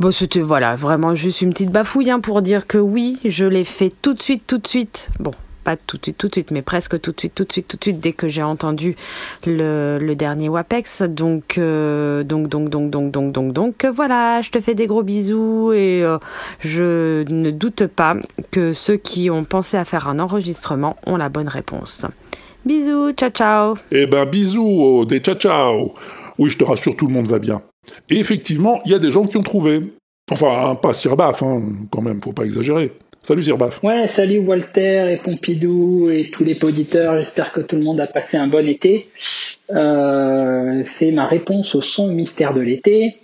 bon 0.00 0.10
c'était 0.10 0.40
voilà, 0.40 0.74
vraiment 0.74 1.14
juste 1.14 1.42
une 1.42 1.52
petite 1.52 1.70
bafouille 1.70 2.10
hein, 2.10 2.20
pour 2.20 2.40
dire 2.40 2.66
que 2.66 2.78
oui, 2.78 3.18
je 3.24 3.44
l'ai 3.44 3.64
fait 3.64 3.92
tout 4.00 4.14
de 4.14 4.22
suite, 4.22 4.44
tout 4.46 4.56
de 4.56 4.66
suite. 4.66 5.10
Bon, 5.20 5.32
pas 5.62 5.76
tout 5.76 5.98
de 5.98 6.04
suite, 6.04 6.16
tout 6.16 6.28
de 6.28 6.32
suite, 6.32 6.52
mais 6.52 6.62
presque 6.62 6.98
tout 7.00 7.12
de 7.12 7.20
suite, 7.20 7.34
tout 7.34 7.44
de 7.44 7.52
suite, 7.52 7.68
tout 7.68 7.76
de 7.76 7.82
suite, 7.82 8.00
dès 8.00 8.14
que 8.14 8.28
j'ai 8.28 8.42
entendu 8.42 8.96
le, 9.46 10.14
dernier 10.14 10.48
WAPEX. 10.48 11.02
Donc, 11.02 11.58
euh, 11.58 12.22
donc, 12.22 12.48
donc, 12.48 12.70
donc, 12.70 12.88
donc, 12.88 13.10
donc, 13.10 13.32
donc, 13.32 13.52
donc, 13.52 13.84
voilà, 13.84 14.40
je 14.40 14.50
te 14.50 14.60
fais 14.60 14.74
des 14.74 14.86
gros 14.86 15.02
bisous 15.02 15.72
et 15.74 16.02
euh, 16.02 16.16
je 16.60 17.30
ne 17.30 17.50
doute 17.50 17.88
pas 17.88 18.14
que 18.50 18.72
ceux 18.72 18.96
qui 18.96 19.28
ont 19.28 19.44
pensé 19.44 19.76
à 19.76 19.84
faire 19.84 20.08
un 20.08 20.18
enregistrement 20.18 20.96
ont 21.04 21.18
la 21.18 21.28
bonne 21.28 21.48
réponse. 21.48 22.06
Bisous, 22.66 23.12
ciao, 23.12 23.30
ciao. 23.30 23.74
Eh 23.92 24.08
ben 24.08 24.24
bisous 24.24 24.82
Aude 24.82 25.12
et 25.12 25.20
ciao 25.20 25.36
ciao. 25.36 25.94
Oui, 26.36 26.50
je 26.50 26.58
te 26.58 26.64
rassure, 26.64 26.96
tout 26.96 27.06
le 27.06 27.12
monde 27.12 27.28
va 27.28 27.38
bien. 27.38 27.62
Et 28.10 28.18
effectivement, 28.18 28.80
il 28.84 28.90
y 28.90 28.94
a 28.96 28.98
des 28.98 29.12
gens 29.12 29.24
qui 29.24 29.36
ont 29.36 29.44
trouvé. 29.44 29.82
Enfin, 30.32 30.74
pas 30.74 30.92
Sirbaf, 30.92 31.44
hein, 31.44 31.62
quand 31.92 32.02
même, 32.02 32.20
faut 32.20 32.32
pas 32.32 32.42
exagérer. 32.42 32.90
Salut 33.22 33.44
Sirbaf. 33.44 33.84
Ouais, 33.84 34.08
salut 34.08 34.40
Walter 34.40 35.12
et 35.12 35.18
Pompidou 35.22 36.10
et 36.10 36.28
tous 36.32 36.42
les 36.42 36.58
auditeurs. 36.64 37.16
J'espère 37.18 37.52
que 37.52 37.60
tout 37.60 37.76
le 37.76 37.82
monde 37.82 38.00
a 38.00 38.08
passé 38.08 38.36
un 38.36 38.48
bon 38.48 38.66
été. 38.66 39.10
Euh, 39.70 40.82
c'est 40.84 41.12
ma 41.12 41.26
réponse 41.26 41.76
au 41.76 41.80
son 41.80 42.08
mystère 42.08 42.52
de 42.52 42.60
l'été. 42.60 43.18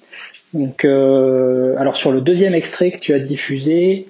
Donc, 0.55 0.85
euh, 0.85 1.75
alors 1.79 1.97
sur 1.97 2.13
le 2.13 2.21
deuxième 2.21 2.55
extrait 2.55 2.93
que 2.93 3.01
tu 3.01 3.13
as 3.13 3.19
diffusé, 3.19 4.07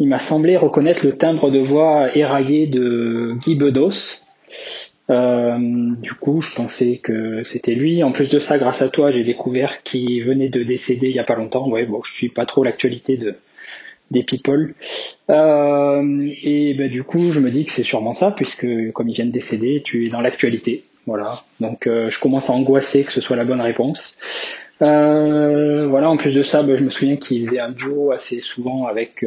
il 0.00 0.08
m'a 0.08 0.18
semblé 0.18 0.56
reconnaître 0.56 1.06
le 1.06 1.12
timbre 1.12 1.52
de 1.52 1.60
voix 1.60 2.16
éraillé 2.16 2.66
de 2.66 3.34
Guy 3.40 3.54
Bedos. 3.54 4.23
Euh, 5.10 5.92
du 6.00 6.14
coup, 6.14 6.40
je 6.40 6.54
pensais 6.54 6.96
que 6.96 7.42
c'était 7.42 7.74
lui. 7.74 8.02
En 8.02 8.12
plus 8.12 8.30
de 8.30 8.38
ça, 8.38 8.58
grâce 8.58 8.82
à 8.82 8.88
toi, 8.88 9.10
j'ai 9.10 9.24
découvert 9.24 9.82
qu'il 9.82 10.22
venait 10.22 10.48
de 10.48 10.62
décéder 10.62 11.08
il 11.08 11.16
y 11.16 11.18
a 11.18 11.24
pas 11.24 11.34
longtemps. 11.34 11.68
Ouais, 11.68 11.84
bon, 11.84 12.02
je 12.02 12.12
suis 12.12 12.28
pas 12.28 12.46
trop 12.46 12.64
l'actualité 12.64 13.16
de 13.16 13.34
des 14.10 14.22
people. 14.22 14.74
Euh, 15.30 16.30
et 16.42 16.74
ben, 16.74 16.90
du 16.90 17.02
coup, 17.04 17.30
je 17.30 17.40
me 17.40 17.50
dis 17.50 17.64
que 17.64 17.72
c'est 17.72 17.82
sûrement 17.82 18.12
ça, 18.12 18.30
puisque 18.30 18.66
comme 18.92 19.08
il 19.08 19.14
vient 19.14 19.26
de 19.26 19.30
décéder, 19.30 19.82
tu 19.82 20.06
es 20.06 20.10
dans 20.10 20.20
l'actualité. 20.20 20.84
Voilà. 21.06 21.42
Donc, 21.60 21.86
euh, 21.86 22.10
je 22.10 22.20
commence 22.20 22.48
à 22.48 22.52
angoisser 22.52 23.02
que 23.02 23.12
ce 23.12 23.20
soit 23.20 23.36
la 23.36 23.44
bonne 23.44 23.60
réponse. 23.60 24.16
Voilà. 24.80 26.10
En 26.10 26.16
plus 26.16 26.34
de 26.34 26.42
ça, 26.42 26.62
ben, 26.62 26.76
je 26.76 26.84
me 26.84 26.90
souviens 26.90 27.16
qu'il 27.16 27.46
faisait 27.46 27.60
un 27.60 27.72
duo 27.72 28.12
assez 28.12 28.40
souvent 28.40 28.86
avec 28.86 29.24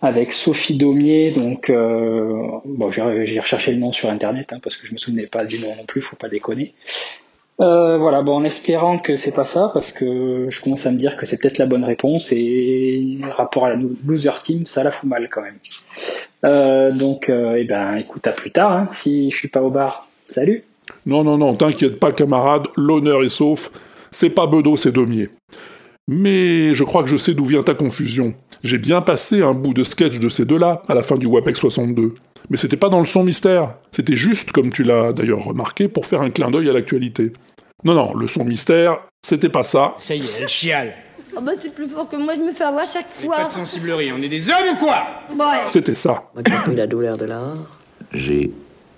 avec 0.00 0.32
Sophie 0.32 0.76
Daumier. 0.76 1.30
Donc, 1.32 1.70
euh, 1.70 2.32
bon, 2.64 2.90
j'ai 2.90 3.40
recherché 3.40 3.72
le 3.72 3.78
nom 3.78 3.92
sur 3.92 4.10
internet 4.10 4.52
hein, 4.52 4.58
parce 4.62 4.76
que 4.76 4.86
je 4.86 4.92
me 4.92 4.98
souvenais 4.98 5.26
pas 5.26 5.44
du 5.44 5.58
nom 5.60 5.74
non 5.76 5.84
plus. 5.84 6.00
Faut 6.00 6.16
pas 6.16 6.28
déconner. 6.28 6.74
Euh, 7.58 7.96
voilà, 7.96 8.22
bon, 8.22 8.36
en 8.36 8.44
espérant 8.44 8.98
que 8.98 9.16
c'est 9.16 9.32
pas 9.32 9.46
ça, 9.46 9.70
parce 9.72 9.90
que 9.90 10.46
je 10.50 10.60
commence 10.60 10.84
à 10.84 10.90
me 10.90 10.98
dire 10.98 11.16
que 11.16 11.24
c'est 11.24 11.38
peut-être 11.38 11.56
la 11.56 11.64
bonne 11.64 11.84
réponse 11.84 12.30
et 12.32 13.18
rapport 13.30 13.64
à 13.64 13.70
la 13.70 13.76
loser 14.06 14.42
team, 14.42 14.66
ça 14.66 14.84
la 14.84 14.90
fout 14.90 15.08
mal 15.08 15.30
quand 15.30 15.40
même. 15.40 15.58
Euh, 16.44 16.92
donc, 16.92 17.30
eh 17.30 17.64
ben, 17.64 17.94
écoute, 17.94 18.26
à 18.26 18.32
plus 18.32 18.50
tard. 18.50 18.72
Hein, 18.72 18.88
si 18.90 19.30
je 19.30 19.36
suis 19.36 19.48
pas 19.48 19.62
au 19.62 19.70
bar, 19.70 20.06
salut. 20.26 20.64
Non, 21.06 21.24
non, 21.24 21.38
non, 21.38 21.54
t'inquiète 21.54 21.98
pas, 21.98 22.12
camarade, 22.12 22.66
l'honneur 22.76 23.24
est 23.24 23.30
sauf. 23.30 23.70
C'est 24.10 24.30
pas 24.30 24.46
Bedeau, 24.46 24.76
c'est 24.76 24.92
Daumier. 24.92 25.30
Mais 26.08 26.74
je 26.74 26.84
crois 26.84 27.02
que 27.02 27.08
je 27.08 27.16
sais 27.16 27.34
d'où 27.34 27.44
vient 27.44 27.62
ta 27.62 27.74
confusion. 27.74 28.34
J'ai 28.62 28.78
bien 28.78 29.00
passé 29.00 29.42
un 29.42 29.54
bout 29.54 29.74
de 29.74 29.84
sketch 29.84 30.18
de 30.18 30.28
ces 30.28 30.44
deux-là 30.44 30.82
à 30.88 30.94
la 30.94 31.02
fin 31.02 31.16
du 31.16 31.26
WAPEX 31.26 31.58
62. 31.58 32.14
Mais 32.50 32.56
c'était 32.56 32.76
pas 32.76 32.88
dans 32.88 33.00
le 33.00 33.06
son 33.06 33.24
mystère. 33.24 33.74
C'était 33.90 34.16
juste, 34.16 34.52
comme 34.52 34.70
tu 34.70 34.84
l'as 34.84 35.12
d'ailleurs 35.12 35.44
remarqué, 35.44 35.88
pour 35.88 36.06
faire 36.06 36.22
un 36.22 36.30
clin 36.30 36.50
d'œil 36.50 36.70
à 36.70 36.72
l'actualité. 36.72 37.32
Non, 37.84 37.94
non, 37.94 38.14
le 38.14 38.26
son 38.26 38.44
mystère, 38.44 38.98
c'était 39.22 39.48
pas 39.48 39.62
ça. 39.62 39.94
Ça 39.98 40.14
y 40.14 40.20
est, 40.20 40.40
elle 40.40 40.48
chiale. 40.48 40.92
Oh 41.36 41.40
bah 41.42 41.52
c'est 41.60 41.74
plus 41.74 41.88
fort 41.88 42.08
que 42.08 42.16
moi, 42.16 42.34
je 42.34 42.40
me 42.40 42.52
fais 42.52 42.64
avoir 42.64 42.86
chaque 42.86 43.10
fois. 43.10 43.36
Pas 43.36 43.44
de 43.44 43.50
sensiblerie, 43.50 44.10
on 44.10 44.22
est 44.22 44.28
des 44.28 44.48
hommes 44.48 44.74
ou 44.74 44.76
quoi? 44.76 45.06
Ouais. 45.30 45.64
C'était 45.68 45.94
ça. 45.94 46.30
La 46.74 46.86
douleur 46.86 47.18
de. 47.18 47.28
J'ai 48.12 48.50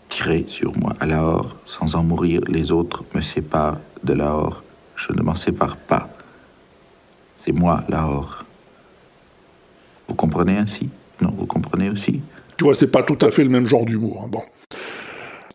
tiré 0.09 0.45
sur 0.47 0.77
moi 0.79 0.93
à 1.01 1.07
Lahore. 1.07 1.57
Sans 1.67 1.97
en 1.97 2.05
mourir, 2.05 2.41
les 2.47 2.71
autres 2.71 3.05
me 3.15 3.21
séparent 3.21 3.79
de 4.05 4.13
Lahore. 4.13 4.63
Je 4.95 5.13
ne 5.13 5.23
m'en 5.23 5.35
sépare 5.35 5.77
pas. 5.77 6.09
C'est 7.39 7.53
moi, 7.53 7.83
Lahore. 7.89 8.45
Vous 10.09 10.15
comprenez 10.15 10.57
ainsi? 10.57 10.89
Non, 11.21 11.31
vous 11.37 11.47
comprenez 11.47 11.91
aussi? 11.91 12.21
Tu 12.57 12.65
vois, 12.65 12.75
c'est 12.75 12.91
pas 12.91 13.03
tout 13.03 13.19
à 13.25 13.31
fait 13.31 13.45
le 13.45 13.51
même 13.51 13.67
genre 13.67 13.85
d'humour. 13.85 14.23
hein, 14.25 14.29
Bon. 14.31 14.43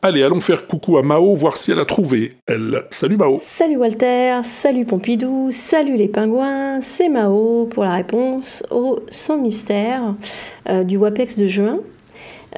Allez, 0.01 0.22
allons 0.22 0.41
faire 0.41 0.68
coucou 0.68 0.97
à 0.97 1.01
Mao, 1.01 1.34
voir 1.36 1.56
si 1.56 1.72
elle 1.72 1.80
a 1.80 1.86
trouvé. 1.86 2.34
Elle. 2.45 2.84
Salut 2.89 3.16
Mao. 3.16 3.39
Salut 3.41 3.78
Walter, 3.78 4.41
salut 4.43 4.84
Pompidou, 4.84 5.47
salut 5.51 5.95
les 5.95 6.10
pingouins, 6.10 6.82
c'est 6.82 7.08
Mao 7.08 7.68
pour 7.68 7.86
la 7.86 7.93
réponse 7.93 8.64
au 8.70 8.99
Sans 9.10 9.38
Mystère 9.38 10.14
euh, 10.70 10.84
du 10.84 10.97
WAPEX 10.97 11.38
de 11.38 11.45
juin. 11.47 11.80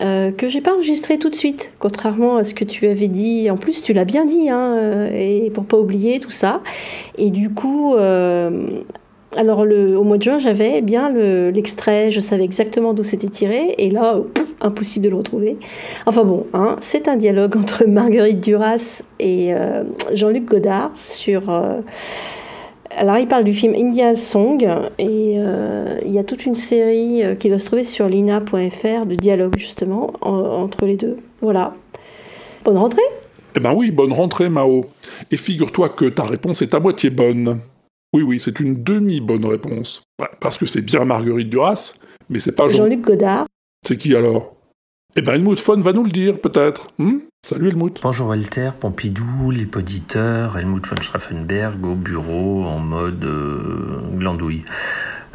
euh, 0.01 0.31
que 0.31 0.47
j'ai 0.49 0.59
pas 0.61 0.73
enregistré 0.73 1.19
tout 1.19 1.29
de 1.29 1.35
suite, 1.35 1.71
contrairement 1.77 2.37
à 2.37 2.43
ce 2.43 2.55
que 2.55 2.65
tu 2.65 2.87
avais 2.87 3.07
dit. 3.07 3.49
En 3.51 3.57
plus, 3.57 3.83
tu 3.83 3.93
l'as 3.93 4.05
bien 4.05 4.25
dit, 4.25 4.49
hein, 4.49 4.73
euh, 4.77 5.09
et 5.13 5.51
pour 5.51 5.65
pas 5.65 5.77
oublier 5.77 6.19
tout 6.19 6.31
ça. 6.31 6.61
Et 7.19 7.29
du 7.29 7.51
coup, 7.51 7.93
euh, 7.95 8.67
alors 9.35 9.59
au 9.59 10.03
mois 10.03 10.17
de 10.17 10.23
juin, 10.23 10.39
j'avais 10.39 10.81
bien 10.81 11.09
le- 11.09 11.49
l'extrait, 11.49 12.11
je 12.11 12.19
savais 12.19 12.43
exactement 12.43 12.93
d'où 12.93 13.03
c'était 13.03 13.27
tiré, 13.29 13.75
et 13.77 13.89
là, 13.89 14.19
impossible 14.61 15.05
de 15.05 15.09
le 15.11 15.15
retrouver. 15.17 15.57
Enfin 16.05 16.23
bon, 16.23 16.45
hein, 16.53 16.75
c'est 16.81 17.07
un 17.07 17.17
dialogue 17.17 17.57
entre 17.57 17.85
Marguerite 17.87 18.41
Duras 18.41 19.03
et 19.19 19.53
euh, 19.53 19.83
Jean-Luc 20.13 20.45
Godard 20.45 20.91
sur. 20.95 21.49
euh, 21.49 21.81
alors, 22.97 23.17
il 23.17 23.27
parle 23.27 23.43
du 23.43 23.51
film 23.53 23.73
India 23.75 24.15
Song 24.15 24.63
et 24.99 25.33
euh, 25.37 25.97
il 26.05 26.11
y 26.13 26.19
a 26.19 26.23
toute 26.23 26.45
une 26.45 26.55
série 26.55 27.23
qui 27.39 27.49
doit 27.49 27.59
se 27.59 27.65
trouver 27.65 27.83
sur 27.83 28.07
lina.fr 28.07 29.05
de 29.05 29.15
dialogue 29.15 29.57
justement 29.57 30.13
en- 30.21 30.63
entre 30.63 30.85
les 30.85 30.95
deux. 30.95 31.17
Voilà. 31.41 31.73
Bonne 32.63 32.77
rentrée 32.77 33.01
Eh 33.57 33.59
ben 33.59 33.73
oui, 33.75 33.91
bonne 33.91 34.13
rentrée 34.13 34.47
Mao. 34.47 34.85
Et 35.29 35.35
figure-toi 35.35 35.89
que 35.89 36.05
ta 36.05 36.23
réponse 36.23 36.61
est 36.61 36.73
à 36.73 36.79
moitié 36.79 37.09
bonne. 37.09 37.59
Oui, 38.15 38.23
oui, 38.23 38.39
c'est 38.39 38.61
une 38.61 38.81
demi-bonne 38.81 39.45
réponse. 39.45 40.01
Parce 40.39 40.57
que 40.57 40.65
c'est 40.65 40.81
bien 40.81 41.03
Marguerite 41.03 41.49
Duras, 41.49 41.95
mais 42.29 42.39
c'est 42.39 42.53
pas 42.53 42.69
Jean... 42.69 42.77
Jean-Luc 42.77 43.01
Godard. 43.01 43.45
C'est 43.85 43.97
qui 43.97 44.15
alors? 44.15 44.55
Eh 45.17 45.21
ben 45.21 45.33
Helmut 45.33 45.59
Fon 45.59 45.81
va 45.81 45.91
nous 45.91 46.05
le 46.05 46.11
dire, 46.11 46.39
peut-être. 46.39 46.93
Hmm? 46.97 47.17
Salut 47.45 47.67
Helmut. 47.67 47.99
Bonjour 48.01 48.29
Walter, 48.29 48.69
Pompidou, 48.79 49.51
les 49.51 49.65
poditeurs, 49.65 50.57
Helmut 50.57 50.87
von 50.87 50.95
Schraffenberg 51.01 51.85
au 51.85 51.95
bureau 51.95 52.63
en 52.63 52.79
mode 52.79 53.25
euh, 53.25 53.99
glandouille. 54.13 54.63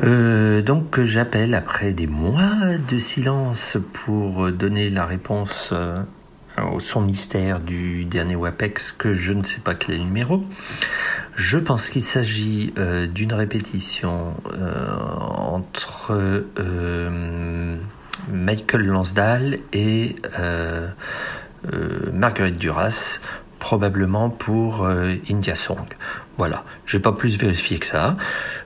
Euh, 0.02 0.62
donc 0.62 1.04
j'appelle 1.04 1.52
après 1.54 1.92
des 1.92 2.06
mois 2.06 2.78
de 2.90 2.98
silence 2.98 3.76
pour 3.92 4.50
donner 4.52 4.88
la 4.88 5.04
réponse 5.04 5.68
euh, 5.74 5.94
son 6.80 7.02
mystère 7.02 7.60
du 7.60 8.04
dernier 8.04 8.36
WAPEX 8.36 8.92
que 8.92 9.14
je 9.14 9.32
ne 9.32 9.44
sais 9.44 9.60
pas 9.60 9.74
quel 9.74 9.94
est 9.94 9.98
le 9.98 10.04
numéro. 10.04 10.44
Je 11.36 11.58
pense 11.58 11.88
qu'il 11.90 12.02
s'agit 12.02 12.72
euh, 12.78 13.06
d'une 13.06 13.32
répétition 13.32 14.34
euh, 14.52 14.90
entre 15.36 16.12
euh, 16.58 17.76
Michael 18.30 18.82
Lansdale 18.82 19.58
et 19.72 20.16
Marguerite 22.12 22.58
Duras, 22.58 23.20
probablement 23.58 24.30
pour 24.30 24.86
India 25.30 25.54
Song. 25.54 25.86
Voilà, 26.36 26.64
je 26.86 26.96
vais 26.96 27.02
pas 27.02 27.12
plus 27.12 27.38
vérifier 27.38 27.78
que 27.78 27.86
ça. 27.86 28.16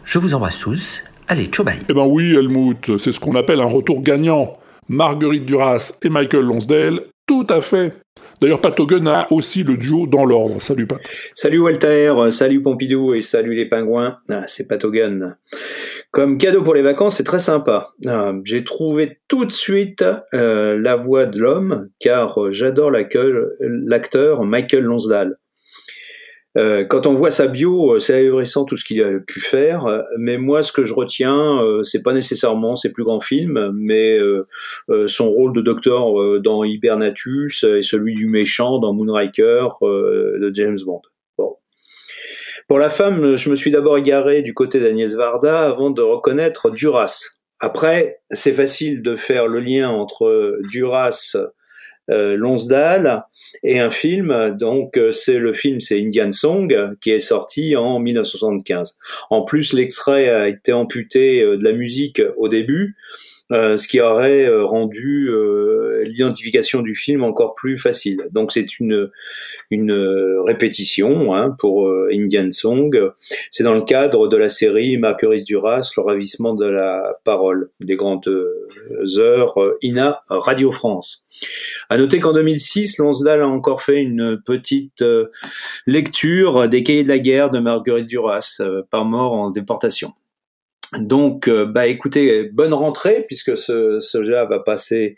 Je 0.05 0.19
vous 0.19 0.35
embrasse 0.35 0.59
tous. 0.59 1.03
Allez, 1.29 1.47
ciao 1.47 1.65
bye. 1.65 1.79
Eh 1.89 1.95
ben 1.95 2.07
oui, 2.07 2.35
Helmut, 2.35 2.99
c'est 2.99 3.13
ce 3.13 3.21
qu'on 3.21 3.35
appelle 3.35 3.61
un 3.61 3.67
retour 3.67 4.03
gagnant. 4.03 4.55
Marguerite 4.89 5.47
Duras 5.47 5.95
et 6.03 6.09
Michael 6.09 6.45
Lonsdale, 6.45 7.01
tout 7.27 7.47
à 7.49 7.61
fait. 7.61 7.93
D'ailleurs, 8.41 8.61
Pat 8.61 8.79
a 9.07 9.27
aussi 9.33 9.63
le 9.63 9.77
duo 9.77 10.07
dans 10.07 10.25
l'ordre. 10.25 10.61
Salut 10.61 10.87
Pat. 10.87 11.01
Salut 11.35 11.61
Walter, 11.61 12.13
salut 12.31 12.61
Pompidou 12.61 13.15
et 13.15 13.23
salut 13.23 13.55
les 13.55 13.67
pingouins. 13.67 14.19
Ah, 14.31 14.43
c'est 14.47 14.67
Patogun. 14.67 15.37
Comme 16.11 16.37
cadeau 16.37 16.63
pour 16.63 16.75
les 16.75 16.83
vacances, 16.83 17.17
c'est 17.17 17.25
très 17.25 17.39
sympa. 17.39 17.93
Ah, 18.07 18.33
J'ai 18.45 18.65
trouvé 18.65 19.19
tout 19.29 19.45
de 19.45 19.53
suite 19.53 20.05
euh, 20.35 20.79
la 20.79 20.97
voix 20.97 21.27
de 21.27 21.41
l'homme, 21.41 21.89
car 22.01 22.41
euh, 22.43 22.51
j'adore 22.51 22.91
l'acteur 22.91 24.45
Michael 24.45 24.85
Lonsdale. 24.85 25.39
Euh, 26.57 26.85
quand 26.85 27.07
on 27.07 27.15
voit 27.15 27.33
sa 27.33 27.49
bio, 27.49 27.95
euh, 27.95 27.99
c'est 27.99 28.15
ahurissant 28.15 28.65
tout 28.65 28.77
ce 28.77 28.85
qu'il 28.85 29.03
a 29.03 29.19
pu 29.19 29.41
faire. 29.41 29.87
euh, 29.87 30.03
Mais 30.19 30.39
moi, 30.39 30.63
ce 30.63 30.73
que 30.73 30.85
je 30.85 30.95
retiens, 30.95 31.61
c'est 31.83 32.03
pas 32.03 32.13
nécessairement 32.13 32.77
ses 32.77 32.93
plus 32.93 33.05
grands 33.05 33.21
films, 33.21 33.73
mais 33.75 34.19
son 35.07 35.31
rôle 35.31 35.53
de 35.55 35.61
docteur 35.61 36.41
dans 36.41 36.65
Hibernatus 36.65 37.65
et 37.65 37.83
celui 37.83 38.15
du 38.15 38.27
méchant 38.27 38.79
dans 38.79 38.93
Moonraker 38.93 39.69
de 39.83 40.51
James 40.55 40.79
Bond. 40.85 41.03
Bon. 41.39 41.57
Pour 42.69 42.79
la 42.79 42.89
femme, 42.89 43.37
je 43.37 43.51
me 43.51 43.57
suis 43.57 43.71
d'abord 43.71 43.99
égaré 43.99 44.43
du 44.43 44.55
côté 44.55 44.81
d'Agnès 44.81 45.15
Varda 45.15 45.67
avant 45.67 45.91
de 45.91 46.03
reconnaître 46.03 46.71
Duras. 46.71 47.39
Après, 47.61 48.21
c'est 48.31 48.53
facile 48.53 49.03
de 49.03 49.17
faire 49.17 49.49
le 49.49 49.61
lien 49.61 49.91
entre 49.91 50.59
Duras, 50.71 51.37
euh, 52.11 52.37
Lonsdale 52.37 53.25
et 53.63 53.81
un 53.81 53.91
film. 53.91 54.57
Donc, 54.59 54.97
euh, 54.97 55.13
c'est 55.13 55.39
le 55.39 55.53
film, 55.53 55.81
c'est 55.81 56.01
Indian 56.01 56.33
Song 56.33 56.97
qui 57.01 57.11
est 57.11 57.19
sorti 57.19 57.77
en 57.77 57.99
1975. 57.99 58.99
En 59.31 59.43
plus, 59.43 59.73
l'extrait 59.73 60.29
a 60.29 60.49
été 60.49 60.73
amputé 60.73 61.43
euh, 61.43 61.57
de 61.57 61.65
la 61.65 61.73
musique 61.73 62.21
au 62.37 62.49
début, 62.49 62.97
ce 63.51 63.87
qui 63.87 64.01
aurait 64.01 64.47
euh, 64.47 64.65
rendu 64.65 65.29
euh, 65.29 66.03
l'identification 66.05 66.81
du 66.81 66.95
film 66.95 67.23
encore 67.23 67.55
plus 67.55 67.77
facile. 67.77 68.17
Donc, 68.33 68.53
c'est 68.53 68.79
une 68.79 69.11
une 69.71 69.93
euh, 69.93 70.43
répétition 70.43 71.35
hein, 71.35 71.55
pour 71.59 71.87
euh, 71.87 72.09
Indian 72.13 72.51
Song. 72.53 72.91
C'est 73.51 73.65
dans 73.65 73.75
le 73.75 73.83
cadre 73.83 74.29
de 74.29 74.37
la 74.37 74.49
série 74.49 74.97
Marguerite 74.97 75.47
Duras, 75.47 75.91
le 75.97 76.03
ravissement 76.03 76.55
de 76.55 76.67
la 76.67 77.19
parole 77.25 77.71
des 77.81 77.97
grandes 77.97 78.29
euh, 78.29 78.69
heures 79.19 79.61
euh, 79.61 79.79
INA 79.83 80.23
Radio 80.29 80.73
France. 80.73 81.27
À 81.91 81.99
noter 81.99 82.21
qu'en 82.21 82.33
2006, 82.33 82.99
Lonsdale 82.99 83.43
a 83.43 83.49
encore 83.49 83.83
fait 83.83 84.03
une 84.03 84.41
petite 84.45 85.03
euh, 85.03 85.27
lecture 85.87 86.69
des 86.69 86.83
cahiers 86.83 87.05
de 87.05 87.09
la 87.09 87.19
guerre 87.19 87.51
de 87.51 87.59
Marguerite 87.59 88.07
Duras, 88.07 88.59
euh, 88.61 88.83
par 88.91 89.05
mort 89.05 89.33
en 89.33 89.51
déportation. 89.51 90.13
Donc, 91.01 91.49
euh, 91.49 91.67
bah 91.67 91.87
écoutez, 91.87 92.51
bonne 92.53 92.75
rentrée 92.75 93.25
puisque 93.27 93.57
ce, 93.57 93.99
ce 94.01 94.23
jeu 94.23 94.35
va 94.35 94.59
passer 94.59 95.17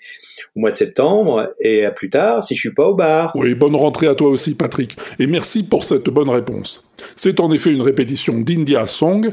au 0.55 0.61
mois 0.61 0.71
de 0.71 0.77
septembre 0.77 1.53
et 1.61 1.85
à 1.85 1.91
plus 1.91 2.11
tard 2.11 2.43
si 2.43 2.55
je 2.55 2.61
suis 2.61 2.75
pas 2.75 2.89
au 2.89 2.95
bar. 2.95 3.33
Oui, 3.35 3.55
bonne 3.55 3.77
rentrée 3.77 4.07
à 4.07 4.15
toi 4.15 4.29
aussi, 4.29 4.55
Patrick. 4.55 4.97
Et 5.19 5.27
merci 5.27 5.63
pour 5.63 5.85
cette 5.85 6.09
bonne 6.09 6.31
réponse. 6.31 6.85
C'est 7.15 7.41
en 7.41 7.51
effet 7.53 7.73
une 7.73 7.83
répétition 7.83 8.41
d'India 8.41 8.87
Song, 8.87 9.31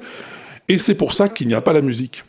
et 0.68 0.78
c'est 0.78 0.96
pour 0.96 1.14
ça 1.14 1.30
qu'il 1.30 1.48
n'y 1.48 1.54
a 1.54 1.62
pas 1.62 1.74
la 1.74 1.82
musique. 1.82 2.24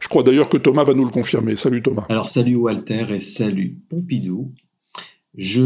Je 0.00 0.08
crois 0.08 0.22
d'ailleurs 0.22 0.48
que 0.48 0.56
Thomas 0.56 0.84
va 0.84 0.94
nous 0.94 1.04
le 1.04 1.10
confirmer. 1.10 1.56
Salut 1.56 1.82
Thomas. 1.82 2.06
Alors 2.08 2.28
salut 2.28 2.56
Walter 2.56 3.06
et 3.10 3.20
salut 3.20 3.78
Pompidou. 3.90 4.52
Je 5.36 5.60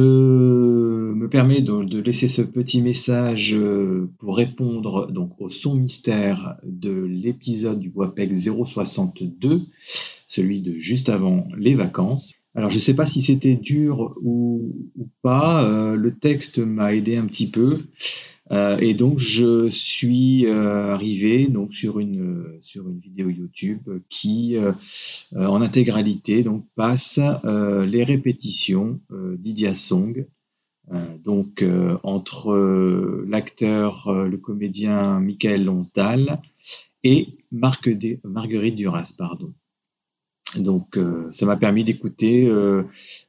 me 1.13 1.29
permets 1.29 1.61
de, 1.61 1.99
laisser 2.01 2.29
ce 2.29 2.43
petit 2.43 2.83
message 2.83 3.55
euh, 3.55 4.11
pour 4.19 4.37
répondre 4.37 5.11
donc 5.11 5.41
au 5.41 5.51
son 5.51 5.77
mystère 5.77 6.57
de 6.65 6.91
l'épisode 6.93 7.79
du 7.79 7.91
WAPEX 7.95 8.51
062, 8.67 9.63
celui 10.27 10.61
de 10.61 10.79
juste 10.79 11.09
avant 11.09 11.47
les 11.57 11.75
vacances. 11.75 12.33
Alors 12.55 12.71
je 12.71 12.77
ne 12.77 12.81
sais 12.81 12.95
pas 12.95 13.07
si 13.07 13.23
c'était 13.23 13.57
dur 13.57 14.15
ou, 14.21 14.75
ou 14.99 15.09
pas, 15.23 15.65
euh, 15.65 15.97
le 15.97 16.15
texte 16.15 16.59
m'a 16.59 16.95
aidé 16.95 17.17
un 17.17 17.27
petit 17.27 17.51
peu. 17.51 17.81
Euh, 18.51 18.77
et 18.81 18.95
donc 18.95 19.21
je 19.21 19.71
suis 19.71 20.47
euh, 20.47 20.93
arrivé 20.93 21.47
donc 21.47 21.75
sur 21.75 22.01
une 22.01 22.21
euh, 22.21 22.59
sur 22.61 22.89
une 22.89 22.99
vidéo 22.99 23.29
YouTube 23.31 23.89
qui 24.09 24.57
euh, 24.57 24.73
en 25.37 25.63
intégralité 25.63 26.43
donc 26.43 26.67
passe 26.75 27.21
les 27.45 28.05
répétitions 28.05 29.01
d'Idia 29.11 29.75
Song. 29.75 30.27
Donc 31.25 31.65
entre 32.03 33.25
l'acteur, 33.29 34.13
le 34.13 34.37
comédien 34.37 35.21
Michael 35.21 35.65
Lonsdal 35.65 36.41
et 37.05 37.29
Marguerite 37.53 38.75
Duras, 38.75 39.15
pardon. 39.17 39.55
Donc 40.57 40.99
ça 41.31 41.47
m'a 41.47 41.57
permis 41.57 41.85
d'écouter 41.85 42.47
euh, 42.49 42.83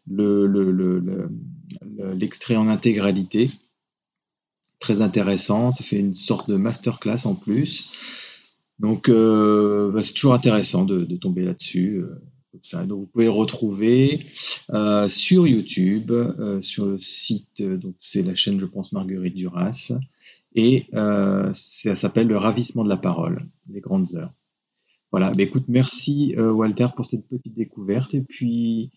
le- 0.08 0.48
le- 0.48 1.30
l'extrait 2.16 2.56
en 2.56 2.68
intégralité 2.68 3.52
très 4.84 5.02
intéressant. 5.02 5.72
Ça 5.72 5.84
fait 5.84 5.98
une 5.98 6.14
sorte 6.14 6.50
de 6.50 6.58
masterclass 6.58 7.26
en 7.26 7.36
plus. 7.36 7.90
Donc, 8.80 9.08
euh, 9.08 9.90
bah, 9.92 10.04
c'est 10.04 10.14
toujours 10.14 10.34
intéressant 10.34 10.84
de, 10.84 11.06
tomber 11.16 11.44
là-dessus. 11.46 12.04
euh. 12.04 12.86
Donc, 12.86 13.00
vous 13.00 13.06
pouvez 13.08 13.26
le 13.26 13.32
retrouver 13.32 14.28
euh, 14.74 15.10
sur 15.10 15.48
YouTube, 15.48 16.12
sur 16.62 16.86
le 16.86 17.00
site. 17.00 17.64
Donc, 17.64 17.96
c'est 18.00 18.22
la 18.22 18.36
chaîne, 18.36 18.60
je 18.60 18.66
pense, 18.66 18.92
Marguerite 18.92 19.36
Duras. 19.36 19.94
Et 20.54 20.86
ça 20.92 21.96
s'appelle 21.96 22.28
Le 22.28 22.38
ravissement 22.38 22.84
de 22.84 22.90
la 22.90 22.98
parole, 22.98 23.48
les 23.70 23.80
grandes 23.80 24.14
heures. 24.16 24.34
Voilà. 25.12 25.32
Bah, 25.32 25.44
écoute, 25.44 25.66
merci 25.68 26.36
Walter 26.38 26.88
pour 26.96 27.06
cette 27.06 27.28
petite 27.28 27.56
découverte. 27.56 28.14
Et 28.14 28.22
puis, 28.22 28.92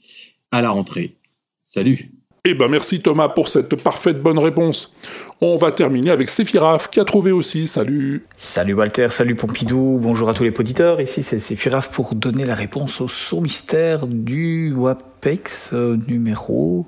à 0.50 0.60
la 0.60 0.70
rentrée. 0.70 1.16
Salut. 1.62 2.12
Eh 2.48 2.54
ben 2.54 2.68
merci 2.68 3.00
Thomas 3.00 3.28
pour 3.28 3.48
cette 3.48 3.82
parfaite 3.82 4.22
bonne 4.22 4.38
réponse. 4.38 4.92
On 5.40 5.56
va 5.56 5.72
terminer 5.72 6.10
avec 6.10 6.28
Séphiraf 6.30 6.88
qui 6.88 7.00
a 7.00 7.04
trouvé 7.04 7.32
aussi. 7.32 7.66
Salut. 7.66 8.24
Salut 8.36 8.72
Walter, 8.74 9.08
salut 9.10 9.34
Pompidou, 9.34 9.98
bonjour 10.00 10.28
à 10.30 10.34
tous 10.34 10.44
les 10.44 10.54
auditeurs. 10.56 11.00
Ici 11.00 11.24
c'est 11.24 11.40
Séphiraf 11.40 11.90
pour 11.90 12.14
donner 12.14 12.44
la 12.44 12.54
réponse 12.54 13.00
au 13.00 13.08
son 13.08 13.40
mystère 13.40 14.06
du 14.06 14.72
WAPEX 14.74 15.72
euh, 15.74 15.98
numéro 16.06 16.86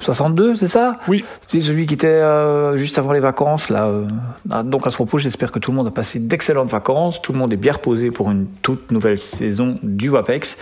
62, 0.00 0.56
c'est 0.56 0.68
ça? 0.68 0.98
Oui. 1.08 1.24
C'est 1.46 1.60
celui 1.62 1.86
qui 1.86 1.94
était 1.94 2.08
euh, 2.08 2.76
juste 2.76 2.98
avant 2.98 3.12
les 3.12 3.20
vacances 3.20 3.70
là. 3.70 3.86
euh. 3.86 4.06
Ah, 4.50 4.62
Donc 4.62 4.86
à 4.86 4.90
ce 4.90 4.96
propos, 4.96 5.16
j'espère 5.16 5.50
que 5.52 5.58
tout 5.58 5.70
le 5.70 5.76
monde 5.76 5.86
a 5.86 5.90
passé 5.90 6.18
d'excellentes 6.18 6.68
vacances, 6.70 7.22
tout 7.22 7.32
le 7.32 7.38
monde 7.38 7.52
est 7.52 7.58
bien 7.58 7.72
reposé 7.72 8.10
pour 8.10 8.30
une 8.30 8.46
toute 8.60 8.92
nouvelle 8.92 9.18
saison 9.18 9.78
du 9.82 10.10
WAPEX 10.10 10.58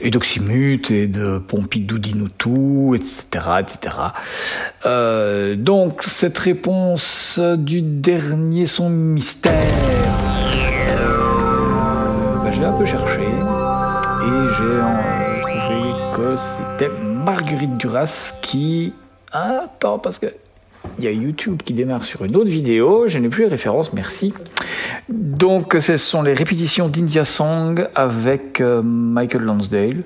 et 0.00 0.10
d'Oxymute 0.10 0.90
et 0.90 1.06
de 1.06 1.38
Pompidou 1.38 1.98
Dinoutou, 1.98 2.94
etc., 2.96 3.22
etc. 3.60 3.81
Euh, 4.86 5.56
donc 5.56 6.02
cette 6.06 6.38
réponse 6.38 7.38
du 7.38 7.82
dernier 7.82 8.66
son 8.66 8.88
mystère, 8.88 9.52
euh, 10.90 12.36
bah, 12.44 12.50
j'ai 12.52 12.64
un 12.64 12.72
peu 12.72 12.84
cherché. 12.84 13.20
Et 13.20 14.48
j'ai 14.56 14.78
trouvé 15.42 15.92
que 16.16 16.36
c'était 16.36 16.90
Marguerite 17.02 17.76
Duras 17.76 18.34
qui 18.42 18.94
attends 19.32 19.98
parce 19.98 20.18
que 20.18 20.26
il 20.98 21.04
y 21.04 21.06
a 21.06 21.10
YouTube 21.10 21.62
qui 21.64 21.72
démarre 21.72 22.04
sur 22.04 22.24
une 22.24 22.36
autre 22.36 22.50
vidéo, 22.50 23.04
je 23.06 23.18
n'ai 23.18 23.28
plus 23.28 23.44
les 23.44 23.50
références, 23.50 23.92
merci. 23.92 24.34
Donc 25.08 25.76
ce 25.78 25.96
sont 25.96 26.22
les 26.22 26.32
répétitions 26.32 26.88
d'India 26.88 27.24
Song 27.24 27.88
avec 27.94 28.60
euh, 28.60 28.82
Michael 28.82 29.42
Lonsdale. 29.42 30.04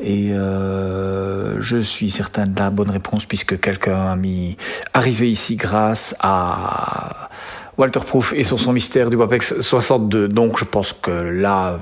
Et 0.00 0.32
euh, 0.32 1.60
je 1.60 1.78
suis 1.78 2.10
certain 2.10 2.46
de 2.46 2.58
la 2.58 2.70
bonne 2.70 2.90
réponse 2.90 3.26
puisque 3.26 3.60
quelqu'un 3.60 4.06
a 4.06 4.16
mis 4.16 4.56
arrivé 4.92 5.30
ici 5.30 5.56
grâce 5.56 6.14
à 6.20 7.30
Walter 7.78 8.00
Proof 8.00 8.32
et 8.34 8.44
son 8.44 8.58
son 8.58 8.72
mystère 8.72 9.10
du 9.10 9.16
WAPEX 9.16 9.60
62. 9.60 10.28
Donc 10.28 10.58
je 10.58 10.64
pense 10.64 10.92
que 10.92 11.10
là, 11.10 11.78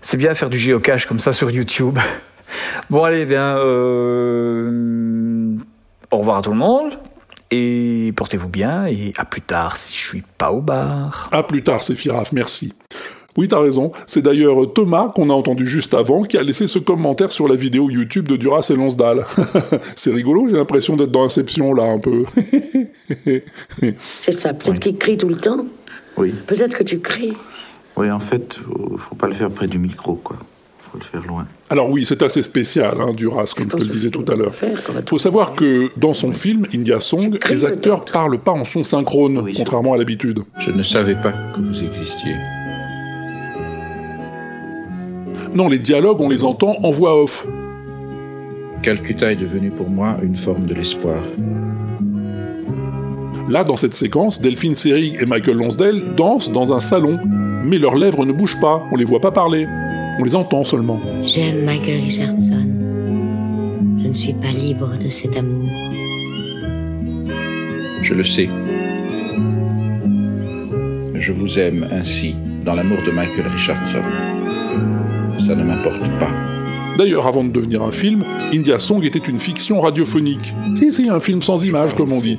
c'est 0.00 0.16
bien 0.16 0.34
faire 0.34 0.50
du 0.50 0.58
géocache 0.58 1.06
comme 1.06 1.18
ça 1.18 1.32
sur 1.32 1.50
YouTube. 1.50 1.98
Bon 2.90 3.04
allez, 3.04 3.24
bien, 3.24 3.56
euh, 3.56 5.56
au 6.10 6.18
revoir 6.18 6.38
à 6.38 6.42
tout 6.42 6.50
le 6.50 6.56
monde. 6.56 6.98
Et 7.54 8.14
portez-vous 8.16 8.48
bien 8.48 8.86
et 8.86 9.12
à 9.18 9.26
plus 9.26 9.42
tard 9.42 9.76
si 9.76 9.92
je 9.92 10.08
suis 10.08 10.22
pas 10.38 10.52
au 10.52 10.62
bar. 10.62 11.28
À 11.32 11.42
plus 11.42 11.62
tard 11.62 11.82
Séphiraf, 11.82 12.32
merci. 12.32 12.72
Oui, 13.36 13.46
t'as 13.46 13.60
raison. 13.60 13.92
C'est 14.06 14.22
d'ailleurs 14.22 14.72
Thomas, 14.72 15.10
qu'on 15.14 15.28
a 15.28 15.34
entendu 15.34 15.66
juste 15.66 15.92
avant, 15.92 16.22
qui 16.22 16.38
a 16.38 16.42
laissé 16.42 16.66
ce 16.66 16.78
commentaire 16.78 17.30
sur 17.30 17.46
la 17.48 17.54
vidéo 17.54 17.90
YouTube 17.90 18.26
de 18.26 18.36
Duras 18.36 18.66
et 18.70 18.74
Lonsdal. 18.74 19.26
c'est 19.96 20.12
rigolo, 20.12 20.48
j'ai 20.48 20.56
l'impression 20.56 20.96
d'être 20.96 21.10
dans 21.10 21.24
Inception, 21.24 21.74
là, 21.74 21.84
un 21.84 21.98
peu. 21.98 22.24
C'est 24.22 24.32
ça, 24.32 24.54
peut-être 24.54 24.80
qu'il 24.80 24.96
crie 24.96 25.18
tout 25.18 25.28
le 25.28 25.36
temps. 25.36 25.66
Oui. 26.16 26.34
Peut-être 26.46 26.76
que 26.76 26.84
tu 26.84 27.00
cries. 27.00 27.34
Oui, 27.96 28.10
en 28.10 28.20
fait, 28.20 28.56
faut 28.96 29.14
pas 29.14 29.28
le 29.28 29.34
faire 29.34 29.50
près 29.50 29.66
du 29.66 29.78
micro, 29.78 30.14
quoi. 30.14 30.38
Faut 30.92 30.98
le 30.98 31.04
faire 31.04 31.26
loin. 31.26 31.46
Alors 31.70 31.88
oui, 31.88 32.04
c'est 32.06 32.22
assez 32.22 32.42
spécial, 32.42 32.92
hein, 33.00 33.12
Duras, 33.16 33.54
comme 33.56 33.70
je 33.70 33.76
te 33.76 33.82
le 33.82 33.88
disais 33.88 34.10
tout 34.10 34.26
à 34.28 34.36
l'heure. 34.36 34.52
Il 34.62 35.08
faut 35.08 35.18
savoir 35.18 35.54
que 35.54 35.88
dans 35.96 36.12
son 36.12 36.32
film, 36.32 36.66
India 36.74 37.00
Song, 37.00 37.38
les 37.48 37.64
acteurs 37.64 38.04
parlent 38.04 38.38
pas 38.38 38.52
en 38.52 38.66
son 38.66 38.84
synchrone, 38.84 39.50
contrairement 39.56 39.94
à 39.94 39.96
l'habitude. 39.96 40.40
Je 40.58 40.70
ne 40.70 40.82
savais 40.82 41.14
pas 41.14 41.32
que 41.32 41.60
vous 41.60 41.82
existiez. 41.82 42.34
Non, 45.54 45.70
les 45.70 45.78
dialogues, 45.78 46.20
on 46.20 46.28
les 46.28 46.44
entend 46.44 46.76
en 46.82 46.90
voix 46.90 47.22
off. 47.22 47.46
Calcutta 48.82 49.32
est 49.32 49.36
devenu 49.36 49.70
pour 49.70 49.88
moi 49.88 50.18
une 50.22 50.36
forme 50.36 50.66
de 50.66 50.74
l'espoir. 50.74 51.22
Là, 53.48 53.64
dans 53.64 53.76
cette 53.76 53.94
séquence, 53.94 54.42
Delphine 54.42 54.74
Seyrig 54.74 55.16
et 55.22 55.24
Michael 55.24 55.56
Lonsdale 55.56 56.14
dansent 56.16 56.50
dans 56.50 56.74
un 56.74 56.80
salon, 56.80 57.18
mais 57.64 57.78
leurs 57.78 57.96
lèvres 57.96 58.26
ne 58.26 58.32
bougent 58.32 58.60
pas, 58.60 58.82
on 58.90 58.96
les 58.96 59.04
voit 59.04 59.20
pas 59.20 59.30
parler, 59.30 59.66
on 60.18 60.24
les 60.24 60.34
entend 60.34 60.64
seulement. 60.64 61.00
J'aime 61.24 61.64
Michael 61.64 62.00
Richardson. 62.00 62.66
Je 64.02 64.08
ne 64.08 64.14
suis 64.14 64.34
pas 64.34 64.50
libre 64.50 64.96
de 64.98 65.08
cet 65.08 65.36
amour. 65.36 65.68
Je 68.02 68.14
le 68.14 68.24
sais. 68.24 68.48
Je 71.14 71.32
vous 71.32 71.58
aime 71.58 71.88
ainsi, 71.92 72.34
dans 72.64 72.74
l'amour 72.74 72.98
de 73.06 73.10
Michael 73.10 73.46
Richardson. 73.46 74.02
Ça 75.46 75.54
ne 75.54 75.62
m'importe 75.62 76.02
pas. 76.18 76.30
D'ailleurs, 76.98 77.26
avant 77.26 77.44
de 77.44 77.50
devenir 77.50 77.82
un 77.82 77.92
film, 77.92 78.24
India 78.52 78.78
Song 78.78 79.02
était 79.04 79.18
une 79.18 79.38
fiction 79.38 79.80
radiophonique. 79.80 80.52
Si, 80.76 80.92
si, 80.92 81.08
un 81.08 81.20
film 81.20 81.40
sans 81.40 81.64
images, 81.64 81.94
comme 81.94 82.12
on 82.12 82.20
dit. 82.20 82.38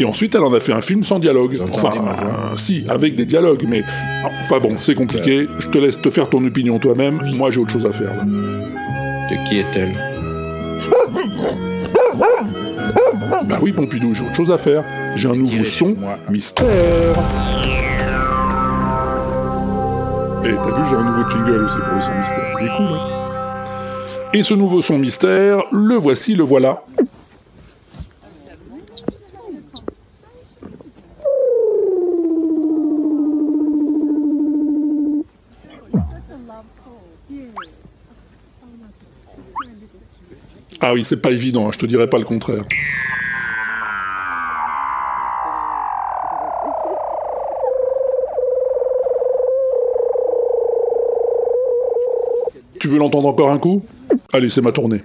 Et 0.00 0.04
ensuite, 0.04 0.34
elle 0.34 0.42
en 0.42 0.52
a 0.52 0.60
fait 0.60 0.72
un 0.72 0.80
film 0.80 1.04
sans 1.04 1.18
dialogue. 1.18 1.60
Enfin, 1.72 1.92
euh, 1.96 2.56
si, 2.56 2.84
avec 2.88 3.14
des 3.14 3.26
dialogues, 3.26 3.64
mais... 3.68 3.82
Enfin 4.40 4.58
bon, 4.58 4.76
c'est 4.78 4.94
compliqué. 4.94 5.46
Je 5.58 5.68
te 5.68 5.78
laisse 5.78 6.00
te 6.00 6.10
faire 6.10 6.28
ton 6.28 6.44
opinion 6.44 6.78
toi-même. 6.78 7.20
Moi, 7.34 7.50
j'ai 7.50 7.60
autre 7.60 7.70
chose 7.70 7.86
à 7.86 7.92
faire, 7.92 8.14
là. 8.16 8.24
De 8.24 9.48
qui 9.48 9.58
est-elle? 9.58 9.94
Bah 13.48 13.58
oui, 13.62 13.72
Pompidou, 13.72 14.14
j'ai 14.14 14.24
autre 14.24 14.34
chose 14.34 14.50
à 14.50 14.58
faire. 14.58 14.84
J'ai 15.14 15.28
un 15.28 15.36
nouveau 15.36 15.64
son, 15.64 15.96
mystère. 16.28 16.66
Et 20.44 20.54
t'as 20.54 20.76
vu, 20.76 20.82
j'ai 20.90 20.96
un 20.96 21.04
nouveau 21.04 21.30
jingle 21.30 21.64
aussi 21.64 21.76
pour 21.76 21.94
le 21.94 22.00
son 22.02 22.14
mystère. 22.18 22.56
Il 22.60 22.66
est 22.66 22.76
cool, 22.76 22.86
hein 22.86 22.98
Et 24.34 24.42
ce 24.42 24.54
nouveau 24.54 24.82
son 24.82 24.98
mystère, 24.98 25.62
le 25.72 25.94
voici, 25.94 26.34
le 26.34 26.44
voilà. 26.44 26.82
Ah 40.86 40.92
oui, 40.92 41.02
c'est 41.02 41.22
pas 41.22 41.30
évident, 41.30 41.66
hein, 41.66 41.70
je 41.72 41.78
te 41.78 41.86
dirais 41.86 42.10
pas 42.10 42.18
le 42.18 42.24
contraire. 42.24 42.62
Tu 52.78 52.88
veux 52.88 52.98
l'entendre 52.98 53.28
encore 53.28 53.48
un 53.48 53.58
coup? 53.58 53.82
Allez, 54.34 54.50
c'est 54.50 54.60
ma 54.60 54.72
tournée. 54.72 55.00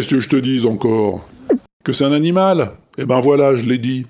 Qu'est-ce 0.00 0.14
que 0.14 0.20
je 0.20 0.30
te 0.30 0.36
dis 0.36 0.64
encore? 0.66 1.28
Que 1.84 1.92
c'est 1.92 2.06
un 2.06 2.12
animal? 2.14 2.72
Eh 2.96 3.04
ben 3.04 3.20
voilà, 3.20 3.54
je 3.54 3.66
l'ai 3.66 3.76
dit. 3.76 4.06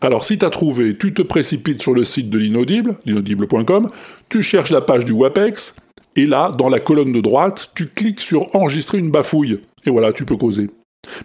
Alors 0.00 0.24
si 0.24 0.38
t'as 0.38 0.48
trouvé, 0.48 0.96
tu 0.96 1.12
te 1.12 1.20
précipites 1.20 1.82
sur 1.82 1.92
le 1.92 2.02
site 2.02 2.30
de 2.30 2.38
l'inaudible, 2.38 2.96
l'inaudible.com, 3.04 3.88
tu 4.30 4.42
cherches 4.42 4.70
la 4.70 4.80
page 4.80 5.04
du 5.04 5.12
WAPEX, 5.12 5.76
et 6.16 6.24
là, 6.24 6.50
dans 6.56 6.70
la 6.70 6.80
colonne 6.80 7.12
de 7.12 7.20
droite, 7.20 7.72
tu 7.74 7.88
cliques 7.88 8.22
sur 8.22 8.56
enregistrer 8.56 8.96
une 8.96 9.10
bafouille. 9.10 9.60
Et 9.84 9.90
voilà, 9.90 10.14
tu 10.14 10.24
peux 10.24 10.38
causer. 10.38 10.70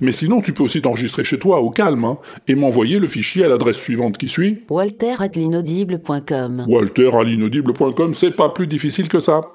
Mais 0.01 0.11
sinon, 0.11 0.41
tu 0.41 0.51
peux 0.51 0.63
aussi 0.63 0.81
t'enregistrer 0.81 1.23
chez 1.23 1.39
toi, 1.39 1.61
au 1.61 1.69
calme, 1.69 2.03
hein, 2.03 2.17
et 2.49 2.55
m'envoyer 2.55 2.99
le 2.99 3.07
fichier 3.07 3.45
à 3.45 3.47
l'adresse 3.47 3.77
suivante 3.77 4.17
qui 4.17 4.27
suit. 4.27 4.63
Walter 4.69 5.15
at 5.19 5.29
l'inaudible.com. 5.33 6.65
Walter 6.67 7.11
à 7.17 7.23
l'inaudible.com, 7.23 8.13
c'est 8.13 8.35
pas 8.35 8.49
plus 8.49 8.67
difficile 8.67 9.07
que 9.07 9.21
ça. 9.21 9.53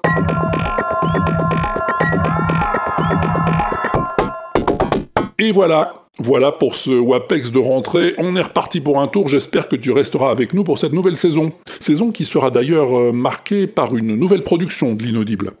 Et 5.45 5.51
voilà, 5.51 6.07
voilà 6.17 6.51
pour 6.51 6.73
ce 6.73 6.89
WAPEX 6.89 7.51
de 7.51 7.59
rentrée. 7.59 8.15
On 8.17 8.35
est 8.35 8.41
reparti 8.41 8.81
pour 8.81 8.99
un 8.99 9.05
tour. 9.05 9.27
J'espère 9.27 9.67
que 9.67 9.75
tu 9.75 9.91
resteras 9.91 10.31
avec 10.31 10.55
nous 10.55 10.63
pour 10.63 10.79
cette 10.79 10.91
nouvelle 10.91 11.15
saison. 11.15 11.51
Saison 11.79 12.09
qui 12.09 12.25
sera 12.25 12.49
d'ailleurs 12.49 12.97
euh, 12.97 13.11
marquée 13.11 13.67
par 13.67 13.95
une 13.95 14.15
nouvelle 14.15 14.41
production 14.41 14.95
de 14.95 15.03
l'inaudible. 15.03 15.51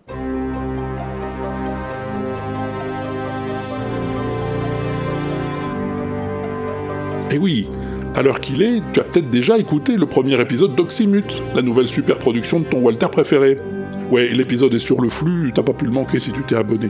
Et 7.29 7.37
oui, 7.37 7.69
à 8.15 8.23
l'heure 8.23 8.39
qu'il 8.39 8.63
est, 8.63 8.81
tu 8.91 8.99
as 8.99 9.03
peut-être 9.03 9.29
déjà 9.29 9.59
écouté 9.59 9.97
le 9.97 10.07
premier 10.07 10.41
épisode 10.41 10.73
d'Oxymute, 10.73 11.43
la 11.53 11.61
nouvelle 11.61 11.87
super 11.87 12.17
production 12.17 12.59
de 12.59 12.65
ton 12.65 12.79
Walter 12.79 13.09
préféré. 13.11 13.59
Ouais, 14.11 14.29
l'épisode 14.29 14.73
est 14.73 14.79
sur 14.79 14.99
le 14.99 15.09
flux, 15.09 15.51
t'as 15.53 15.61
pas 15.61 15.73
pu 15.73 15.85
le 15.85 15.91
manquer 15.91 16.19
si 16.19 16.31
tu 16.31 16.41
t'es 16.41 16.55
abonné. 16.55 16.89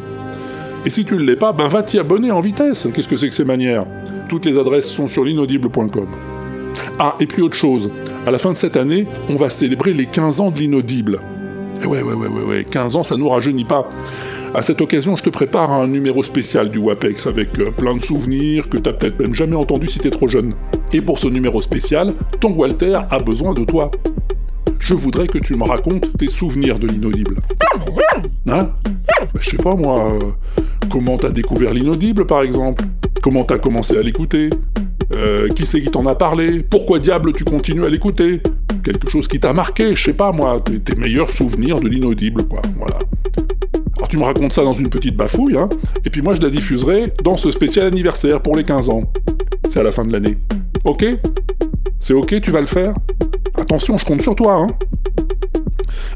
Et 0.86 0.92
si 0.92 1.04
tu 1.04 1.16
ne 1.16 1.24
l'es 1.24 1.36
pas, 1.36 1.52
ben 1.52 1.68
va 1.68 1.82
t'y 1.82 1.98
abonner 1.98 2.30
en 2.30 2.42
vitesse. 2.42 2.88
Qu'est-ce 2.94 3.08
que 3.08 3.18
c'est 3.18 3.30
que 3.30 3.34
ces 3.34 3.44
manières? 3.44 3.86
Toutes 4.30 4.46
les 4.46 4.56
adresses 4.58 4.88
sont 4.88 5.08
sur 5.08 5.24
l'inaudible.com. 5.24 6.10
Ah, 7.00 7.16
et 7.20 7.26
puis 7.26 7.42
autre 7.42 7.58
chose, 7.58 7.90
à 8.28 8.32
la 8.32 8.38
fin 8.38 8.52
de 8.52 8.56
cette 8.56 8.78
année, 8.78 9.08
on 9.28 9.36
va 9.36 9.50
célébrer 9.50 9.94
les 9.94 10.06
15 10.06 10.42
ans 10.42 10.52
de 10.52 10.60
l'inaudible. 10.60 11.22
Ouais, 11.84 12.04
ouais, 12.04 12.14
ouais, 12.14 12.28
ouais, 12.28 12.44
ouais, 12.44 12.64
15 12.64 12.96
ans, 12.98 13.04
ça 13.04 13.18
nous 13.18 13.28
rajeunit 13.28 13.66
pas. 13.66 13.90
À 14.54 14.62
cette 14.62 14.80
occasion, 14.80 15.16
je 15.16 15.24
te 15.24 15.30
prépare 15.32 15.72
un 15.72 15.88
numéro 15.88 16.22
spécial 16.22 16.70
du 16.70 16.78
WAPEX 16.78 17.28
avec 17.28 17.60
euh, 17.60 17.72
plein 17.72 17.96
de 17.96 18.02
souvenirs 18.02 18.70
que 18.70 18.78
t'as 18.78 18.94
peut-être 18.94 19.20
même 19.20 19.34
jamais 19.34 19.56
entendu 19.56 19.88
si 19.88 20.00
t'es 20.00 20.12
trop 20.12 20.28
jeune. 20.28 20.54
Et 20.94 21.02
pour 21.02 21.18
ce 21.18 21.28
numéro 21.28 21.62
spécial, 21.62 22.14
ton 22.40 22.52
Walter 22.52 23.00
a 23.10 23.20
besoin 23.20 23.54
de 23.54 23.66
toi. 23.66 23.92
Je 24.88 24.94
voudrais 24.94 25.26
que 25.28 25.40
tu 25.40 25.56
me 25.56 25.64
racontes 25.64 26.16
tes 26.16 26.30
souvenirs 26.30 26.78
de 26.78 26.86
l'inaudible. 26.86 27.38
Hein? 28.48 28.70
Bah, 28.86 29.28
Je 29.40 29.50
sais 29.50 29.58
pas 29.58 29.74
moi, 29.74 30.12
euh, 30.14 30.32
comment 30.92 31.18
t'as 31.18 31.32
découvert 31.32 31.74
l'inaudible 31.74 32.28
par 32.28 32.44
exemple? 32.44 32.86
Comment 33.24 33.44
t'as 33.46 33.58
commencé 33.58 33.98
à 33.98 34.04
l'écouter? 34.04 34.52
Euh, 35.12 35.48
Qui 35.50 35.66
c'est 35.66 35.82
qui 35.82 35.90
t'en 35.90 36.06
a 36.06 36.14
parlé? 36.14 36.60
Pourquoi 36.62 37.00
diable 37.00 37.34
tu 37.34 37.44
continues 37.44 37.84
à 37.84 37.90
l'écouter? 37.90 38.42
Quelque 38.84 39.10
chose 39.10 39.28
qui 39.28 39.40
t'a 39.40 39.54
marqué, 39.54 39.96
je 39.96 40.04
sais 40.04 40.14
pas 40.14 40.32
moi, 40.32 40.62
tes, 40.64 40.80
tes 40.80 40.94
meilleurs 40.94 41.32
souvenirs 41.32 41.80
de 41.80 41.90
l'inaudible 41.90 42.44
quoi, 42.44 42.62
voilà. 42.78 43.00
Alors 43.98 44.08
tu 44.08 44.18
me 44.20 44.24
racontes 44.24 44.54
ça 44.54 44.64
dans 44.64 44.74
une 44.74 44.90
petite 44.90 45.18
bafouille, 45.18 45.58
hein, 45.58 45.68
et 46.06 46.12
puis 46.12 46.22
moi 46.22 46.36
je 46.36 46.42
la 46.42 46.52
diffuserai 46.52 47.12
dans 47.24 47.38
ce 47.38 47.50
spécial 47.50 47.88
anniversaire 47.88 48.40
pour 48.40 48.56
les 48.56 48.64
15 48.64 48.90
ans. 48.90 49.12
C'est 49.68 49.80
à 49.80 49.84
la 49.84 49.92
fin 49.92 50.06
de 50.06 50.12
l'année. 50.14 50.38
Ok? 50.84 51.04
C'est 52.00 52.14
ok, 52.14 52.42
tu 52.42 52.52
vas 52.52 52.62
le 52.62 52.68
faire 52.68 52.94
Attention, 53.58 53.98
je 53.98 54.06
compte 54.06 54.22
sur 54.22 54.36
toi, 54.36 54.56
hein 54.56 54.68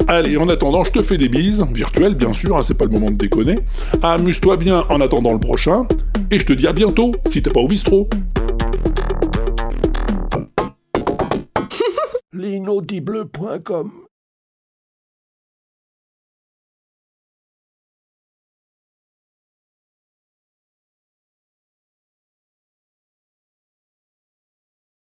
Allez, 0.07 0.37
en 0.37 0.49
attendant, 0.49 0.83
je 0.83 0.91
te 0.91 1.03
fais 1.03 1.17
des 1.17 1.29
bises, 1.29 1.63
virtuelles 1.73 2.15
bien 2.15 2.33
sûr, 2.33 2.57
hein, 2.57 2.63
c'est 2.63 2.73
pas 2.73 2.85
le 2.85 2.91
moment 2.91 3.11
de 3.11 3.15
déconner. 3.15 3.59
Amuse-toi 4.01 4.57
bien 4.57 4.85
en 4.89 5.01
attendant 5.01 5.33
le 5.33 5.39
prochain, 5.39 5.85
et 6.31 6.39
je 6.39 6.45
te 6.45 6.53
dis 6.53 6.67
à 6.67 6.73
bientôt, 6.73 7.11
si 7.29 7.41
t'es 7.41 7.51
pas 7.51 7.59
au 7.59 7.67
bistrot. 7.67 8.09